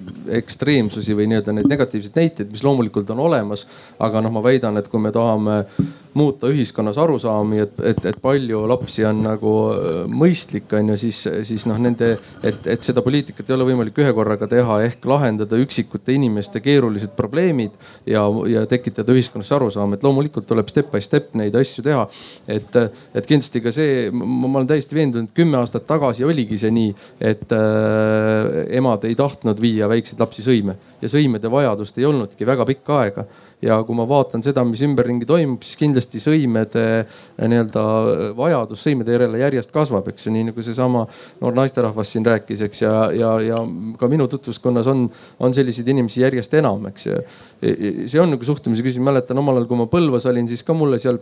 ekstreemsusi 0.42 1.18
või 1.18 1.30
nii-öelda 1.32 1.56
neid 1.56 1.70
negatiivseid 1.70 2.18
näiteid, 2.18 2.54
mis 2.54 2.64
loomulikult 2.66 3.12
on 3.14 3.22
olemas. 3.28 3.68
aga 4.00 4.22
noh, 4.24 4.34
ma 4.34 4.44
väidan, 4.44 4.78
et 4.82 4.90
kui 4.90 5.02
me 5.02 5.14
tahame 5.14 5.64
muuta 6.18 6.50
ühiskonnas 6.52 6.98
arusaami, 7.02 7.60
et, 7.64 7.80
et, 7.92 8.00
et 8.12 8.20
palju 8.22 8.64
lapsi 8.70 9.06
on 9.08 9.24
nagu 9.26 9.54
äh, 9.74 10.00
mõistlik, 10.10 10.72
on 10.78 10.94
ju, 10.94 10.98
siis, 11.06 11.24
siis 11.48 11.66
noh, 11.70 11.80
nende, 11.82 12.14
et, 12.46 12.68
et 12.70 12.86
seda 12.86 13.04
poliitikat 13.06 13.50
ei 13.50 13.56
ole 13.58 13.68
võimalik 13.72 13.98
ühe 14.04 14.14
korraga 14.16 14.48
teha 14.50 14.80
ehk 14.88 15.06
lahendada 15.10 15.60
üksikute 15.62 16.16
inimeste 16.16 16.62
keerulised 16.64 17.16
probleemid 17.18 17.76
ja, 18.10 18.26
ja 18.52 18.66
tekitada 18.70 19.16
ühiskonnas 19.16 19.52
arusaam, 19.58 19.96
et 19.96 20.06
loomulikult 20.06 20.48
tuleb 20.50 20.70
step 20.72 20.92
by 20.94 21.02
step 21.04 21.34
neid 21.40 21.56
asju 21.60 21.86
teha. 21.86 22.08
et, 22.48 22.78
et 23.14 23.30
kindlasti 23.30 23.64
ka 23.64 23.74
see, 23.74 24.10
ma 24.14 24.52
olen 24.52 24.70
täiesti 24.70 24.98
veendunud, 24.98 25.34
kümme 25.36 25.60
aastat 25.62 25.88
tagasi 25.90 26.26
oligi 26.28 26.60
see 26.62 26.74
nii, 26.74 26.94
et 27.22 27.58
äh, 27.58 28.64
emad 28.80 29.06
ei 29.10 29.16
tahtnud 29.18 29.62
viia 29.62 29.90
väikseid 29.92 30.22
lapsi 30.22 30.46
sõime 30.46 30.78
ja 31.02 31.10
sõimede 31.12 31.52
vajadust 31.52 31.98
ei 32.00 32.08
olnudki 32.08 32.48
väga 32.48 32.66
pikka 32.70 33.02
aega 33.02 33.26
ja 33.64 33.80
kui 33.88 33.96
ma 33.98 34.06
vaatan 34.10 34.44
seda, 34.46 34.64
mis 34.68 34.82
ümberringi 34.86 35.28
toimub, 35.30 35.64
siis 35.66 35.80
kindlasti 35.80 36.22
sõimede 36.24 36.84
eh, 36.84 37.20
nii-öelda 37.50 37.84
eh, 37.84 38.24
vajadus 38.38 38.84
sõimede 38.88 39.16
järele 39.16 39.42
järjest 39.42 39.74
kasvab, 39.74 40.10
eks 40.12 40.28
ju, 40.28 40.34
nii 40.36 40.50
nagu 40.52 40.66
seesama 40.66 41.06
noor 41.42 41.56
naisterahvas 41.58 42.14
siin 42.14 42.28
rääkis, 42.28 42.66
eks 42.68 42.84
ja, 42.84 42.96
ja, 43.16 43.36
ja 43.44 43.62
ka 44.00 44.10
minu 44.12 44.28
tutvuskonnas 44.32 44.90
on, 44.92 45.06
on 45.40 45.56
selliseid 45.56 45.94
inimesi 45.94 46.26
järjest 46.26 46.60
enam, 46.60 46.90
eks 46.92 47.08
ju. 47.08 47.22
see 47.64 48.20
on 48.22 48.36
nagu 48.36 48.48
suhtumise 48.48 48.86
küsimus, 48.86 49.10
mäletan 49.12 49.40
omal 49.40 49.62
ajal, 49.62 49.70
kui 49.72 49.80
ma 49.80 49.90
Põlvas 49.94 50.28
olin, 50.30 50.50
siis 50.50 50.66
ka 50.66 50.76
mulle 50.76 51.00
seal 51.02 51.22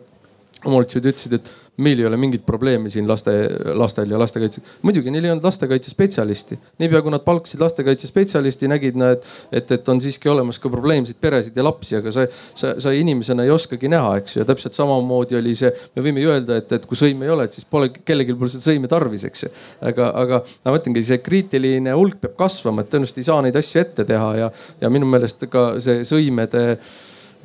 omavalitsused 0.65 1.09
ütlesid, 1.11 1.37
et 1.39 1.51
meil 1.81 1.99
ei 1.99 2.05
ole 2.05 2.17
mingit 2.19 2.43
probleemi 2.45 2.91
siin 2.91 3.07
laste, 3.07 3.31
lastel 3.77 4.11
ja 4.11 4.19
lastekaitse. 4.19 4.61
muidugi 4.81 5.11
neil 5.11 5.25
ei 5.25 5.31
olnud 5.31 5.45
lastekaitsespetsialisti. 5.45 6.57
niipea 6.79 7.01
kui 7.01 7.13
nad 7.13 7.23
palkasid 7.25 7.61
lastekaitsespetsialisti, 7.63 8.67
nägid 8.67 8.99
nad, 8.99 9.25
et, 9.51 9.71
et 9.71 9.89
on 9.89 10.01
siiski 10.01 10.29
olemas 10.29 10.59
ka 10.59 10.69
probleemseid 10.69 11.17
peresid 11.21 11.57
ja 11.57 11.63
lapsi, 11.63 11.95
aga 11.97 12.11
sa, 12.11 12.25
sa, 12.55 12.73
sa 12.81 12.93
inimesena 12.95 13.45
ei 13.47 13.53
oskagi 13.53 13.89
näha, 13.91 14.17
eks 14.21 14.35
ju. 14.35 14.43
ja 14.43 14.49
täpselt 14.49 14.77
samamoodi 14.77 15.39
oli 15.39 15.55
see, 15.57 15.71
me 15.95 16.05
võime 16.05 16.23
ju 16.23 16.33
öelda, 16.33 16.59
et, 16.61 16.71
et 16.77 16.85
kui 16.85 16.99
sõime 16.99 17.27
ei 17.27 17.33
ole, 17.33 17.47
et 17.47 17.57
siis 17.57 17.67
pole 17.69 17.89
kellelgi 17.95 18.35
pole 18.37 18.51
seda 18.53 18.67
sõime 18.67 18.91
tarvis, 18.91 19.25
eks 19.31 19.47
ju. 19.47 19.53
aga, 19.91 20.11
aga 20.23 20.41
ma 20.65 20.75
mõtlengi, 20.75 21.05
see 21.07 21.21
kriitiline 21.23 21.95
hulk 21.97 22.19
peab 22.25 22.35
kasvama, 22.43 22.83
et 22.83 22.91
tõenäoliselt 22.91 23.23
ei 23.23 23.29
saa 23.31 23.45
neid 23.47 23.57
asju 23.57 23.85
ette 23.85 24.05
teha 24.07 24.33
ja, 24.37 24.51
ja 24.83 24.91
minu 24.93 25.07
meelest 25.09 25.47
ka 25.51 25.71
see 25.81 26.03
sõimede 26.07 26.75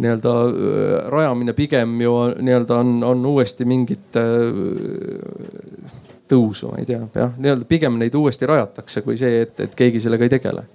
nii-öelda 0.03 0.33
äh, 0.47 1.11
rajamine 1.13 1.55
pigem 1.57 2.01
ju 2.01 2.15
nii-öelda 2.39 2.81
on, 2.83 2.97
on 3.05 3.27
uuesti 3.27 3.65
mingit 3.69 4.19
äh, 4.21 4.25
tõusu, 6.31 6.71
ma 6.73 6.81
ei 6.83 6.89
tea, 6.89 7.03
jah, 7.15 7.35
nii-öelda 7.39 7.69
pigem 7.69 7.99
neid 8.01 8.15
uuesti 8.19 8.49
rajatakse, 8.49 9.03
kui 9.07 9.19
see, 9.21 9.43
et, 9.47 9.61
et 9.63 9.77
keegi 9.79 10.03
sellega 10.03 10.27
ei 10.27 10.35
tegele. 10.39 10.67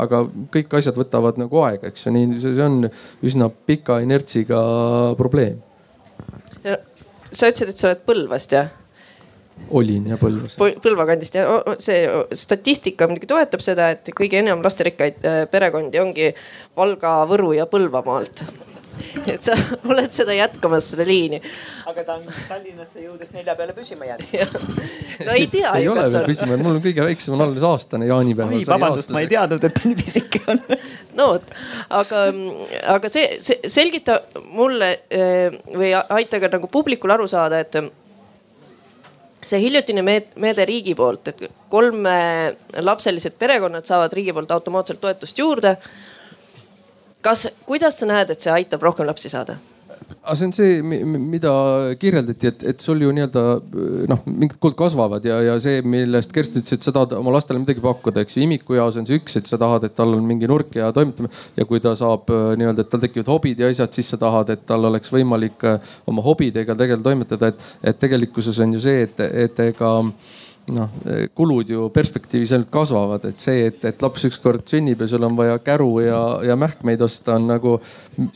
aga 0.00 0.22
kõik 0.54 0.72
asjad 0.78 0.96
võtavad 0.96 1.36
nagu 1.36 1.58
aega, 1.60 1.90
eks 1.90 2.06
ju, 2.06 2.12
nii 2.14 2.38
see, 2.40 2.54
on 2.64 2.86
üsna 3.26 3.50
pika 3.66 3.98
inertsiga 4.00 4.60
probleem. 5.18 5.60
sa 6.62 7.50
ütlesid, 7.50 7.68
et 7.68 7.78
sa 7.78 7.90
oled 7.90 8.06
Põlvast 8.06 8.56
jah? 8.56 8.70
Olin 9.70 10.08
ja 10.12 10.18
Põlvas. 10.20 10.56
Põlva 10.58 11.06
kandist 11.10 11.36
ja 11.38 11.46
see 11.80 12.02
statistika 12.36 13.08
muidugi 13.10 13.30
toetab 13.30 13.64
seda, 13.64 13.92
et 13.94 14.10
kõige 14.16 14.40
enam 14.42 14.64
lasterikkaid 14.64 15.22
äh, 15.22 15.44
perekondi 15.50 16.02
ongi 16.02 16.32
Valga, 16.76 17.20
Võru 17.30 17.54
ja 17.56 17.68
Põlvamaalt 17.70 18.44
et 19.32 19.42
sa 19.42 19.54
oled 19.90 20.10
seda 20.14 20.34
jätkamas, 20.36 20.90
seda 20.92 21.04
liini. 21.08 21.40
aga 21.88 22.04
ta 22.06 22.16
on 22.18 22.26
Tallinnasse 22.48 23.04
jõudes 23.04 23.32
nelja 23.34 23.56
peale 23.58 23.74
püsima 23.76 24.08
jäänud. 24.08 24.56
no 25.26 25.36
ei 25.36 25.46
tea 25.52 25.72
ei 25.80 25.88
ole 25.90 26.06
veel 26.06 26.26
püsima, 26.28 26.58
mul 26.60 26.78
on 26.78 26.84
kõige 26.84 27.06
väiksem 27.06 27.36
on 27.36 27.44
alles 27.46 27.66
aastane 27.66 28.08
jaanipäev. 28.10 28.54
oi, 28.56 28.66
vabandust, 28.68 29.12
ma 29.14 29.24
ei 29.24 29.30
teadnud, 29.30 29.64
et 29.66 29.76
ta 29.76 29.86
nii 29.86 29.98
pisike 30.00 30.42
on 30.50 30.60
no 31.18 31.30
vot, 31.34 31.54
aga, 32.02 32.26
aga 32.96 33.12
see, 33.12 33.26
see 33.44 33.72
selgita 33.72 34.20
mulle 34.52 34.92
äh, 35.08 35.60
või 35.70 35.94
aita 36.00 36.42
ka 36.42 36.52
nagu 36.52 36.70
publikul 36.72 37.16
aru 37.16 37.28
saada, 37.30 37.62
et 37.64 37.80
see 39.46 39.60
hiljutine 39.62 40.02
meede 40.04 40.64
riigi 40.68 40.94
poolt, 40.94 41.28
et 41.28 41.44
kolmelapselised 41.72 43.38
perekonnad 43.40 43.88
saavad 43.88 44.12
riigi 44.12 44.34
poolt 44.36 44.50
automaatselt 44.50 45.00
toetust 45.00 45.38
juurde. 45.38 45.76
kas, 47.20 47.48
kuidas 47.66 47.98
sa 48.00 48.06
näed, 48.06 48.30
et 48.30 48.40
see 48.40 48.52
aitab 48.52 48.82
rohkem 48.82 49.06
lapsi 49.06 49.28
saada? 49.28 49.56
Aga 50.20 50.36
see 50.36 50.48
on 50.48 50.54
see, 50.56 50.80
mida 50.82 51.52
kirjeldati, 52.00 52.50
et, 52.50 52.64
et 52.72 52.84
sul 52.84 53.02
ju 53.04 53.12
nii-öelda 53.14 53.44
noh, 54.10 54.22
mingid 54.26 54.58
kulud 54.62 54.76
kasvavad 54.78 55.24
ja, 55.26 55.38
ja 55.46 55.56
see, 55.62 55.80
millest 55.86 56.34
Kersten 56.34 56.62
ütles, 56.62 56.76
et 56.76 56.86
sa 56.86 56.94
tahad 56.94 57.14
oma 57.18 57.34
lastele 57.34 57.62
midagi 57.62 57.82
pakkuda, 57.84 58.24
eks 58.24 58.36
ju. 58.36 58.44
imiku 58.44 58.78
jaos 58.78 58.98
on 59.00 59.08
see 59.08 59.20
üks, 59.20 59.38
et 59.40 59.50
sa 59.50 59.58
tahad, 59.60 59.86
et 59.88 59.96
tal 59.96 60.16
on 60.16 60.26
mingi 60.26 60.50
nurk 60.50 60.76
ja 60.78 60.90
toimetamine 60.96 61.32
ja 61.56 61.66
kui 61.68 61.82
ta 61.82 61.94
saab 61.98 62.30
nii-öelda, 62.30 62.84
et 62.84 62.92
tal 62.92 63.04
tekivad 63.04 63.32
hobid 63.32 63.62
ja 63.62 63.70
asjad, 63.70 63.94
siis 63.96 64.12
sa 64.14 64.20
tahad, 64.20 64.52
et 64.54 64.66
tal 64.68 64.90
oleks 64.90 65.12
võimalik 65.14 65.66
oma 66.10 66.24
hobidega 66.26 66.76
tegeleda, 66.76 67.06
toimetada, 67.10 67.52
et, 67.54 67.66
et 67.92 68.00
tegelikkuses 68.00 68.60
on 68.64 68.76
ju 68.76 68.84
see, 68.86 69.08
et, 69.08 69.24
et 69.46 69.64
ega 69.70 69.96
noh, 70.70 70.90
kulud 71.34 71.70
ju 71.70 71.86
perspektiivis 71.94 72.52
ainult 72.54 72.70
kasvavad, 72.72 73.24
et 73.30 73.42
see, 73.42 73.64
et, 73.70 73.84
et 73.88 74.02
laps 74.02 74.26
ükskord 74.28 74.66
sünnib 74.70 75.00
ja 75.02 75.08
sul 75.10 75.24
on 75.26 75.36
vaja 75.38 75.58
käru 75.64 75.88
ja, 76.04 76.20
ja 76.46 76.56
mähkmeid 76.58 77.02
osta, 77.04 77.36
on 77.38 77.48
nagu, 77.50 77.76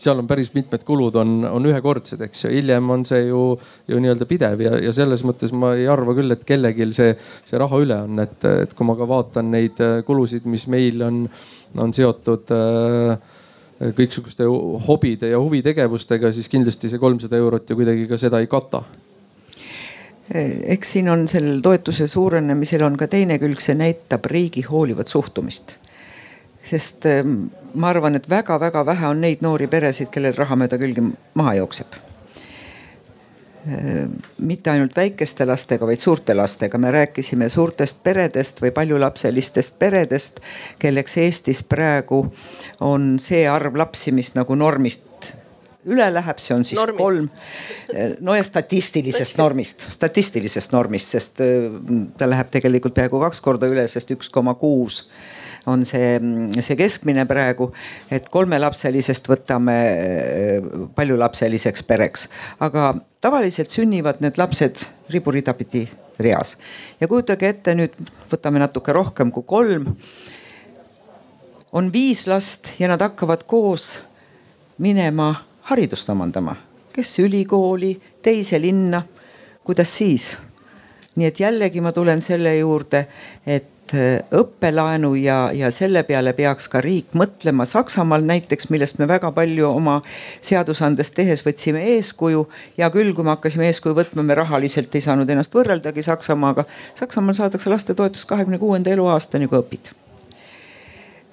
seal 0.01 0.23
on 0.23 0.29
päris 0.31 0.51
mitmed 0.55 0.87
kulud 0.87 1.17
on, 1.21 1.37
on 1.51 1.69
ühekordsed, 1.71 2.25
eks 2.27 2.47
ju. 2.47 2.55
hiljem 2.55 2.91
on 2.91 3.05
see 3.09 3.27
ju, 3.29 3.43
ju 3.91 4.01
nii-öelda 4.03 4.29
pidev 4.31 4.65
ja, 4.65 4.75
ja 4.89 4.95
selles 4.97 5.25
mõttes 5.27 5.55
ma 5.55 5.75
ei 5.79 5.87
arva 5.91 6.17
küll, 6.17 6.35
et 6.35 6.45
kellelgi 6.49 6.91
see, 6.97 7.15
see 7.49 7.61
raha 7.61 7.83
üle 7.85 8.01
on, 8.09 8.25
et, 8.25 8.51
et 8.65 8.75
kui 8.75 8.89
ma 8.89 8.99
ka 8.99 9.09
vaatan 9.11 9.53
neid 9.55 9.81
kulusid, 10.07 10.49
mis 10.51 10.67
meil 10.73 11.05
on, 11.07 11.25
on 11.81 11.95
seotud 11.95 12.53
äh, 12.55 13.33
kõiksuguste 13.95 14.47
hobide 14.87 15.33
ja 15.33 15.41
huvitegevustega, 15.43 16.33
siis 16.33 16.51
kindlasti 16.51 16.91
see 16.91 17.03
kolmsada 17.03 17.39
eurot 17.41 17.71
ju 17.71 17.79
kuidagi 17.79 18.07
ka 18.11 18.19
seda 18.21 18.41
ei 18.43 18.51
kata 18.51 18.85
eks 20.33 20.93
siin 20.93 21.09
on 21.09 21.29
sellel 21.29 21.61
toetuse 21.63 22.07
suurenemisel 22.09 22.83
on 22.83 22.97
ka 22.97 23.09
teine 23.13 23.39
külg, 23.39 23.61
see 23.61 23.77
näitab 23.77 24.25
riigi 24.31 24.65
hoolivat 24.71 25.09
suhtumist. 25.09 25.77
sest 26.65 27.07
ehm, 27.07 27.45
ma 27.75 27.91
arvan, 27.93 28.15
et 28.17 28.31
väga-väga 28.31 28.87
vähe 28.87 29.07
on 29.09 29.21
neid 29.21 29.45
noori 29.45 29.67
peresid, 29.69 30.09
kellel 30.11 30.33
raha 30.37 30.57
mööda 30.57 30.79
külge 30.81 31.05
maha 31.35 31.55
jookseb 31.59 31.99
ehm, 33.69 34.17
mitte 34.39 34.73
ainult 34.73 34.97
väikeste 34.97 35.45
lastega, 35.45 35.87
vaid 35.87 36.01
suurte 36.01 36.35
lastega. 36.35 36.79
me 36.79 36.91
rääkisime 36.91 37.49
suurtest 37.49 38.03
peredest 38.03 38.63
või 38.65 38.73
paljulapselistest 38.73 39.79
peredest, 39.79 40.41
kelleks 40.79 41.19
Eestis 41.19 41.63
praegu 41.63 42.25
on 42.81 43.19
see 43.21 43.45
arv 43.49 43.77
lapsi, 43.77 44.13
mis 44.13 44.33
nagu 44.35 44.55
normist 44.55 45.35
üle 45.91 46.09
läheb, 46.15 46.41
see 46.41 46.55
on 46.57 46.65
siis 46.67 46.81
normist. 46.81 47.03
kolm. 47.03 47.31
no 48.25 48.35
ja 48.37 48.45
statistilisest 48.45 49.39
normist, 49.39 49.87
statistilisest 49.95 50.75
normist, 50.75 51.15
sest 51.17 51.43
äh, 51.45 51.71
ta 52.19 52.29
läheb 52.31 52.53
tegelikult 52.55 52.97
peaaegu 52.97 53.21
kaks 53.27 53.43
korda 53.45 53.71
üle, 53.71 53.87
sest 53.91 54.13
üks 54.15 54.31
koma 54.33 54.57
kuus 54.61 55.05
on 55.67 55.85
see, 55.89 56.19
see 56.61 56.77
keskmine 56.77 57.25
praegu, 57.29 57.71
et 58.13 58.27
kolmelapselisest 58.33 59.29
võtame 59.31 59.77
äh, 59.89 60.71
paljulapseliseks 60.97 61.85
pereks, 61.89 62.29
aga 62.65 62.93
tavaliselt 63.25 63.73
sünnivad 63.73 64.21
need 64.25 64.41
lapsed 64.41 64.85
riburidapidi 65.13 65.87
reas 66.19 66.57
ja 67.01 67.09
kujutage 67.11 67.49
ette 67.51 67.75
nüüd 67.75 67.97
võtame 68.31 68.61
natuke 68.63 68.93
rohkem 68.95 69.33
kui 69.35 69.47
kolm. 69.47 69.95
on 71.73 71.91
viis 71.93 72.27
last 72.31 72.71
ja 72.79 72.89
nad 72.89 73.03
hakkavad 73.03 73.43
koos 73.51 73.99
minema 74.79 75.35
haridust 75.71 76.09
omandama, 76.13 76.57
kes 76.93 77.19
ülikooli, 77.19 77.97
teise 78.23 78.61
linna. 78.61 79.03
kuidas 79.65 79.97
siis? 79.97 80.37
nii 81.17 81.27
et 81.31 81.41
jällegi 81.41 81.81
ma 81.81 81.93
tulen 81.95 82.21
selle 82.23 82.57
juurde, 82.57 83.05
et 83.47 83.95
äh, 83.95 84.19
õppelaenu 84.35 85.13
ja, 85.15 85.39
ja 85.55 85.71
selle 85.71 86.03
peale 86.03 86.33
peaks 86.35 86.67
ka 86.69 86.83
riik 86.83 87.15
mõtlema. 87.15 87.65
Saksamaal 87.71 88.27
näiteks, 88.27 88.67
millest 88.75 88.99
me 88.99 89.07
väga 89.09 89.31
palju 89.33 89.71
oma 89.71 90.01
seadusandest 90.43 91.15
tehes 91.15 91.47
võtsime 91.47 91.85
eeskuju. 91.95 92.49
hea 92.79 92.91
küll, 92.91 93.15
kui 93.15 93.25
me 93.25 93.37
hakkasime 93.37 93.71
eeskuju 93.71 93.95
võtma, 94.03 94.27
me 94.27 94.35
rahaliselt 94.35 94.95
ei 94.95 95.07
saanud 95.07 95.31
ennast 95.31 95.55
võrreldagi 95.55 96.03
Saksamaaga. 96.03 96.67
Saksamaal 96.99 97.39
saadakse 97.39 97.71
lastetoetust 97.71 98.29
kahekümne 98.29 98.59
kuuenda 98.59 98.91
eluaastani, 98.91 99.47
kui 99.47 99.63
õpid 99.63 99.95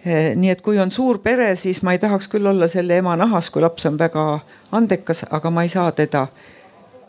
nii 0.05 0.49
et 0.49 0.61
kui 0.65 0.79
on 0.81 0.91
suur 0.91 1.19
pere, 1.21 1.55
siis 1.55 1.83
ma 1.85 1.93
ei 1.93 1.99
tahaks 2.01 2.27
küll 2.31 2.47
olla 2.49 2.67
selle 2.71 2.97
ema 2.97 3.15
nahas, 3.19 3.49
kui 3.49 3.61
laps 3.61 3.85
on 3.85 3.99
väga 3.99 4.39
andekas, 4.71 5.25
aga 5.29 5.51
ma 5.53 5.63
ei 5.63 5.69
saa 5.69 5.91
teda 5.91 6.27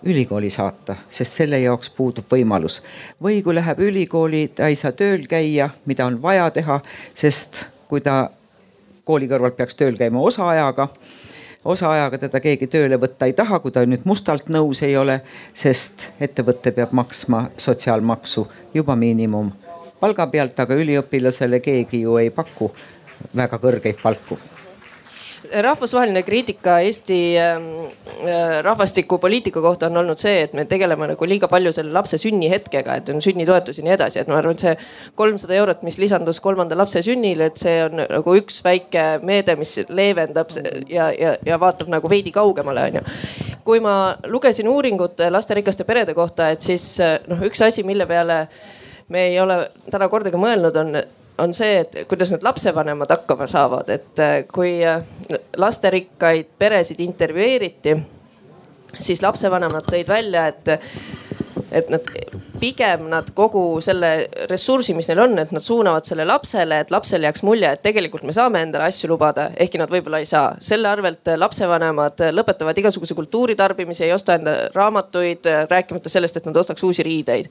ülikooli 0.04 0.50
saata, 0.50 0.96
sest 1.10 1.38
selle 1.38 1.60
jaoks 1.62 1.90
puudub 1.96 2.26
võimalus. 2.30 2.82
või 3.22 3.42
kui 3.42 3.54
läheb 3.54 3.80
ülikooli, 3.80 4.48
ta 4.48 4.68
ei 4.68 4.76
saa 4.76 4.92
tööl 4.92 5.26
käia, 5.28 5.70
mida 5.86 6.06
on 6.06 6.22
vaja 6.22 6.50
teha, 6.50 6.80
sest 7.14 7.66
kui 7.88 8.00
ta 8.00 8.30
kooli 9.04 9.28
kõrvalt 9.28 9.56
peaks 9.56 9.76
tööl 9.76 9.96
käima 9.96 10.20
osaajaga 10.20 10.88
osaajaga 11.64 12.18
teda 12.18 12.40
keegi 12.40 12.66
tööle 12.66 12.98
võtta 13.00 13.26
ei 13.26 13.32
taha, 13.38 13.60
kui 13.62 13.72
ta 13.72 13.84
nüüd 13.86 14.06
mustalt 14.08 14.48
nõus 14.50 14.82
ei 14.82 14.96
ole, 14.96 15.20
sest 15.54 16.08
ettevõte 16.20 16.74
peab 16.74 16.92
maksma 16.92 17.48
sotsiaalmaksu 17.56 18.48
juba 18.74 18.96
miinimumpalga 20.02 20.26
pealt, 20.30 20.58
aga 20.58 20.74
üliõpilasele 20.74 21.60
keegi 21.62 22.02
ju 22.02 22.18
ei 22.18 22.30
paku 22.30 22.72
väga 23.36 23.58
kõrgeid 23.58 24.02
palku 24.02 24.38
rahvusvaheline 25.52 26.22
kriitika 26.22 26.78
Eesti 26.80 27.36
ähm, 27.36 27.64
äh, 28.24 28.62
rahvastikupoliitika 28.64 29.60
kohta 29.60 29.90
on 29.90 29.96
olnud 30.00 30.16
see, 30.16 30.40
et 30.46 30.54
me 30.56 30.64
tegeleme 30.64 31.10
nagu 31.10 31.26
liiga 31.28 31.48
palju 31.48 31.72
selle 31.76 31.92
lapse 31.92 32.16
sünnihetkega, 32.16 32.94
et 32.96 33.10
on 33.12 33.20
sünnitoetus 33.20 33.78
ja 33.78 33.84
nii 33.84 33.92
edasi, 33.92 34.22
et 34.22 34.30
ma 34.32 34.38
arvan, 34.38 34.56
et 34.56 34.64
see 34.64 35.12
kolmsada 35.14 35.58
eurot, 35.58 35.82
mis 35.84 35.98
lisandus 36.00 36.40
kolmanda 36.40 36.78
lapse 36.78 37.02
sünnile, 37.04 37.50
et 37.50 37.60
see 37.60 37.82
on 37.84 38.00
nagu 38.00 38.36
üks 38.38 38.62
väike 38.64 39.04
meede, 39.28 39.58
mis 39.60 39.76
leevendab 39.90 40.56
ja, 40.88 41.10
ja, 41.12 41.36
ja 41.44 41.60
vaatab 41.60 41.92
nagu 41.92 42.08
veidi 42.08 42.32
kaugemale, 42.32 42.88
onju. 42.88 43.04
kui 43.66 43.82
ma 43.84 44.14
lugesin 44.32 44.70
uuringut 44.72 45.20
lasterikaste 45.28 45.84
perede 45.84 46.14
kohta, 46.16 46.48
et 46.48 46.64
siis 46.64 46.94
noh, 47.28 47.44
üks 47.44 47.60
asi, 47.66 47.84
mille 47.84 48.08
peale 48.08 48.46
me 49.12 49.26
ei 49.30 49.40
ole 49.40 49.58
täna 49.92 50.08
kordagi 50.08 50.40
mõelnud, 50.40 50.78
on 50.80 51.02
on 51.42 51.54
see, 51.56 51.80
et 51.80 51.96
kuidas 52.08 52.30
need 52.32 52.44
lapsevanemad 52.44 53.10
hakkama 53.10 53.46
saavad, 53.50 53.88
et 53.90 54.20
äh, 54.20 54.34
kui 54.52 54.76
äh, 54.86 55.02
lasterikkaid 55.56 56.52
peresid 56.58 57.00
intervjueeriti, 57.02 57.96
siis 58.98 59.22
lapsevanemad 59.24 59.88
tõid 59.88 60.10
välja, 60.12 60.46
et, 60.52 60.74
et 61.72 61.90
nad 61.92 62.08
pigem 62.60 63.06
nad 63.10 63.30
kogu 63.34 63.80
selle 63.82 64.10
ressursi, 64.50 64.94
mis 64.94 65.08
neil 65.10 65.22
on, 65.24 65.34
et 65.40 65.52
nad 65.54 65.64
suunavad 65.64 66.06
selle 66.06 66.26
lapsele, 66.28 66.82
et 66.84 66.92
lapsele 66.94 67.26
jääks 67.28 67.42
mulje, 67.46 67.70
et 67.72 67.82
tegelikult 67.84 68.26
me 68.28 68.34
saame 68.36 68.62
endale 68.62 68.86
asju 68.90 69.10
lubada, 69.10 69.48
ehkki 69.56 69.80
nad 69.80 69.90
võib-olla 69.92 70.20
ei 70.22 70.28
saa. 70.28 70.52
selle 70.60 70.90
arvelt 70.90 71.32
lapsevanemad 71.36 72.22
lõpetavad 72.36 72.78
igasuguse 72.78 73.16
kultuuri 73.18 73.56
tarbimise, 73.58 74.04
ei 74.06 74.12
osta 74.12 74.36
enda 74.38 74.56
raamatuid, 74.74 75.48
rääkimata 75.70 76.12
sellest, 76.12 76.36
et 76.36 76.46
nad 76.48 76.56
ostaks 76.56 76.82
uusi 76.82 77.02
riideid. 77.02 77.48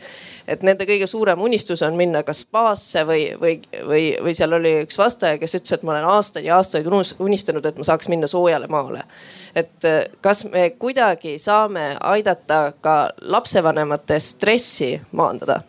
et 0.47 0.63
nende 0.63 0.86
kõige 0.86 1.07
suurem 1.07 1.41
unistus 1.41 1.82
on 1.82 1.97
minna 1.97 2.24
kas 2.24 2.45
spaasse 2.45 3.05
või, 3.07 3.32
või, 3.41 3.59
või, 3.88 4.05
või 4.24 4.36
seal 4.38 4.53
oli 4.53 4.78
üks 4.86 4.97
vastaja, 4.97 5.38
kes 5.41 5.59
ütles, 5.59 5.78
et 5.78 5.84
ma 5.84 5.97
olen 5.97 6.09
aastaid 6.15 6.45
ja 6.45 6.57
aastaid 6.57 6.88
unistanud, 7.19 7.65
et 7.65 7.78
ma 7.78 7.88
saaks 7.88 8.09
minna 8.11 8.28
soojale 8.28 8.67
maale 8.72 9.05
et 9.56 9.86
äh, 9.86 10.06
kas 10.22 10.45
me 10.45 10.70
kuidagi 10.80 11.38
saame 11.39 11.95
aidata 11.99 12.74
ka 12.82 13.10
lapsevanemate 13.22 14.20
stressi 14.20 15.02
maandada? 15.12 15.62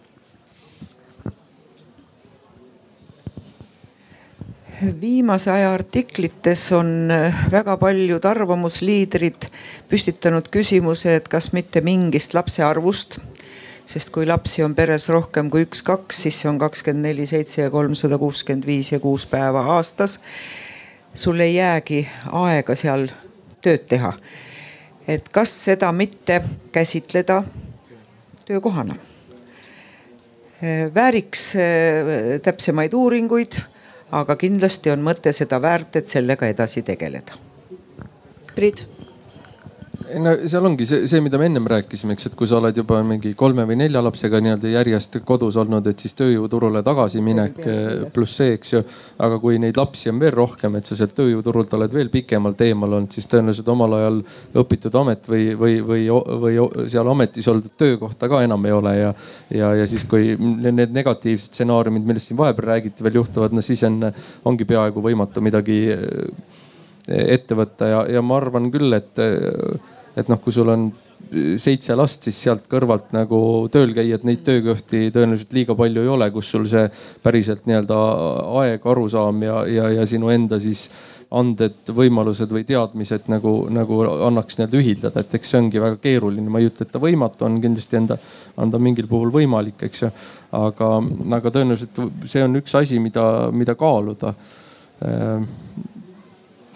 viimase 5.01 5.51
aja 5.51 5.75
artiklites 5.75 6.73
on 6.73 7.11
äh, 7.11 7.45
väga 7.51 7.77
paljud 7.79 8.25
arvamusliidrid 8.25 9.47
püstitanud 9.89 10.49
küsimuse, 10.51 11.15
et 11.17 11.29
kas 11.29 11.53
mitte 11.53 11.81
mingist 11.81 12.35
lapse 12.35 12.65
arvust 12.67 13.21
sest 13.87 14.13
kui 14.15 14.27
lapsi 14.27 14.63
on 14.65 14.75
peres 14.75 15.09
rohkem 15.13 15.51
kui 15.51 15.67
üks-kaks, 15.67 16.23
siis 16.25 16.39
see 16.41 16.51
on 16.51 16.59
kakskümmend 16.61 17.09
neli, 17.09 17.27
seitse 17.29 17.65
ja 17.65 17.71
kolmsada 17.71 18.19
kuuskümmend 18.19 18.67
viis 18.67 18.93
ja 18.93 19.01
kuus 19.03 19.27
päeva 19.27 19.65
aastas. 19.77 20.21
sul 21.15 21.41
ei 21.41 21.55
jäägi 21.55 22.09
aega 22.33 22.75
seal 22.75 23.09
tööd 23.63 23.87
teha. 23.89 24.13
et 25.09 25.29
kas 25.35 25.51
seda 25.65 25.93
mitte 25.93 26.43
käsitleda 26.73 27.43
töökohana. 28.45 28.95
vääriks 30.95 31.57
äh, 31.57 32.41
täpsemaid 32.43 32.95
uuringuid, 32.95 33.57
aga 34.13 34.37
kindlasti 34.37 34.91
on 34.91 35.03
mõte 35.03 35.33
seda 35.33 35.59
väärt, 35.63 35.97
et 35.97 36.09
sellega 36.09 36.47
edasi 36.47 36.83
tegeleda. 36.83 37.33
Priit 38.55 38.87
no 40.23 40.33
seal 40.49 40.67
ongi 40.67 40.87
see, 40.89 41.07
see, 41.11 41.21
mida 41.25 41.39
me 41.41 41.47
ennem 41.49 41.67
rääkisime, 41.69 42.15
eks, 42.17 42.31
et 42.31 42.37
kui 42.39 42.49
sa 42.49 42.59
oled 42.59 42.77
juba 42.77 43.01
mingi 43.07 43.33
kolme 43.39 43.65
või 43.69 43.77
nelja 43.81 44.03
lapsega 44.05 44.41
nii-öelda 44.43 44.73
järjest 44.73 45.19
kodus 45.29 45.59
olnud, 45.61 45.87
et 45.89 46.03
siis 46.03 46.17
tööjõuturule 46.19 46.83
tagasiminek 46.87 47.59
pluss 48.15 48.39
see, 48.41 48.57
eks 48.57 48.73
ju. 48.75 48.83
aga 49.23 49.39
kui 49.43 49.61
neid 49.63 49.79
lapsi 49.79 50.11
on 50.13 50.21
veel 50.23 50.35
rohkem, 50.35 50.79
et 50.79 50.89
sa 50.89 50.97
sealt 50.99 51.15
tööjõuturult 51.19 51.77
oled 51.79 51.93
veel 51.95 52.13
pikemalt 52.13 52.65
eemal 52.65 52.99
olnud, 52.99 53.13
siis 53.13 53.29
tõenäoliselt 53.33 53.69
omal 53.73 53.99
ajal 53.99 54.23
õpitud 54.65 54.97
amet 55.03 55.29
või, 55.29 55.45
või, 55.59 55.79
või, 55.87 56.09
või 56.47 56.89
seal 56.93 57.13
ametis 57.13 57.49
oldud 57.53 57.77
töökohta 57.79 58.31
ka 58.33 58.43
enam 58.47 58.65
ei 58.69 58.77
ole 58.77 58.97
ja. 58.99 59.13
ja, 59.53 59.75
ja 59.83 59.89
siis, 59.91 60.07
kui 60.09 60.37
need 60.39 60.97
negatiivsed 60.97 61.53
stsenaariumid, 61.53 62.09
millest 62.09 62.33
siin 62.33 62.41
vahepeal 62.41 62.73
räägiti, 62.75 63.05
veel 63.05 63.21
juhtuvad, 63.21 63.55
no 63.55 63.65
siis 63.65 63.85
on, 63.89 64.01
ongi 64.49 64.69
peaaegu 64.69 65.05
võimatu 65.05 65.45
midagi 65.45 65.83
ette 67.09 67.57
võtta 67.59 67.89
ja, 67.89 68.03
ja 68.19 68.23
ma 68.23 68.39
arvan 68.39 68.71
küll, 68.75 68.93
et 68.95 69.19
et 70.17 70.29
noh, 70.29 70.39
kui 70.43 70.53
sul 70.53 70.69
on 70.69 70.91
seitse 71.63 71.95
last, 71.97 72.27
siis 72.27 72.37
sealt 72.45 72.67
kõrvalt 72.71 73.13
nagu 73.17 73.39
tööl 73.73 73.95
käijad, 73.97 74.27
neid 74.29 74.43
töökohti 74.45 75.07
tõenäoliselt 75.15 75.55
liiga 75.57 75.77
palju 75.79 76.03
ei 76.05 76.11
ole, 76.13 76.29
kus 76.35 76.51
sul 76.53 76.67
see 76.69 76.85
päriselt 77.25 77.65
nii-öelda 77.69 77.99
aeg, 78.61 78.85
arusaam 78.93 79.41
ja, 79.47 79.63
ja, 79.71 79.89
ja 79.97 80.07
sinu 80.09 80.33
enda 80.35 80.59
siis 80.61 80.89
anded, 81.33 81.89
võimalused 81.97 82.51
või 82.53 82.67
teadmised 82.69 83.31
nagu, 83.33 83.55
nagu 83.73 84.03
annaks 84.29 84.59
nii-öelda 84.59 84.81
ühildada, 84.83 85.23
et 85.23 85.39
eks 85.39 85.55
see 85.55 85.63
ongi 85.63 85.81
väga 85.81 85.97
keeruline, 86.03 86.51
ma 86.53 86.61
ei 86.61 86.69
ütle, 86.69 86.85
et 86.85 86.93
ta 86.93 87.01
võimatu 87.01 87.47
on 87.49 87.57
kindlasti 87.63 87.97
enda, 88.03 88.19
anda 88.61 88.81
mingil 88.83 89.09
puhul 89.09 89.33
võimalik, 89.33 89.87
eks 89.89 90.05
ju. 90.05 90.13
aga, 90.59 90.91
aga 91.39 91.55
tõenäoliselt 91.55 92.03
see 92.29 92.45
on 92.45 92.61
üks 92.61 92.77
asi, 92.77 93.01
mida, 93.01 93.25
mida 93.57 93.79
kaaluda 93.81 94.35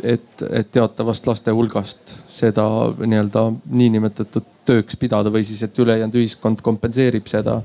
et, 0.02 0.42
et 0.50 0.70
teatavast 0.72 1.26
laste 1.26 1.52
hulgast 1.54 2.16
seda 2.32 2.66
nii-öelda 2.98 3.46
niinimetatud 3.70 4.46
tööks 4.66 4.98
pidada 5.00 5.32
või 5.32 5.44
siis, 5.46 5.62
et 5.62 5.78
ülejäänud 5.78 6.18
ühiskond 6.20 6.62
kompenseerib 6.64 7.28
seda, 7.30 7.60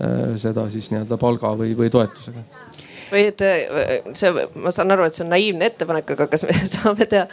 äh, 0.00 0.34
seda 0.40 0.68
siis 0.72 0.90
nii-öelda 0.92 1.18
palga 1.20 1.52
või, 1.58 1.74
või 1.78 1.92
toetusega. 1.92 2.44
Või 3.12 3.28
et 3.30 3.44
äh, 3.46 4.10
see, 4.18 4.48
ma 4.62 4.72
saan 4.74 4.94
aru, 4.94 5.06
et 5.06 5.18
see 5.18 5.26
on 5.26 5.32
naiivne 5.34 5.70
ettepanek, 5.70 6.16
aga 6.16 6.28
kas 6.32 6.46
me 6.48 6.58
saame 6.76 7.06
teha 7.06 7.28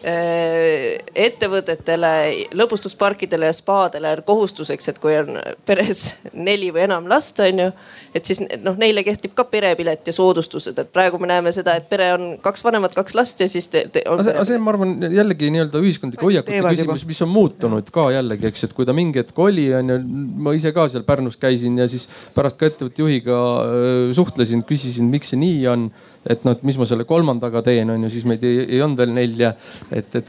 ettevõtetele, 0.00 2.10
lõbustusparkidele 2.56 3.50
ja 3.50 3.52
spaadele 3.52 4.14
kohustuseks, 4.24 4.88
et 4.88 4.98
kui 5.02 5.12
on 5.18 5.36
peres 5.68 6.14
neli 6.32 6.70
või 6.72 6.86
enam 6.86 7.08
last, 7.10 7.36
on 7.44 7.60
ju. 7.66 7.68
et 8.16 8.24
siis 8.24 8.40
noh, 8.64 8.78
neile 8.80 9.04
kehtib 9.04 9.34
ka 9.36 9.44
perepilet 9.52 10.08
ja 10.08 10.14
soodustused, 10.16 10.78
et 10.80 10.92
praegu 10.92 11.20
me 11.20 11.28
näeme 11.28 11.52
seda, 11.52 11.74
et 11.76 11.90
pere 11.90 12.14
on 12.14 12.24
kaks 12.40 12.64
vanemat, 12.64 12.94
kaks 12.96 13.16
last 13.18 13.42
ja 13.44 13.48
siis 13.50 13.68
aga 13.74 14.24
see, 14.24 14.46
see, 14.52 14.62
ma 14.62 14.72
arvan 14.72 14.96
jällegi 15.04 15.52
nii-öelda 15.52 15.82
ühiskondlike 15.84 16.24
hoiakute 16.24 16.62
küsimus, 16.64 17.04
mis 17.08 17.20
on 17.26 17.32
muutunud 17.34 17.92
ka 17.92 18.08
jällegi, 18.16 18.48
eks, 18.48 18.68
et 18.68 18.76
kui 18.76 18.88
ta 18.88 18.96
mingi 18.96 19.20
hetk 19.20 19.38
oli, 19.38 19.68
on 19.76 19.94
ju. 19.94 19.98
ma 20.46 20.56
ise 20.56 20.72
ka 20.76 20.88
seal 20.88 21.04
Pärnus 21.04 21.36
käisin 21.40 21.76
ja 21.80 21.88
siis 21.90 22.08
pärast 22.32 22.56
ka 22.60 22.70
ettevõtte 22.70 23.04
juhiga 23.04 23.42
äh, 23.66 24.14
suhtlesin, 24.16 24.64
küsisin, 24.64 25.12
miks 25.12 25.34
see 25.34 25.44
nii 25.44 25.60
on 25.68 25.90
et 26.28 26.42
noh, 26.44 26.52
et 26.52 26.62
mis 26.68 26.76
ma 26.76 26.84
selle 26.84 27.06
kolmandaga 27.08 27.62
teen, 27.64 27.88
on 27.94 28.02
ju, 28.04 28.10
siis 28.12 28.26
meid 28.28 28.42
ei, 28.44 28.58
ei 28.76 28.80
olnud 28.84 28.98
veel 29.00 29.12
nelja. 29.16 29.54
et, 29.88 30.08
et, 30.18 30.26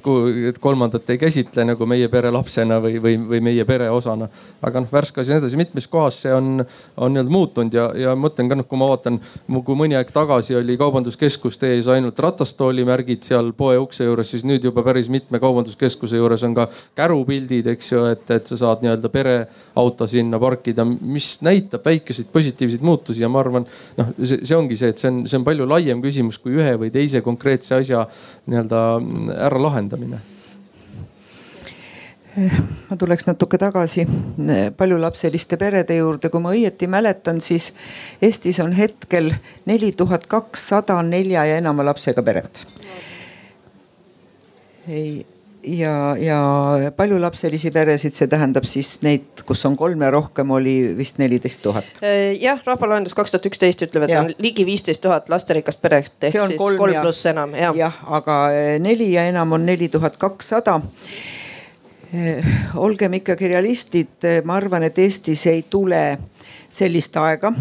et 0.50 0.60
kolmandat 0.64 1.10
ei 1.12 1.20
käsitle 1.20 1.66
nagu 1.68 1.86
meie 1.90 2.08
pere 2.12 2.32
lapsena 2.32 2.78
või, 2.84 2.96
või, 3.04 3.18
või 3.34 3.42
meie 3.44 3.66
pere 3.68 3.90
osana. 3.92 4.30
aga 4.64 4.84
noh, 4.84 4.92
Värskas 4.92 5.28
ja 5.28 5.36
nii 5.36 5.44
edasi, 5.44 5.60
mitmes 5.60 5.88
kohas 5.92 6.22
see 6.24 6.32
on, 6.34 6.64
on 6.96 7.14
nii-öelda 7.14 7.34
muutunud 7.34 7.76
ja, 7.76 7.90
ja 7.98 8.16
mõtlen 8.16 8.48
ka 8.52 8.58
noh, 8.60 8.68
kui 8.70 8.80
ma 8.80 8.88
vaatan, 8.94 9.20
kui 9.52 9.78
mõni 9.78 9.98
aeg 10.00 10.14
tagasi 10.16 10.56
oli 10.60 10.78
kaubanduskeskuste 10.80 11.74
ees 11.76 11.92
ainult 11.92 12.20
ratastoolimärgid 12.24 13.28
seal 13.28 13.52
poe 13.58 13.76
ukse 13.82 14.08
juures, 14.08 14.32
siis 14.32 14.48
nüüd 14.48 14.64
juba 14.70 14.86
päris 14.88 15.12
mitme 15.12 15.42
kaubanduskeskuse 15.44 16.22
juures 16.22 16.48
on 16.48 16.56
ka 16.56 16.70
kärupildid, 16.96 17.68
eks 17.76 17.92
ju, 17.92 18.06
et, 18.16 18.24
et 18.32 18.48
sa 18.48 18.62
saad 18.64 18.86
nii-öelda 18.86 19.12
pereauto 19.12 20.08
sinna 20.08 20.40
parkida, 20.40 20.88
mis 20.88 21.34
näitab 21.44 21.84
väikeseid 21.86 22.32
positiivseid 22.32 22.88
muutusi 22.88 23.26
ja 23.26 23.32
ma 23.32 23.44
arvan, 23.44 23.68
noh, 24.00 24.16
see 24.24 24.56
ongi 24.56 24.80
see, 24.80 24.96
et 24.96 25.02
see 25.02 25.12
on, 25.12 25.24
see 25.28 25.40
on 25.42 25.48
palju 25.48 25.68
laiem 25.68 25.81
laiem 25.82 26.04
küsimus 26.04 26.38
kui 26.40 26.56
ühe 26.62 26.78
või 26.78 26.94
teise 26.94 27.24
konkreetse 27.26 27.82
asja 27.82 28.06
nii-öelda 28.46 28.86
ära 29.50 29.66
lahendamine 29.66 30.22
ma 32.90 32.96
tuleks 33.00 33.26
natuke 33.28 33.58
tagasi 33.60 34.06
paljulapseliste 34.78 35.58
perede 35.60 35.98
juurde, 35.98 36.30
kui 36.32 36.40
ma 36.44 36.54
õieti 36.56 36.88
mäletan, 36.88 37.42
siis 37.44 37.72
Eestis 38.24 38.60
on 38.64 38.72
hetkel 38.78 39.34
neli 39.68 39.92
tuhat 39.98 40.28
kakssada 40.32 41.02
nelja 41.04 41.44
ja 41.50 41.58
enama 41.60 41.86
lapsega 41.86 42.24
peret. 42.24 42.66
ei, 44.88 45.26
ja, 45.64 46.16
ja 46.20 46.40
paljulapselisi 46.96 47.72
peresid, 47.72 48.16
see 48.18 48.30
tähendab 48.32 48.66
siis 48.68 48.94
neid, 49.06 49.44
kus 49.48 49.64
on 49.70 49.76
kolm 49.80 50.02
ja 50.02 50.12
rohkem, 50.14 50.52
oli 50.52 50.76
vist 50.98 51.20
neliteist 51.22 51.62
tuhat. 51.64 51.88
Äh, 52.04 52.34
jah, 52.42 52.62
rahvaloendus 52.66 53.16
kaks 53.18 53.36
tuhat 53.36 53.48
üksteist 53.52 53.86
ütleb, 53.86 54.08
et 54.08 54.16
ja. 54.16 54.24
on 54.24 54.34
ligi 54.42 54.66
viisteist 54.68 55.04
tuhat 55.04 55.30
lasterikast 55.32 55.82
peret 55.84 56.30
ehk 56.30 56.40
siis 56.40 56.58
kolm, 56.60 56.80
kolm 56.82 57.02
pluss 57.02 57.30
enam 57.30 57.56
ja.. 57.58 57.74
jah, 57.78 58.02
aga 58.20 58.42
äh, 58.56 58.74
neli 58.82 59.12
ja 59.14 59.28
enam 59.30 59.58
on 59.58 59.66
neli 59.68 59.90
tuhat 59.94 60.18
kakssada 60.22 60.80
äh, 62.16 62.52
olgem 62.76 63.20
ikkagi 63.22 63.52
realistid, 63.54 64.30
ma 64.46 64.58
arvan, 64.60 64.88
et 64.90 65.00
Eestis 65.02 65.46
ei 65.52 65.66
tule 65.70 66.04
sellist 66.72 67.18
aega 67.22 67.54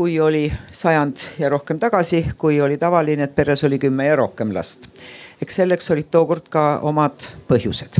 kui 0.00 0.20
oli 0.20 0.52
sajand 0.72 1.16
ja 1.38 1.48
rohkem 1.48 1.78
tagasi, 1.78 2.26
kui 2.38 2.60
oli 2.60 2.78
tavaline, 2.80 3.26
et 3.26 3.34
peres 3.36 3.60
oli 3.64 3.78
kümme 3.78 4.06
ja 4.06 4.14
rohkem 4.16 4.54
last. 4.54 4.86
eks 5.42 5.56
selleks 5.60 5.90
olid 5.90 6.08
tookord 6.10 6.48
ka 6.48 6.78
omad 6.88 7.26
põhjused. 7.48 7.98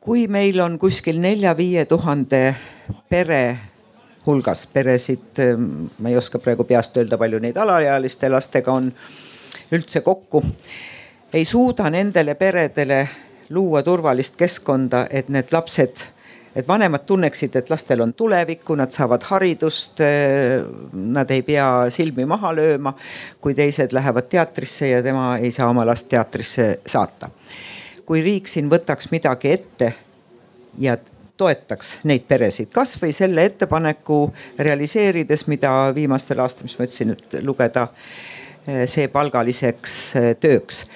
kui 0.00 0.26
meil 0.26 0.58
on 0.60 0.74
kuskil 0.78 1.20
nelja-viie 1.22 1.84
tuhande 1.84 2.56
pere 3.08 3.58
hulgas 4.26 4.66
peresid, 4.66 5.38
ma 5.98 6.08
ei 6.08 6.16
oska 6.16 6.42
praegu 6.42 6.64
peast 6.64 6.98
öelda, 6.98 7.18
palju 7.18 7.38
neid 7.38 7.56
alaealiste 7.56 8.28
lastega 8.28 8.72
on 8.72 8.92
üldse 9.70 10.00
kokku, 10.00 10.42
ei 11.32 11.44
suuda 11.44 11.90
nendele 11.90 12.34
peredele 12.34 13.08
luua 13.50 13.86
turvalist 13.86 14.34
keskkonda, 14.36 15.06
et 15.10 15.28
need 15.28 15.54
lapsed, 15.54 16.08
et 16.58 16.68
vanemad 16.68 17.04
tunneksid, 17.06 17.54
et 17.56 17.70
lastel 17.70 18.02
on 18.02 18.12
tulevikku, 18.18 18.74
nad 18.78 18.90
saavad 18.90 19.22
haridust. 19.30 20.02
Nad 20.92 21.30
ei 21.30 21.42
pea 21.46 21.68
silmi 21.94 22.26
maha 22.28 22.52
lööma, 22.56 22.94
kui 23.40 23.54
teised 23.54 23.94
lähevad 23.94 24.26
teatrisse 24.30 24.90
ja 24.90 25.02
tema 25.02 25.36
ei 25.38 25.52
saa 25.54 25.70
oma 25.70 25.86
last 25.86 26.08
teatrisse 26.08 26.80
saata. 26.86 27.30
kui 28.08 28.22
riik 28.24 28.46
siin 28.48 28.70
võtaks 28.72 29.10
midagi 29.12 29.50
ette 29.52 29.90
ja 30.80 30.94
toetaks 31.36 31.98
neid 32.08 32.24
peresid, 32.28 32.70
kasvõi 32.72 33.12
selle 33.12 33.44
ettepaneku 33.50 34.22
realiseerides, 34.58 35.44
mida 35.52 35.72
viimastel 35.94 36.40
aastatel, 36.40 36.70
mis 36.70 36.78
ma 36.78 36.86
ütlesin, 36.88 37.12
et 37.12 37.36
lugeda 37.44 37.84
eh, 37.92 38.86
see 38.88 39.10
palgaliseks 39.12 39.98
eh, 40.16 40.30
tööks 40.40 40.86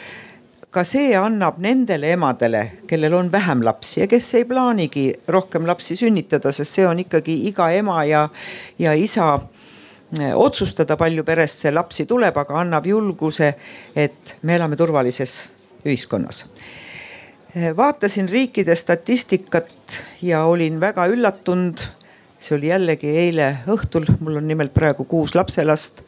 ka 0.72 0.84
see 0.88 1.12
annab 1.18 1.58
nendele 1.60 2.14
emadele, 2.16 2.62
kellel 2.88 3.18
on 3.18 3.28
vähem 3.32 3.60
lapsi 3.64 4.00
ja 4.00 4.06
kes 4.08 4.30
ei 4.38 4.46
plaanigi 4.48 5.04
rohkem 5.28 5.66
lapsi 5.68 5.98
sünnitada, 6.00 6.52
sest 6.52 6.78
see 6.78 6.86
on 6.88 7.02
ikkagi 7.02 7.34
iga 7.50 7.68
ema 7.76 7.98
ja, 8.08 8.22
ja 8.80 8.94
isa 8.96 9.34
eh, 9.36 10.32
otsustada, 10.32 10.96
palju 10.96 11.26
peresse 11.28 11.74
lapsi 11.74 12.06
tuleb, 12.08 12.40
aga 12.40 12.62
annab 12.62 12.88
julguse, 12.88 13.52
et 13.96 14.36
me 14.48 14.56
elame 14.56 14.80
turvalises 14.80 15.42
ühiskonnas. 15.84 16.46
Eh, 17.52 17.74
vaatasin 17.76 18.30
riikide 18.32 18.76
statistikat 18.76 20.00
ja 20.24 20.46
olin 20.48 20.80
väga 20.80 21.06
üllatunud. 21.12 21.88
see 22.42 22.56
oli 22.56 22.72
jällegi 22.72 23.06
eile 23.06 23.58
õhtul, 23.70 24.08
mul 24.18 24.40
on 24.40 24.48
nimelt 24.48 24.72
praegu 24.74 25.04
kuus 25.04 25.36
lapselast 25.36 26.00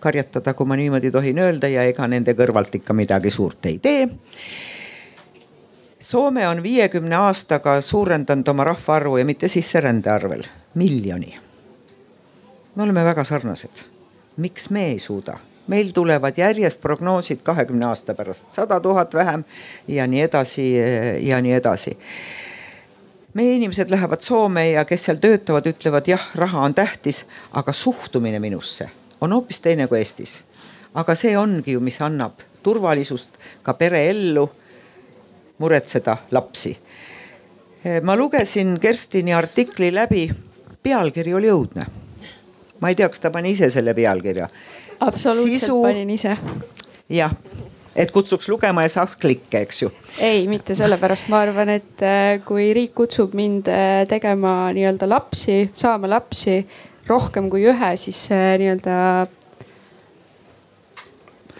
karjatada, 0.00 0.54
kui 0.54 0.66
ma 0.66 0.76
niimoodi 0.76 1.10
tohin 1.10 1.38
öelda 1.38 1.68
ja 1.68 1.84
ega 1.88 2.06
nende 2.08 2.34
kõrvalt 2.38 2.74
ikka 2.80 2.96
midagi 2.96 3.30
suurt 3.30 3.66
ei 3.66 3.78
tee. 3.82 4.08
Soome 5.98 6.46
on 6.48 6.62
viiekümne 6.62 7.16
aastaga 7.18 7.80
suurendanud 7.82 8.48
oma 8.48 8.64
rahvaarvu 8.70 9.18
ja 9.18 9.26
mitte 9.26 9.48
sisserände 9.48 10.10
arvel, 10.10 10.42
miljoni. 10.74 11.34
me 12.74 12.82
oleme 12.82 13.04
väga 13.04 13.24
sarnased. 13.24 13.84
miks 14.36 14.70
me 14.70 14.86
ei 14.86 14.98
suuda? 14.98 15.38
meil 15.66 15.90
tulevad 15.92 16.38
järjest 16.38 16.80
prognoosid 16.80 17.42
kahekümne 17.42 17.86
aasta 17.86 18.14
pärast 18.14 18.52
sada 18.52 18.80
tuhat 18.80 19.14
vähem 19.14 19.44
ja 19.88 20.06
nii 20.06 20.20
edasi 20.20 20.74
ja 21.20 21.40
nii 21.42 21.52
edasi 21.52 21.98
meie 23.34 23.54
inimesed 23.54 23.90
lähevad 23.90 24.20
Soome 24.20 24.70
ja 24.70 24.84
kes 24.84 25.04
seal 25.04 25.20
töötavad, 25.20 25.66
ütlevad 25.66 26.08
jah, 26.08 26.30
raha 26.34 26.62
on 26.62 26.74
tähtis, 26.74 27.26
aga 27.52 27.72
suhtumine 27.72 28.38
minusse 28.38 28.88
on 29.20 29.32
hoopis 29.32 29.60
teine 29.60 29.86
kui 29.88 29.98
Eestis. 29.98 30.40
aga 30.94 31.14
see 31.14 31.36
ongi 31.38 31.72
ju, 31.72 31.80
mis 31.80 32.00
annab 32.02 32.40
turvalisust 32.62 33.38
ka 33.62 33.74
pereellu, 33.74 34.48
muretseda 35.58 36.16
lapsi. 36.30 36.76
ma 38.02 38.16
lugesin 38.16 38.78
Kerstini 38.80 39.34
artikli 39.34 39.94
läbi, 39.94 40.28
pealkiri 40.82 41.34
oli 41.34 41.50
õudne. 41.50 41.86
ma 42.80 42.88
ei 42.88 42.94
tea, 42.94 43.08
kas 43.08 43.20
ta 43.20 43.30
pani 43.30 43.50
ise 43.50 43.70
selle 43.70 43.94
pealkirja. 43.94 44.48
absoluutselt 45.00 45.60
Sisu... 45.60 45.82
panin 45.82 46.10
ise. 46.10 46.36
jah 47.08 47.34
et 47.98 48.10
kutsuks 48.14 48.46
lugema 48.48 48.84
ja 48.84 48.90
saaks 48.92 49.16
klikke, 49.18 49.62
eks 49.66 49.82
ju. 49.82 49.90
ei, 50.22 50.46
mitte 50.50 50.76
sellepärast, 50.78 51.28
ma 51.32 51.42
arvan, 51.46 51.72
et 51.74 52.04
äh, 52.06 52.38
kui 52.46 52.70
riik 52.76 52.94
kutsub 52.98 53.34
mind 53.38 53.70
äh, 53.72 54.04
tegema 54.08 54.70
nii-öelda 54.74 55.08
lapsi, 55.10 55.64
saama 55.74 56.10
lapsi, 56.10 56.60
rohkem 57.10 57.50
kui 57.50 57.66
ühe, 57.70 57.90
siis 58.00 58.26
nii-öelda 58.30 58.96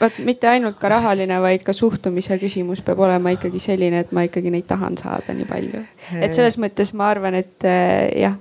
vot 0.00 0.18
mitte 0.24 0.48
ainult 0.50 0.78
ka 0.80 0.90
rahaline, 0.92 1.38
vaid 1.42 1.64
ka 1.66 1.74
suhtumise 1.76 2.38
küsimus 2.40 2.82
peab 2.86 3.00
olema 3.04 3.32
ikkagi 3.34 3.60
selline, 3.62 4.04
et 4.04 4.12
ma 4.14 4.24
ikkagi 4.28 4.52
neid 4.54 4.68
tahan 4.70 4.98
saada 5.00 5.34
nii 5.36 5.48
palju. 5.48 5.82
et 6.20 6.34
selles 6.36 6.58
mõttes 6.60 6.94
ma 6.98 7.10
arvan, 7.12 7.38
et 7.38 7.66
eh, 7.66 8.22
jah, 8.24 8.36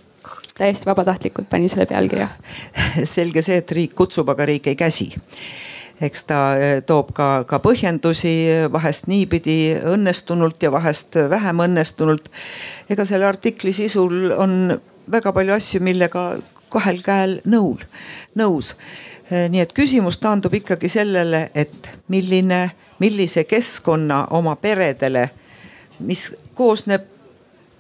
täiesti 0.58 0.90
vabatahtlikult 0.90 1.50
panin 1.50 1.70
selle 1.72 1.88
pealkirja. 1.90 2.30
selge 3.18 3.44
see, 3.46 3.62
et 3.64 3.74
riik 3.74 3.96
kutsub, 3.98 4.30
aga 4.34 4.50
riik 4.50 4.72
ei 4.72 4.80
käsi 4.80 5.12
eks 6.04 6.28
ta 6.30 6.42
eh, 6.62 6.76
toob 6.86 7.10
ka, 7.18 7.30
ka 7.50 7.58
põhjendusi 7.64 8.36
vahest 8.74 9.08
niipidi 9.10 9.74
õnnestunult 9.82 10.62
ja 10.62 10.70
vahest 10.74 11.18
vähem 11.32 11.64
õnnestunult. 11.66 12.30
ega 12.90 13.06
selle 13.06 13.26
artikli 13.26 13.74
sisul 13.74 14.30
on 14.38 14.78
väga 15.10 15.34
palju 15.34 15.56
asju, 15.56 15.82
millega 15.82 16.30
kahel 16.70 17.02
käel 17.06 17.40
nõul, 17.46 17.84
nõus. 18.36 18.76
Eh, 19.32 19.48
nii 19.52 19.64
et 19.64 19.74
küsimus 19.76 20.20
taandub 20.24 20.54
ikkagi 20.54 20.90
sellele, 20.90 21.50
et 21.56 21.92
milline, 22.08 22.70
millise 23.00 23.44
keskkonna 23.44 24.26
oma 24.38 24.56
peredele, 24.56 25.30
mis 26.00 26.30
koosneb 26.56 27.18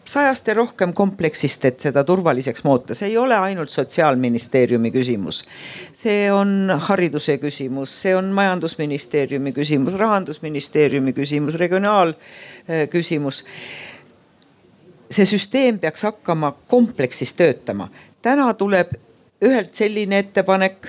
sajast 0.07 0.47
ja 0.47 0.53
rohkem 0.53 0.93
kompleksist, 0.93 1.65
et 1.65 1.79
seda 1.83 2.03
turvaliseks 2.07 2.63
muuta, 2.63 2.95
see 2.95 3.09
ei 3.11 3.17
ole 3.17 3.35
ainult 3.35 3.69
sotsiaalministeeriumi 3.69 4.91
küsimus. 4.91 5.43
see 5.93 6.31
on 6.31 6.71
hariduse 6.88 7.38
küsimus, 7.38 7.91
see 8.01 8.15
on 8.15 8.31
majandusministeeriumi 8.35 9.51
küsimus, 9.53 9.97
rahandusministeeriumi 9.99 11.13
küsimus, 11.13 11.59
regionaalküsimus 11.59 13.43
see 15.12 15.26
süsteem 15.26 15.80
peaks 15.80 16.03
hakkama 16.03 16.51
kompleksis 16.68 17.34
töötama. 17.34 17.89
täna 18.22 18.53
tuleb 18.53 18.91
ühelt 19.41 19.74
selline 19.74 20.20
ettepanek, 20.20 20.88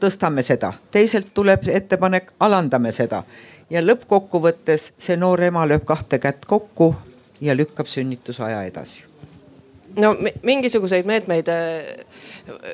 tõstame 0.00 0.42
seda, 0.42 0.72
teiselt 0.90 1.34
tuleb 1.34 1.68
ettepanek, 1.68 2.32
alandame 2.40 2.92
seda. 2.92 3.22
Ja 3.70 3.82
lõppkokkuvõttes 3.84 4.90
see 4.98 5.16
noor 5.16 5.42
ema 5.46 5.66
lööb 5.68 5.84
kahte 5.86 6.18
kätt 6.18 6.46
kokku 6.46 6.94
ja 7.40 7.54
lükkab 7.56 7.86
sünnitusaja 7.86 8.62
edasi. 8.66 9.04
No 9.98 10.14
mingisuguseid 10.42 11.06
meetmeid 11.06 11.48
äh, 11.50 12.04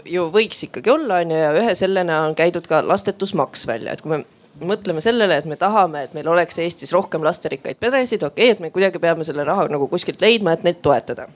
ju 0.05 0.29
võiks 0.33 0.63
ikkagi 0.67 0.91
olla, 0.93 1.23
on 1.25 1.33
ju, 1.33 1.37
ja 1.41 1.53
ühe 1.57 1.75
sellena 1.75 2.21
on 2.27 2.35
käidud 2.37 2.67
ka 2.69 2.83
lastetusmaks 2.87 3.67
välja, 3.67 3.93
et 3.93 4.05
kui 4.05 4.13
me 4.13 4.25
mõtleme 4.61 5.01
sellele, 5.05 5.37
et 5.37 5.49
me 5.49 5.57
tahame, 5.61 6.07
et 6.07 6.15
meil 6.17 6.29
oleks 6.29 6.59
Eestis 6.63 6.93
rohkem 6.95 7.25
lasterikkaid 7.25 7.81
peresid, 7.81 8.23
okei 8.23 8.51
okay,, 8.51 8.55
et 8.57 8.63
me 8.63 8.71
kuidagi 8.75 9.01
peame 9.03 9.25
selle 9.25 9.45
raha 9.45 9.67
nagu 9.73 9.89
kuskilt 9.89 10.21
leidma, 10.25 10.57
et 10.57 10.65
neid 10.67 10.81
toetada. 10.85 11.29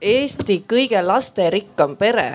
Eesti 0.00 0.62
kõige 0.70 1.00
lasterikkam 1.04 1.96
pere, 2.00 2.28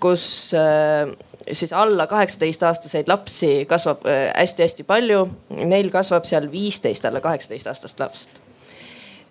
kus 0.00 0.24
äh, 0.54 1.10
siis 1.52 1.72
alla 1.72 2.06
kaheksateist 2.06 2.62
aastaseid 2.62 3.08
lapsi 3.10 3.64
kasvab 3.68 4.04
hästi-hästi 4.06 4.84
äh, 4.84 4.86
palju. 4.86 5.24
Neil 5.64 5.90
kasvab 5.90 6.28
seal 6.28 6.46
viisteist 6.52 7.04
alla 7.04 7.20
kaheksateist 7.24 7.66
aastast 7.72 8.00
last. 8.00 8.30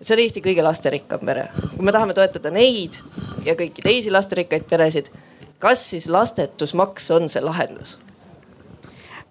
see 0.00 0.16
on 0.16 0.22
Eesti 0.22 0.40
kõige 0.44 0.62
lasterikkam 0.64 1.24
pere. 1.26 1.48
kui 1.76 1.84
me 1.84 1.92
tahame 1.92 2.14
toetada 2.14 2.50
neid 2.50 3.00
ja 3.44 3.54
kõiki 3.54 3.84
teisi 3.84 4.10
lasterikkaid 4.10 4.68
peresid, 4.68 5.10
kas 5.58 5.90
siis 5.90 6.08
lastetusmaks 6.08 7.10
on 7.10 7.28
see 7.28 7.42
lahendus? 7.44 7.98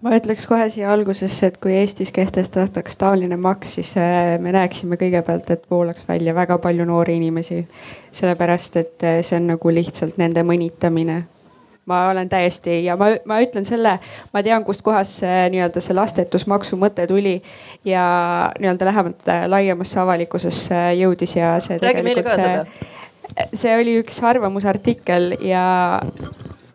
Ma 0.01 0.13
ütleks 0.15 0.45
kohe 0.47 0.67
siia 0.71 0.91
algusesse, 0.93 1.49
et 1.49 1.57
kui 1.61 1.73
Eestis 1.75 2.11
kehtestataks 2.15 2.99
taoline 2.99 3.37
maks, 3.39 3.75
siis 3.79 3.91
äh, 3.99 4.37
me 4.41 4.53
näeksime 4.55 4.99
kõigepealt, 4.99 5.49
et 5.51 5.65
voolaks 5.71 6.07
välja 6.07 6.35
väga 6.35 6.57
palju 6.63 6.85
noori 6.87 7.17
inimesi. 7.19 7.65
sellepärast, 8.11 8.77
et 8.77 9.03
äh, 9.03 9.19
see 9.21 9.37
on 9.39 9.51
nagu 9.53 9.73
lihtsalt 9.75 10.17
nende 10.17 10.43
mõnitamine. 10.43 11.23
ma 11.89 12.09
olen 12.09 12.29
täiesti 12.29 12.83
ja 12.85 12.93
ma, 12.95 13.07
ma 13.25 13.39
ütlen 13.41 13.65
selle, 13.65 13.95
ma 14.33 14.43
tean, 14.45 14.63
kustkohast 14.63 15.23
see 15.23 15.49
nii-öelda 15.49 15.81
see 15.81 15.95
lastetusmaksu 15.97 16.77
mõte 16.77 17.07
tuli 17.09 17.41
ja 17.85 18.03
nii-öelda 18.59 18.85
lähemalt 18.85 19.27
äh, 19.27 19.47
laiemasse 19.49 19.99
avalikkusesse 19.99 20.83
jõudis 20.99 21.35
ja 21.35 21.55
see. 21.59 21.79
räägi 21.81 22.05
meile 22.05 22.23
ka 22.23 22.37
seda 22.37 22.65
see 23.53 23.75
oli 23.77 23.97
üks 24.01 24.19
arvamusartikkel 24.25 25.33
ja 25.45 25.63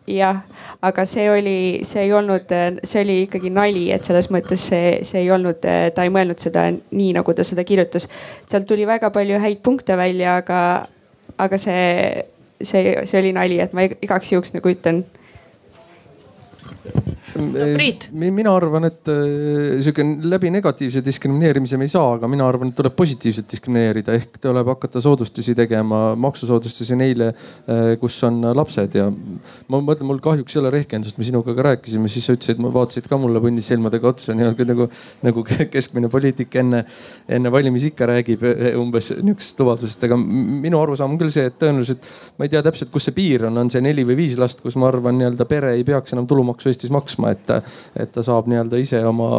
jah, 0.07 0.41
aga 0.85 1.05
see 1.09 1.25
oli, 1.29 1.57
see 1.87 2.05
ei 2.05 2.13
olnud, 2.13 2.51
see 2.83 3.01
oli 3.01 3.17
ikkagi 3.25 3.49
nali, 3.53 3.87
et 3.95 4.05
selles 4.05 4.29
mõttes 4.33 4.67
see, 4.69 4.99
see 5.07 5.23
ei 5.23 5.31
olnud, 5.33 5.61
ta 5.65 6.05
ei 6.05 6.13
mõelnud 6.13 6.41
seda 6.41 6.67
nii, 6.73 7.11
nagu 7.17 7.33
ta 7.33 7.45
seda 7.47 7.65
kirjutas. 7.65 8.07
sealt 8.45 8.67
tuli 8.69 8.85
väga 8.87 9.09
palju 9.13 9.41
häid 9.41 9.63
punkte 9.65 9.97
välja, 9.97 10.37
aga, 10.43 10.59
aga 11.37 11.61
see, 11.61 12.25
see, 12.61 12.97
see 13.03 13.21
oli 13.21 13.33
nali, 13.35 13.59
et 13.63 13.73
ma 13.73 13.87
igaks 13.89 14.33
juhuks 14.35 14.53
nagu 14.57 14.73
ütlen 14.73 15.03
Priit. 17.35 18.07
mina 18.13 18.53
arvan, 18.55 18.87
et 18.87 19.09
äh, 19.11 19.79
sihuke 19.83 20.05
läbi 20.29 20.51
negatiivse 20.53 21.03
diskrimineerimise 21.05 21.77
me 21.77 21.87
ei 21.87 21.91
saa, 21.91 22.15
aga 22.15 22.29
mina 22.31 22.47
arvan, 22.47 22.71
et 22.71 22.77
tuleb 22.77 22.95
positiivselt 22.95 23.49
diskrimineerida. 23.51 24.15
Ehk 24.15 24.39
tuleb 24.43 24.69
hakata 24.71 25.01
soodustusi 25.03 25.55
tegema, 25.57 26.01
maksusoodustusi 26.19 26.97
neile, 26.99 27.31
äh, 27.67 27.95
kus 28.01 28.17
on 28.27 28.39
lapsed. 28.55 28.95
Ja 28.95 29.09
ma 29.11 29.81
mõtlen, 29.81 30.07
mul 30.09 30.21
kahjuks 30.23 30.55
ei 30.55 30.61
ole 30.63 30.71
rehkendust, 30.77 31.19
me 31.19 31.27
sinuga 31.27 31.55
ka 31.57 31.67
rääkisime, 31.69 32.11
siis 32.11 32.29
sa 32.29 32.37
ütlesid, 32.37 32.61
vaatasid 32.61 33.09
ka 33.11 33.19
mulle 33.19 33.41
punnis 33.43 33.67
silmadega 33.71 34.11
otsa 34.13 34.35
nii-öelda 34.37 34.69
nagu, 34.71 34.89
nagu 35.25 35.45
keskmine 35.75 36.09
poliitik 36.11 36.55
enne, 36.61 36.85
enne 37.27 37.51
valimisi 37.51 37.91
ikka 37.91 38.09
räägib 38.13 38.45
umbes 38.79 39.11
nihukesest 39.19 39.59
lubadusest, 39.59 40.07
aga 40.07 40.17
minu 40.19 40.79
arusaam 40.81 41.13
on 41.13 41.19
küll 41.19 41.33
see, 41.33 41.47
et 41.49 41.59
tõenäoliselt 41.61 42.07
ma 42.37 42.47
ei 42.47 42.51
tea 42.51 42.61
täpselt, 42.65 42.91
kus 42.93 43.07
see 43.07 43.15
piir 43.15 43.45
on, 43.49 43.57
on 43.61 43.71
see 43.71 43.83
neli 43.83 44.05
või 44.07 44.17
viis 44.19 44.39
last, 44.39 44.61
kus 44.63 44.77
ma 44.79 44.89
arvan, 44.89 45.17
nii-öelda 45.19 45.47
pere 45.49 45.73
ei 45.77 45.85
peaks 45.87 46.15
enam 46.15 46.27
tulumaksu 46.29 46.71
Eestis 46.71 46.93
maksma, 46.93 47.24
et, 47.31 47.51
et 47.95 48.11
ta 48.11 48.23
saab 48.25 48.49
nii-öelda 48.51 48.79
ise 48.81 49.01
oma 49.05 49.29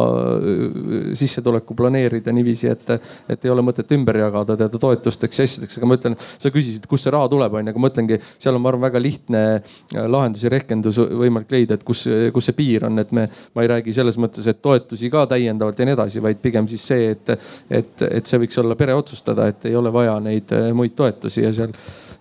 sissetuleku 1.17 1.75
planeerida 1.77 2.33
niiviisi, 2.35 2.69
et, 2.71 2.91
et 3.29 3.45
ei 3.45 3.53
ole 3.53 3.63
mõtet 3.65 3.91
ümber 3.95 4.19
jagada 4.21 4.57
teda 4.59 4.81
toetusteks 4.81 5.39
ja 5.39 5.47
asjadeks, 5.47 5.79
aga 5.79 5.89
ma 5.89 5.97
ütlen, 5.99 6.17
sa 6.41 6.51
küsisid, 6.53 6.87
kust 6.89 7.07
see 7.07 7.13
raha 7.13 7.29
tuleb, 7.31 7.57
onju, 7.59 7.73
aga 7.73 7.83
ma 7.83 7.91
ütlengi, 7.91 8.19
seal 8.37 8.57
on, 8.57 8.63
ma 8.63 8.71
arvan, 8.73 8.85
väga 8.87 9.01
lihtne 9.03 9.43
äh, 9.57 10.07
lahendus 10.07 10.45
ja 10.45 10.53
rehkendus 10.53 10.99
võimalik 11.01 11.53
leida, 11.53 11.77
et 11.77 11.85
kus, 11.87 12.05
kus 12.33 12.49
see 12.49 12.57
piir 12.57 12.87
on, 12.87 12.99
et 13.03 13.13
me, 13.15 13.27
ma 13.55 13.65
ei 13.65 13.71
räägi 13.73 13.95
selles 13.97 14.19
mõttes, 14.21 14.47
et 14.49 14.61
toetusi 14.63 15.11
ka 15.13 15.25
täiendavalt 15.31 15.79
ja 15.79 15.87
nii 15.87 15.97
edasi, 15.97 16.23
vaid 16.23 16.41
pigem 16.43 16.67
siis 16.71 16.87
see, 16.91 17.13
et, 17.15 17.33
et, 17.69 18.07
et 18.09 18.27
see 18.27 18.41
võiks 18.43 18.59
olla 18.61 18.77
pere 18.79 18.97
otsustada, 18.97 19.47
et 19.51 19.69
ei 19.69 19.77
ole 19.77 19.93
vaja 19.93 20.17
neid 20.23 20.53
äh, 20.55 20.69
muid 20.77 20.95
toetusi 20.97 21.45
ja 21.45 21.53
seal 21.55 21.75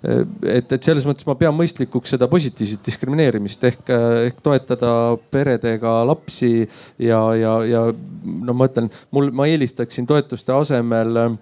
et, 0.07 0.73
et 0.73 0.87
selles 0.87 1.07
mõttes 1.09 1.27
ma 1.27 1.35
pean 1.39 1.55
mõistlikuks 1.57 2.15
seda 2.15 2.29
positiivset 2.31 2.85
diskrimineerimist 2.87 3.65
ehk, 3.67 3.91
ehk 4.29 4.41
toetada 4.45 4.93
peredega 5.33 5.99
lapsi 6.07 6.53
ja, 6.99 7.21
ja, 7.39 7.59
ja 7.67 7.83
no 8.25 8.57
ma 8.57 8.71
ütlen, 8.71 8.91
mul, 9.11 9.33
ma 9.35 9.49
eelistaksin 9.51 10.09
toetuste 10.09 10.55
asemel 10.55 11.37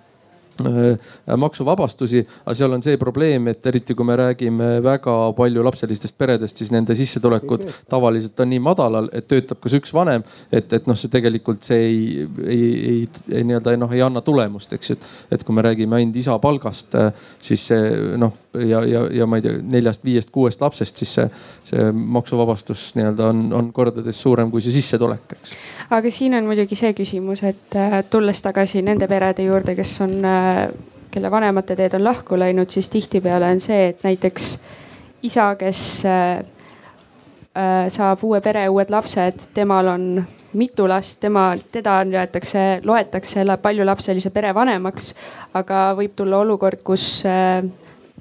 Äh, 0.61 1.37
maksuvabastusi, 1.37 2.21
aga 2.45 2.55
seal 2.55 2.75
on 2.77 2.83
see 2.83 2.95
probleem, 2.95 3.49
et 3.51 3.65
eriti 3.67 3.95
kui 3.99 4.07
me 4.07 4.15
räägime 4.15 4.69
väga 4.85 5.33
paljulapselistest 5.35 6.15
peredest, 6.15 6.61
siis 6.61 6.71
nende 6.71 6.95
sissetulekud 6.95 7.65
tavaliselt 7.91 8.39
on 8.39 8.53
nii 8.53 8.61
madalal, 8.63 9.09
et 9.11 9.27
töötab 9.27 9.59
kas 9.65 9.75
üks 9.81 9.91
vanem, 9.97 10.23
et, 10.55 10.71
et 10.79 10.87
noh, 10.87 10.95
see 10.95 11.11
tegelikult 11.11 11.67
see 11.67 11.81
ei, 11.89 12.29
ei, 12.47 12.71
ei, 12.93 13.01
ei 13.35 13.43
nii-öelda 13.49 13.75
noh, 13.83 13.99
ei 13.99 14.05
anna 14.07 14.23
tulemust, 14.23 14.77
eks 14.79 14.95
ju. 14.95 15.01
et 15.35 15.43
kui 15.43 15.59
me 15.59 15.67
räägime 15.67 15.99
ainult 15.99 16.23
isa 16.23 16.39
palgast, 16.39 16.95
siis 17.43 17.67
see 17.73 18.15
noh 18.23 18.44
ja, 18.55 18.85
ja, 18.87 19.07
ja 19.11 19.27
ma 19.27 19.41
ei 19.41 19.47
tea, 19.47 19.59
neljast, 19.63 20.05
viiest, 20.05 20.31
kuuest 20.35 20.61
lapsest, 20.63 21.03
siis 21.03 21.15
see, 21.19 21.29
see 21.71 21.89
maksuvabastus 21.93 22.93
nii-öelda 22.99 23.31
on, 23.33 23.47
on 23.53 23.73
kordades 23.75 24.21
suurem 24.23 24.51
kui 24.53 24.63
see 24.65 24.75
sissetulek, 24.77 25.37
eks 25.39 25.57
aga 25.91 26.11
siin 26.11 26.35
on 26.35 26.49
muidugi 26.49 26.77
see 26.79 26.93
küsimus, 26.97 27.43
et 27.47 27.77
äh, 27.77 28.01
tulles 28.11 28.41
tagasi 28.43 28.83
nende 28.83 29.09
perede 29.11 29.47
juurde, 29.47 29.75
kes 29.77 29.93
on, 30.05 30.17
äh, 30.25 30.69
kelle 31.15 31.31
vanemate 31.31 31.77
teed 31.79 31.95
on 31.99 32.05
lahku 32.05 32.39
läinud, 32.39 32.71
siis 32.71 32.89
tihtipeale 32.93 33.53
on 33.55 33.61
see, 33.63 33.89
et 33.93 34.05
näiteks 34.05 34.49
isa, 35.23 35.53
kes 35.61 35.83
äh, 36.09 36.43
saab 37.89 38.25
uue 38.27 38.41
pere, 38.43 38.65
uued 38.69 38.91
lapsed, 38.91 39.47
temal 39.55 39.87
on 39.93 40.09
mitu 40.59 40.89
last, 40.91 41.21
tema, 41.23 41.53
teda 41.73 42.01
loetakse, 42.09 42.81
loetakse 42.85 43.45
paljulapselise 43.63 44.31
pere 44.35 44.51
vanemaks. 44.55 45.15
aga 45.55 45.93
võib 45.95 46.17
tulla 46.17 46.39
olukord, 46.43 46.83
kus 46.83 47.23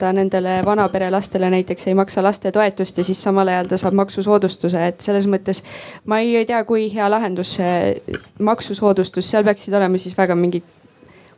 ta 0.03 0.11
nendele 0.15 0.59
vanapere 0.65 1.09
lastele 1.13 1.49
näiteks 1.53 1.87
ei 1.87 1.95
maksa 1.95 2.23
lastetoetust 2.23 2.97
ja 2.99 3.07
siis 3.07 3.21
samal 3.23 3.47
ajal 3.47 3.71
ta 3.71 3.79
saab 3.79 3.95
maksusoodustuse, 4.03 4.87
et 4.91 5.03
selles 5.05 5.27
mõttes 5.31 5.63
ma 6.05 6.19
ei, 6.19 6.45
tea, 6.49 6.63
kui 6.67 6.89
hea 6.93 7.07
lahendus 7.11 7.55
see 7.57 8.17
maksusoodustus, 8.43 9.29
seal 9.29 9.45
peaksid 9.47 9.75
olema 9.79 10.01
siis 10.01 10.17
väga 10.17 10.35
mingid 10.35 10.67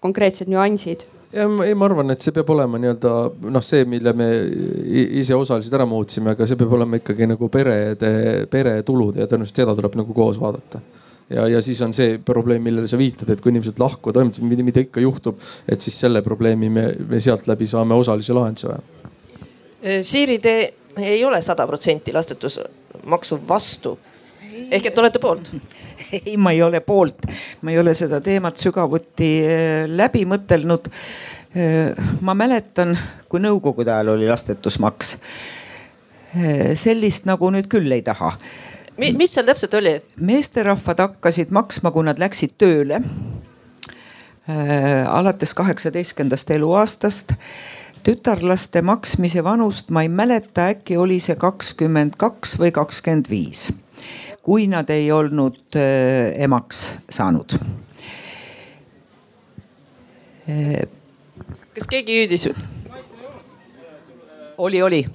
konkreetsed 0.02 0.50
nüansid. 0.52 1.06
Ja 1.36 1.46
ei, 1.66 1.76
ma 1.76 1.90
arvan, 1.90 2.14
et 2.14 2.24
see 2.24 2.34
peab 2.34 2.50
olema 2.54 2.80
nii-öelda 2.80 3.14
noh, 3.52 3.64
see, 3.66 3.86
mille 3.90 4.14
me 4.18 4.30
ise 5.22 5.36
osaliselt 5.36 5.74
ära 5.76 5.88
muutsime, 5.90 6.34
aga 6.34 6.48
see 6.48 6.58
peab 6.60 6.74
olema 6.78 7.02
ikkagi 7.02 7.28
nagu 7.30 7.50
perede, 7.52 8.12
peretulud 8.52 9.20
ja 9.20 9.28
tõenäoliselt 9.30 9.66
seda 9.66 9.76
tuleb 9.78 9.98
nagu 10.00 10.16
koos 10.16 10.40
vaadata 10.42 10.82
ja, 11.30 11.48
ja 11.48 11.62
siis 11.62 11.82
on 11.82 11.94
see 11.94 12.18
probleem, 12.26 12.64
millele 12.64 12.88
sa 12.88 12.98
viitad, 13.00 13.30
et 13.34 13.42
kui 13.42 13.54
inimesed 13.54 13.80
lahkuvad 13.82 14.22
ametist, 14.22 14.46
mida, 14.46 14.66
mida 14.66 14.84
ikka 14.86 15.04
juhtub, 15.04 15.40
et 15.70 15.82
siis 15.82 15.98
selle 16.06 16.22
probleemi 16.26 16.70
me, 16.70 16.88
me 17.10 17.22
sealt 17.24 17.48
läbi 17.50 17.68
saame 17.70 17.98
osalise 17.98 18.36
lahenduse. 18.36 18.80
Siiri, 20.06 20.40
te 20.42 20.56
ei 20.98 21.22
ole 21.26 21.42
sada 21.46 21.68
protsenti 21.70 22.14
lastetusmaksu 22.16 23.42
vastu 23.48 23.98
ehk 24.72 24.90
et 24.90 25.00
olete 25.02 25.22
poolt? 25.22 25.50
ei, 26.26 26.36
ma 26.38 26.54
ei 26.56 26.62
ole 26.64 26.82
poolt, 26.86 27.26
ma 27.62 27.74
ei 27.74 27.80
ole 27.80 27.94
seda 27.98 28.22
teemat 28.24 28.60
sügavuti 28.62 29.32
äh, 29.44 29.86
läbi 29.90 30.26
mõtelnud. 30.30 30.90
Äh, 31.56 32.08
ma 32.26 32.36
mäletan, 32.38 32.96
kui 33.30 33.44
nõukogude 33.44 33.94
ajal 33.94 34.16
oli 34.16 34.30
lastetusmaks. 34.30 35.18
Äh, 36.36 36.72
sellist 36.80 37.28
nagu 37.30 37.52
nüüd 37.54 37.70
küll 37.72 37.92
ei 37.96 38.06
taha 38.06 38.36
mis 38.98 39.34
seal 39.34 39.46
täpselt 39.48 39.74
oli? 39.74 39.96
meesterahvad 40.16 41.00
hakkasid 41.00 41.52
maksma, 41.56 41.92
kui 41.92 42.06
nad 42.08 42.20
läksid 42.22 42.56
tööle 42.62 43.02
äh,. 44.50 45.06
alates 45.10 45.54
kaheksateistkümnendast 45.54 46.52
eluaastast. 46.52 47.34
tütarlaste 48.04 48.82
maksmise 48.82 49.44
vanust 49.44 49.90
ma 49.90 50.06
ei 50.06 50.10
mäleta, 50.10 50.70
äkki 50.76 50.98
oli 50.98 51.20
see 51.20 51.36
kakskümmend 51.36 52.16
kaks 52.18 52.60
või 52.62 52.72
kakskümmend 52.72 53.30
viis, 53.30 53.72
kui 54.44 54.68
nad 54.68 54.90
ei 54.90 55.12
olnud 55.12 55.76
äh, 55.76 56.32
emaks 56.48 56.86
saanud 57.10 57.58
äh,. 60.50 60.88
kas 61.76 61.88
keegi 61.92 62.24
hüüdis? 62.24 62.50
oli, 64.58 64.82
oli 64.82 65.06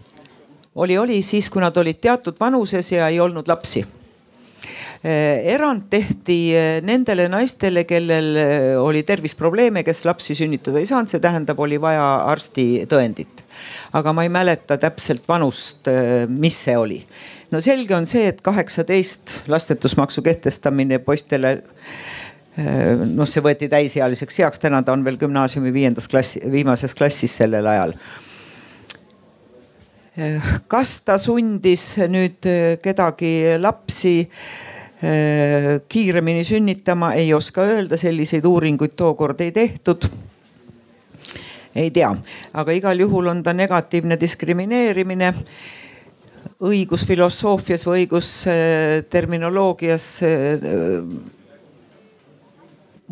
oli, 0.74 0.98
oli 0.98 1.22
siis, 1.22 1.50
kui 1.50 1.62
nad 1.62 1.76
olid 1.76 1.98
teatud 2.02 2.36
vanuses 2.40 2.92
ja 2.92 3.08
ei 3.08 3.18
olnud 3.20 3.48
lapsi 3.50 3.82
eh, 5.02 5.42
erand 5.54 5.88
tehti 5.90 6.38
eh, 6.54 6.78
nendele 6.86 7.26
naistele, 7.32 7.84
kellel 7.88 8.30
eh, 8.36 8.76
oli 8.78 9.02
terviseprobleeme, 9.02 9.82
kes 9.86 10.04
lapsi 10.06 10.36
sünnitada 10.38 10.78
ei 10.78 10.86
saanud, 10.86 11.10
see 11.10 11.22
tähendab, 11.22 11.58
oli 11.58 11.80
vaja 11.80 12.06
arstitõendit. 12.30 13.44
aga 13.98 14.14
ma 14.14 14.24
ei 14.26 14.32
mäleta 14.32 14.78
täpselt 14.78 15.26
vanust, 15.28 15.90
mis 16.28 16.62
see 16.64 16.78
oli. 16.78 17.02
no 17.50 17.60
selge 17.60 17.96
on 17.96 18.06
see, 18.06 18.28
et 18.30 18.40
kaheksateist 18.40 19.40
lastetusmaksu 19.50 20.22
kehtestamine 20.22 21.00
poistele 21.02 21.58
noh, 22.60 23.26
see 23.26 23.42
võeti 23.42 23.68
täisealiseks 23.70 24.38
heaks, 24.42 24.58
täna 24.62 24.82
ta 24.82 24.92
on 24.92 25.04
veel 25.06 25.16
gümnaasiumi 25.18 25.72
viiendas 25.72 26.08
klassi, 26.10 26.42
viimases 26.50 26.94
klassis 26.98 27.34
sellel 27.40 27.66
ajal 27.66 27.94
kas 30.68 31.00
ta 31.06 31.18
sundis 31.18 31.96
nüüd 32.10 32.46
äh, 32.48 32.78
kedagi 32.82 33.56
lapsi 33.60 34.26
äh, 34.26 34.30
kiiremini 35.88 36.44
sünnitama, 36.44 37.12
ei 37.14 37.34
oska 37.34 37.62
öelda, 37.62 37.96
selliseid 37.96 38.44
uuringuid 38.44 38.90
tookord 38.98 39.40
ei 39.40 39.52
tehtud 39.54 40.08
ei 41.74 41.90
tea, 41.94 42.10
aga 42.52 42.72
igal 42.74 42.98
juhul 42.98 43.26
on 43.30 43.42
ta 43.42 43.52
negatiivne 43.54 44.20
diskrimineerimine. 44.20 45.34
õigusfilosoofias 46.60 47.86
või 47.86 48.04
õigusterminoloogias 48.04 50.22
äh, 50.22 50.28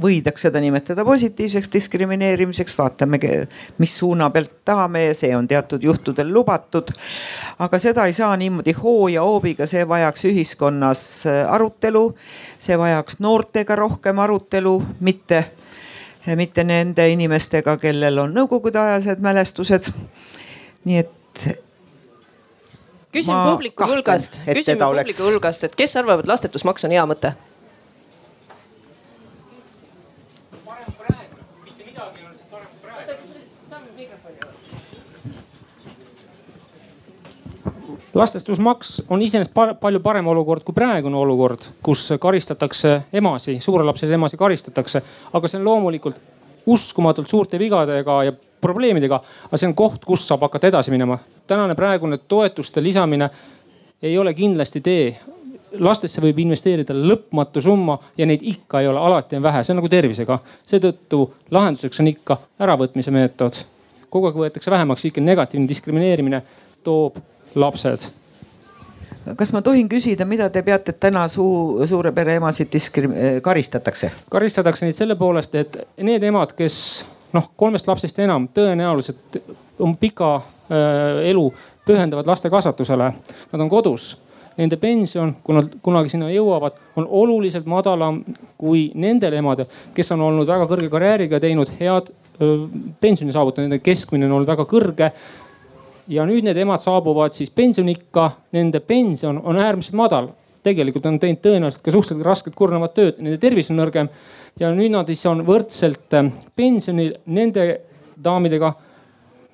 võidaks 0.00 0.46
seda 0.46 0.60
nimetada 0.62 1.04
positiivseks 1.04 1.72
diskrimineerimiseks, 1.72 2.76
vaatame, 2.78 3.18
mis 3.78 3.96
suuna 3.98 4.30
pealt 4.30 4.58
tahame 4.64 5.04
ja 5.08 5.14
see 5.16 5.30
on 5.36 5.48
teatud 5.48 5.82
juhtudel 5.82 6.30
lubatud. 6.32 6.92
aga 7.58 7.78
seda 7.78 8.06
ei 8.06 8.12
saa 8.12 8.36
niimoodi 8.36 8.72
hoo 8.82 9.08
ja 9.08 9.22
hoobiga, 9.22 9.66
see 9.66 9.88
vajaks 9.88 10.24
ühiskonnas 10.30 11.02
äh, 11.26 11.40
arutelu, 11.52 12.14
see 12.58 12.78
vajaks 12.78 13.18
noortega 13.20 13.76
rohkem 13.76 14.18
arutelu, 14.18 14.82
mitte, 15.00 15.44
mitte 16.36 16.64
nende 16.64 17.08
inimestega, 17.10 17.76
kellel 17.76 18.18
on 18.18 18.34
nõukogudeajased 18.34 19.24
mälestused. 19.24 19.92
nii 20.84 20.98
et 20.98 21.48
küsin 23.12 23.34
publiku 23.34 23.86
hulgast, 23.90 24.40
küsin 24.46 24.78
publiku 24.78 25.26
hulgast, 25.26 25.64
et 25.64 25.74
kes 25.74 25.96
arvab, 25.96 26.22
et 26.22 26.30
lastetusmaks 26.30 26.86
on 26.86 26.94
hea 26.94 27.06
mõte? 27.08 27.34
Lastestusmaks 38.18 39.02
on 39.08 39.22
iseenesest 39.22 39.54
par 39.54 39.74
palju 39.80 40.00
parem 40.02 40.26
olukord 40.26 40.64
kui 40.66 40.74
praegune 40.74 41.16
olukord, 41.16 41.68
kus 41.82 42.08
karistatakse 42.20 43.02
emasi, 43.12 43.58
suurelapselisi 43.60 44.14
emasi 44.14 44.36
karistatakse. 44.36 45.02
aga 45.32 45.48
see 45.48 45.58
on 45.60 45.64
loomulikult 45.64 46.16
uskumatult 46.66 47.28
suurte 47.28 47.58
vigadega 47.58 48.22
ja 48.24 48.32
probleemidega, 48.60 49.20
aga 49.46 49.56
see 49.56 49.68
on 49.70 49.74
koht, 49.78 50.04
kus 50.04 50.26
saab 50.28 50.42
hakata 50.46 50.66
edasi 50.72 50.90
minema. 50.90 51.18
tänane 51.46 51.74
praegune 51.74 52.18
toetuste 52.18 52.82
lisamine 52.82 53.30
ei 54.02 54.18
ole 54.18 54.34
kindlasti 54.34 54.80
tee 54.80 55.16
lastesse 55.78 56.22
võib 56.24 56.38
investeerida 56.42 56.94
lõpmatu 56.94 57.62
summa 57.62 57.98
ja 58.18 58.26
neid 58.26 58.42
ikka 58.42 58.80
ei 58.80 58.88
ole, 58.88 58.98
alati 58.98 59.36
on 59.36 59.42
vähe, 59.42 59.62
see 59.62 59.72
on 59.72 59.82
nagu 59.82 59.88
tervisega. 59.88 60.38
seetõttu 60.66 61.32
lahenduseks 61.50 62.00
on 62.00 62.08
ikka 62.14 62.38
äravõtmise 62.58 63.14
meetod. 63.14 63.64
kogu 64.10 64.26
aeg 64.26 64.36
võetakse 64.36 64.70
vähemaks, 64.70 65.04
ikka 65.04 65.20
negatiivne 65.20 65.68
diskrimineerimine 65.68 66.42
toob 66.84 67.18
lapsed 67.54 68.10
kas 69.36 69.52
ma 69.52 69.60
tohin 69.62 69.88
küsida, 69.88 70.24
mida 70.24 70.48
te 70.52 70.62
peate, 70.64 70.94
täna 70.96 71.26
suu, 71.28 71.84
suure 71.88 72.12
pere 72.16 72.38
emasid 72.38 72.70
diskrim-, 72.72 73.14
karistatakse? 73.44 74.10
karistatakse 74.30 74.86
neid 74.86 74.96
selle 74.96 75.16
poolest, 75.20 75.54
et 75.58 75.76
need 76.04 76.24
emad, 76.24 76.54
kes 76.56 76.78
noh, 77.36 77.50
kolmest 77.56 77.88
lapsest 77.88 78.18
enam 78.24 78.48
tõenäoliselt 78.54 79.40
oma 79.78 79.98
pika 80.00 80.36
äh, 80.38 81.26
elu 81.28 81.44
pühendavad 81.86 82.28
laste 82.28 82.50
kasvatusele, 82.52 83.12
nad 83.52 83.64
on 83.64 83.70
kodus 83.72 84.14
nende 84.58 84.76
pension, 84.80 85.36
kui 85.44 85.54
nad 85.54 85.74
kunagi 85.84 86.10
sinna 86.10 86.30
jõuavad, 86.32 86.80
on 86.98 87.06
oluliselt 87.20 87.68
madalam 87.70 88.24
kui 88.58 88.88
nendel 88.98 89.36
emadel, 89.38 89.68
kes 89.94 90.10
on 90.16 90.24
olnud 90.26 90.48
väga 90.50 90.66
kõrge 90.70 90.88
karjääriga, 90.90 91.38
teinud 91.42 91.70
head 91.78 92.10
pensioni 93.02 93.34
saavutanud, 93.34 93.68
nende 93.68 93.82
keskmine 93.82 94.26
on 94.26 94.38
olnud 94.38 94.50
väga 94.50 94.66
kõrge. 94.68 95.12
Ja 96.08 96.24
nüüd 96.28 96.46
need 96.46 96.56
emad 96.56 96.80
saabuvad 96.82 97.36
siis 97.36 97.50
pensioniikka, 97.54 98.30
nende 98.56 98.80
pension 98.80 99.40
on 99.44 99.58
äärmiselt 99.60 99.96
madal. 99.98 100.32
tegelikult 100.62 101.06
on 101.06 101.20
teinud 101.22 101.38
tõenäoliselt 101.40 101.84
ka 101.86 101.92
suhteliselt 101.94 102.26
rasket 102.26 102.54
kurnavat 102.58 102.92
tööd, 102.96 103.20
nende 103.22 103.38
tervis 103.38 103.70
on 103.70 103.78
nõrgem. 103.78 104.08
ja 104.60 104.70
nüüd 104.74 104.90
nad 104.92 105.06
siis 105.06 105.26
on 105.26 105.44
võrdselt 105.46 106.16
pensionil 106.56 107.14
nende 107.26 107.80
daamidega, 108.24 108.72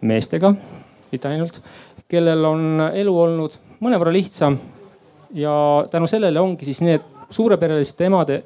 meestega, 0.00 0.54
mitte 1.12 1.28
ainult, 1.28 1.60
kellel 2.08 2.44
on 2.44 2.80
elu 2.92 3.18
olnud 3.18 3.58
mõnevõrra 3.80 4.12
lihtsam 4.12 4.58
ja 5.34 5.84
tänu 5.90 6.06
sellele 6.06 6.40
ongi 6.40 6.64
siis 6.64 6.80
need 6.80 7.02
suurepereliste 7.30 8.06
emade, 8.06 8.42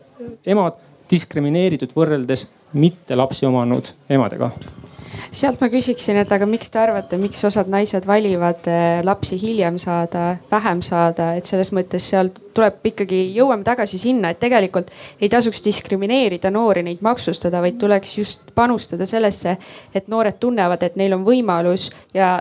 emad 0.47 0.81
diskrimineeritud 1.11 1.95
võrreldes 1.97 2.49
mitte 2.73 3.17
lapsi 3.17 3.47
omanud 3.47 3.95
emadega 4.11 4.51
sealt 5.31 5.61
ma 5.62 5.69
küsiksin, 5.73 6.19
et 6.23 6.33
aga 6.33 6.47
miks 6.49 6.71
te 6.73 6.81
arvate, 6.83 7.19
miks 7.21 7.43
osad 7.49 7.71
naised 7.73 8.07
valivad 8.09 8.69
eh, 8.71 9.01
lapsi 9.07 9.39
hiljem 9.41 9.79
saada, 9.81 10.37
vähem 10.51 10.83
saada, 10.85 11.33
et 11.39 11.49
selles 11.49 11.73
mõttes 11.77 12.09
seal 12.12 12.31
tuleb 12.57 12.85
ikkagi, 12.91 13.21
jõuame 13.37 13.66
tagasi 13.66 14.01
sinna, 14.01 14.33
et 14.33 14.41
tegelikult 14.43 14.91
ei 15.21 15.31
tasuks 15.33 15.62
diskrimineerida 15.64 16.51
noori, 16.55 16.85
neid 16.87 17.03
maksustada, 17.05 17.62
vaid 17.64 17.79
tuleks 17.81 18.16
just 18.19 18.49
panustada 18.55 19.07
sellesse, 19.09 19.57
et 19.95 20.09
noored 20.09 20.41
tunnevad, 20.41 20.83
et 20.87 20.99
neil 21.01 21.16
on 21.19 21.27
võimalus 21.27 21.91
ja 22.16 22.39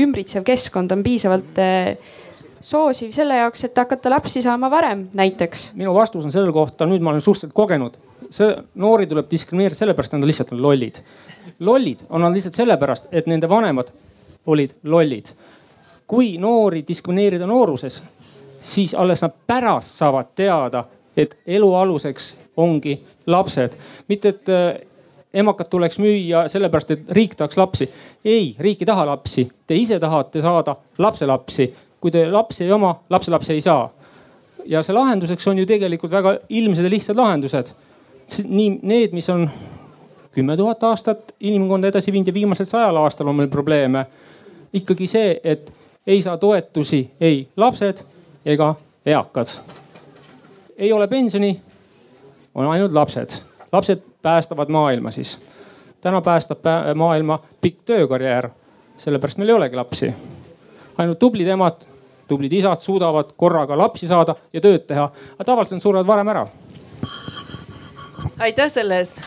ümbritsev 0.00 0.46
keskkond 0.46 0.92
on 0.94 1.04
piisavalt 1.06 1.58
eh, 1.60 2.18
soosiv 2.60 3.12
selle 3.14 3.40
jaoks, 3.40 3.64
et 3.66 3.78
hakata 3.78 4.12
lapsi 4.12 4.42
saama 4.44 4.70
varem 4.70 5.08
näiteks? 5.16 5.72
minu 5.78 5.94
vastus 5.96 6.24
on 6.24 6.32
selle 6.32 6.52
kohta, 6.52 6.88
nüüd 6.88 7.02
ma 7.02 7.14
olen 7.14 7.24
suhteliselt 7.24 7.56
kogenud. 7.56 7.98
See 8.30 8.50
noori 8.74 9.06
tuleb 9.10 9.30
diskrimineerida 9.30 9.78
sellepärast, 9.78 10.14
et 10.14 10.20
nad 10.20 10.28
lihtsalt 10.30 10.52
on 10.52 10.62
lollid. 10.62 11.00
lollid 11.60 12.04
on 12.08 12.20
nad 12.20 12.34
lihtsalt 12.34 12.54
sellepärast, 12.54 13.08
et 13.12 13.26
nende 13.26 13.48
vanemad 13.48 13.92
olid 14.46 14.76
lollid. 14.82 15.32
kui 16.06 16.38
noori 16.38 16.84
diskrimineerida 16.88 17.46
nooruses, 17.46 18.02
siis 18.60 18.94
alles 18.94 19.22
nad 19.22 19.32
pärast 19.46 19.98
saavad 19.98 20.34
teada, 20.34 20.84
et 21.16 21.36
elu 21.46 21.74
aluseks 21.74 22.34
ongi 22.56 23.00
lapsed, 23.26 23.76
mitte 24.08 24.28
et 24.28 24.48
äh, 24.48 24.80
emakad 25.34 25.68
tuleks 25.70 25.98
müüa 25.98 26.48
sellepärast, 26.48 26.90
et 26.90 27.10
riik 27.10 27.34
tahaks 27.34 27.56
lapsi. 27.56 27.90
ei, 28.24 28.56
riik 28.58 28.82
ei 28.82 28.86
taha 28.86 29.06
lapsi, 29.06 29.50
te 29.66 29.74
ise 29.74 29.98
tahate 29.98 30.40
saada 30.40 30.76
lapselapsi 30.98 31.74
kui 32.00 32.12
te 32.12 32.24
lapsi 32.30 32.64
ei 32.64 32.72
oma, 32.72 32.94
lapselapsi 33.10 33.52
ei 33.52 33.60
saa. 33.60 33.90
ja 34.66 34.82
see 34.84 34.92
lahenduseks 34.92 35.46
on 35.48 35.58
ju 35.58 35.64
tegelikult 35.66 36.12
väga 36.12 36.34
ilmsed 36.48 36.84
ja 36.84 36.90
lihtsad 36.92 37.16
lahendused. 37.16 37.70
Nii 38.44 38.78
need, 38.82 39.12
mis 39.12 39.30
on 39.30 39.50
kümme 40.32 40.56
tuhat 40.56 40.84
aastat 40.84 41.34
inimkonda 41.40 41.88
edasi 41.88 42.12
viinud 42.12 42.26
ja 42.26 42.34
viimasel 42.34 42.66
sajal 42.66 42.96
aastal 42.96 43.28
on 43.28 43.36
meil 43.36 43.48
probleeme. 43.48 44.06
ikkagi 44.72 45.06
see, 45.06 45.40
et 45.44 45.72
ei 46.06 46.22
saa 46.22 46.36
toetusi 46.36 47.10
ei 47.20 47.48
lapsed 47.56 48.04
ega 48.46 48.74
eakad. 49.06 49.46
ei 50.76 50.92
ole 50.92 51.08
pensioni, 51.08 51.60
on 52.54 52.66
ainult 52.66 52.92
lapsed. 52.92 53.30
lapsed 53.72 54.02
päästavad 54.22 54.68
maailma 54.68 55.10
siis. 55.10 55.40
täna 56.00 56.20
päästab 56.20 56.58
maailma 56.94 57.38
pikk 57.60 57.82
töökarjäär, 57.84 58.50
sellepärast 58.96 59.38
meil 59.38 59.48
ei 59.48 59.54
olegi 59.54 59.76
lapsi 59.76 60.14
ainult 60.98 61.18
tublid 61.18 61.48
emad 61.48 61.86
tublid 62.28 62.52
isad 62.52 62.80
suudavad 62.80 63.32
korraga 63.36 63.78
lapsi 63.78 64.06
saada 64.06 64.36
ja 64.52 64.62
tööd 64.62 64.86
teha, 64.86 65.08
aga 65.34 65.46
tavaliselt 65.46 65.82
surevad 65.82 66.06
varem 66.06 66.28
ära. 66.30 66.46
Aitäh 68.40 68.70
selle 68.72 69.00
eest. 69.00 69.22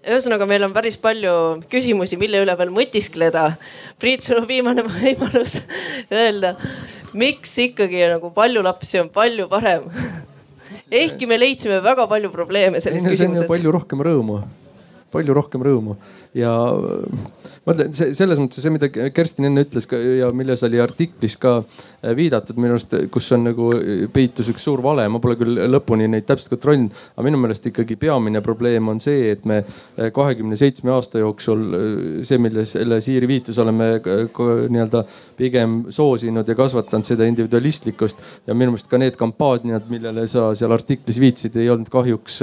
ühesõnaga, 0.00 0.46
meil 0.48 0.64
on 0.66 0.74
päris 0.74 0.96
palju 1.00 1.34
küsimusi, 1.70 2.18
mille 2.18 2.40
üle 2.42 2.56
veel 2.58 2.72
mõtiskleda. 2.74 3.52
Priit, 4.00 4.24
sul 4.24 4.40
on 4.40 4.48
viimane 4.48 4.82
võimalus 4.86 5.60
öelda, 6.10 6.56
miks 7.12 7.52
ikkagi 7.66 8.06
nagu 8.14 8.32
palju 8.34 8.64
lapsi 8.64 9.00
on 9.02 9.12
palju 9.12 9.48
parem 9.52 9.86
ehkki 10.90 11.26
me 11.26 11.38
leidsime 11.38 11.78
väga 11.84 12.06
palju 12.10 12.30
probleeme 12.34 12.80
selles 12.82 13.04
Ei, 13.06 13.14
küsimuses. 13.14 13.46
palju 13.48 13.72
rohkem 13.74 14.02
rõõmu, 14.02 14.40
palju 15.14 15.36
rohkem 15.36 15.62
rõõmu 15.66 15.96
ja 16.34 16.50
ma 17.66 17.74
ütlen 17.74 17.92
selles 17.94 18.38
mõttes 18.38 18.62
see, 18.62 18.72
mida 18.72 18.88
Kerstin 18.90 19.48
enne 19.48 19.64
ütles 19.66 19.86
ka 19.90 19.98
ja 19.98 20.28
milles 20.36 20.62
oli 20.66 20.78
artiklis 20.82 21.34
ka 21.40 21.56
äh, 21.60 22.12
viidatud 22.16 22.58
minu 22.60 22.76
arust, 22.76 22.94
kus 23.12 23.30
on 23.34 23.44
nagu 23.48 23.70
äh, 23.74 24.04
peitus 24.12 24.50
üks 24.52 24.64
suur 24.66 24.82
vale, 24.84 25.08
ma 25.10 25.20
pole 25.22 25.36
küll 25.40 25.58
lõpuni 25.70 26.06
neid 26.10 26.28
täpselt 26.28 26.52
kontrollinud, 26.54 26.94
aga 27.16 27.26
minu 27.26 27.40
meelest 27.42 27.66
ikkagi 27.70 27.98
peamine 28.00 28.42
probleem 28.44 28.92
on 28.92 29.02
see, 29.02 29.32
et 29.34 29.46
me 29.48 29.60
äh, 29.62 30.10
kahekümne 30.14 30.58
seitsme 30.60 30.94
aasta 30.94 31.22
jooksul 31.22 31.66
see, 32.26 32.38
millele 32.42 33.00
Siiri 33.00 33.26
viitas, 33.28 33.58
oleme 33.62 33.90
nii-öelda 34.00 35.02
pigem 35.38 35.76
soosinud 35.92 36.48
ja 36.48 36.56
kasvatanud 36.58 37.08
seda 37.08 37.26
individualistlikkust 37.28 38.22
ja 38.46 38.54
minu 38.54 38.74
meelest 38.74 38.90
ka 38.90 39.00
need 39.00 39.18
kampaaniad, 39.18 39.88
millele 39.90 40.26
sa 40.30 40.50
seal 40.58 40.72
artiklis 40.74 41.18
viitasid, 41.22 41.58
ei 41.58 41.70
olnud 41.72 41.90
kahjuks 41.92 42.40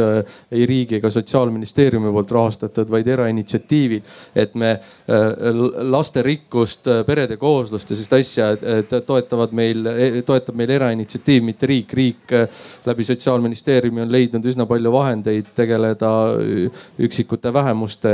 ei 0.51 0.65
riigi 0.69 0.99
ega 0.99 1.11
sotsiaalministeeriumi 1.13 2.11
poolt 2.13 2.31
rahastatud, 2.35 2.89
vaid 2.91 3.07
erainitsiatiivil. 3.77 4.01
et 4.35 4.55
me 4.55 4.79
lasterikkust, 5.91 6.87
perede 7.05 7.37
kooslust 7.37 7.89
ja 7.89 7.95
sellist 7.95 8.13
asja, 8.13 8.49
et 8.51 8.91
toetavad 9.05 9.53
meil, 9.55 9.87
toetab 10.25 10.55
meil 10.55 10.69
erainitsiatiiv, 10.69 11.43
mitte 11.43 11.67
riik. 11.67 11.93
riik 11.93 12.33
läbi 12.85 13.03
sotsiaalministeeriumi 13.03 14.01
on 14.01 14.11
leidnud 14.11 14.45
üsna 14.45 14.65
palju 14.67 14.91
vahendeid 14.91 15.53
tegeleda 15.55 16.11
üksikute 16.99 17.53
vähemuste 17.53 18.09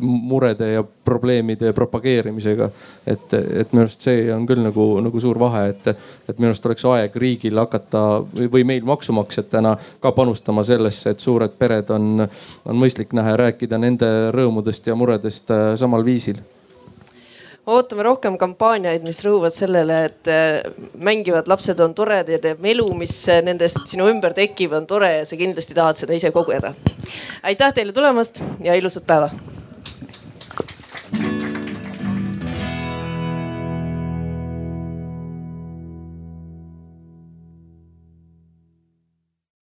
murede 0.00 0.72
ja 0.72 0.84
probleemide 1.04 1.72
propageerimisega. 1.72 2.70
et, 3.06 3.34
et 3.34 3.72
minu 3.72 3.84
arust 3.84 4.00
see 4.00 4.32
on 4.34 4.46
küll 4.46 4.62
nagu, 4.62 4.86
nagu 5.04 5.20
suur 5.20 5.38
vahe, 5.38 5.68
et, 5.74 5.86
et 6.28 6.38
minu 6.38 6.50
arust 6.50 6.66
oleks 6.66 6.84
aeg 6.84 7.16
riigil 7.16 7.58
hakata 7.58 8.02
või 8.52 8.64
meil 8.64 8.84
maksumaksjatena 8.84 9.76
ka 10.00 10.12
panustama 10.12 10.64
sellesse, 10.64 11.10
et 11.10 11.20
suured 11.20 11.54
pered 11.58 11.90
on, 11.94 12.26
on 12.64 12.80
mõistlik 12.80 13.12
näha 13.16 13.34
ja 13.34 13.40
rääkida 13.44 13.78
nende 13.80 14.08
rõõmudest 14.68 14.86
ja 14.86 14.94
muredest 14.96 15.50
samal 15.78 16.04
viisil 16.04 16.38
ootame 17.68 18.02
rohkem 18.06 18.38
kampaaniaid, 18.40 19.02
mis 19.04 19.18
rõhuvad 19.20 19.52
sellele, 19.52 19.98
et 20.08 20.28
äh, 20.32 20.62
mängivad 20.96 21.50
lapsed 21.52 21.76
on 21.84 21.92
toredad 21.92 22.40
ja 22.44 22.54
melu, 22.56 22.86
mis 22.96 23.12
nendest 23.44 23.82
sinu 23.90 24.06
ümber 24.08 24.32
tekib, 24.32 24.72
on 24.72 24.86
tore 24.88 25.10
ja 25.18 25.26
sa 25.28 25.36
kindlasti 25.36 25.76
tahad 25.76 26.00
seda 26.00 26.16
ise 26.16 26.30
kogeda. 26.32 26.72
aitäh 27.42 27.74
teile 27.76 27.92
tulemast 27.92 28.40
ja 28.64 28.72
ilusat 28.72 29.04
päeva 29.04 29.28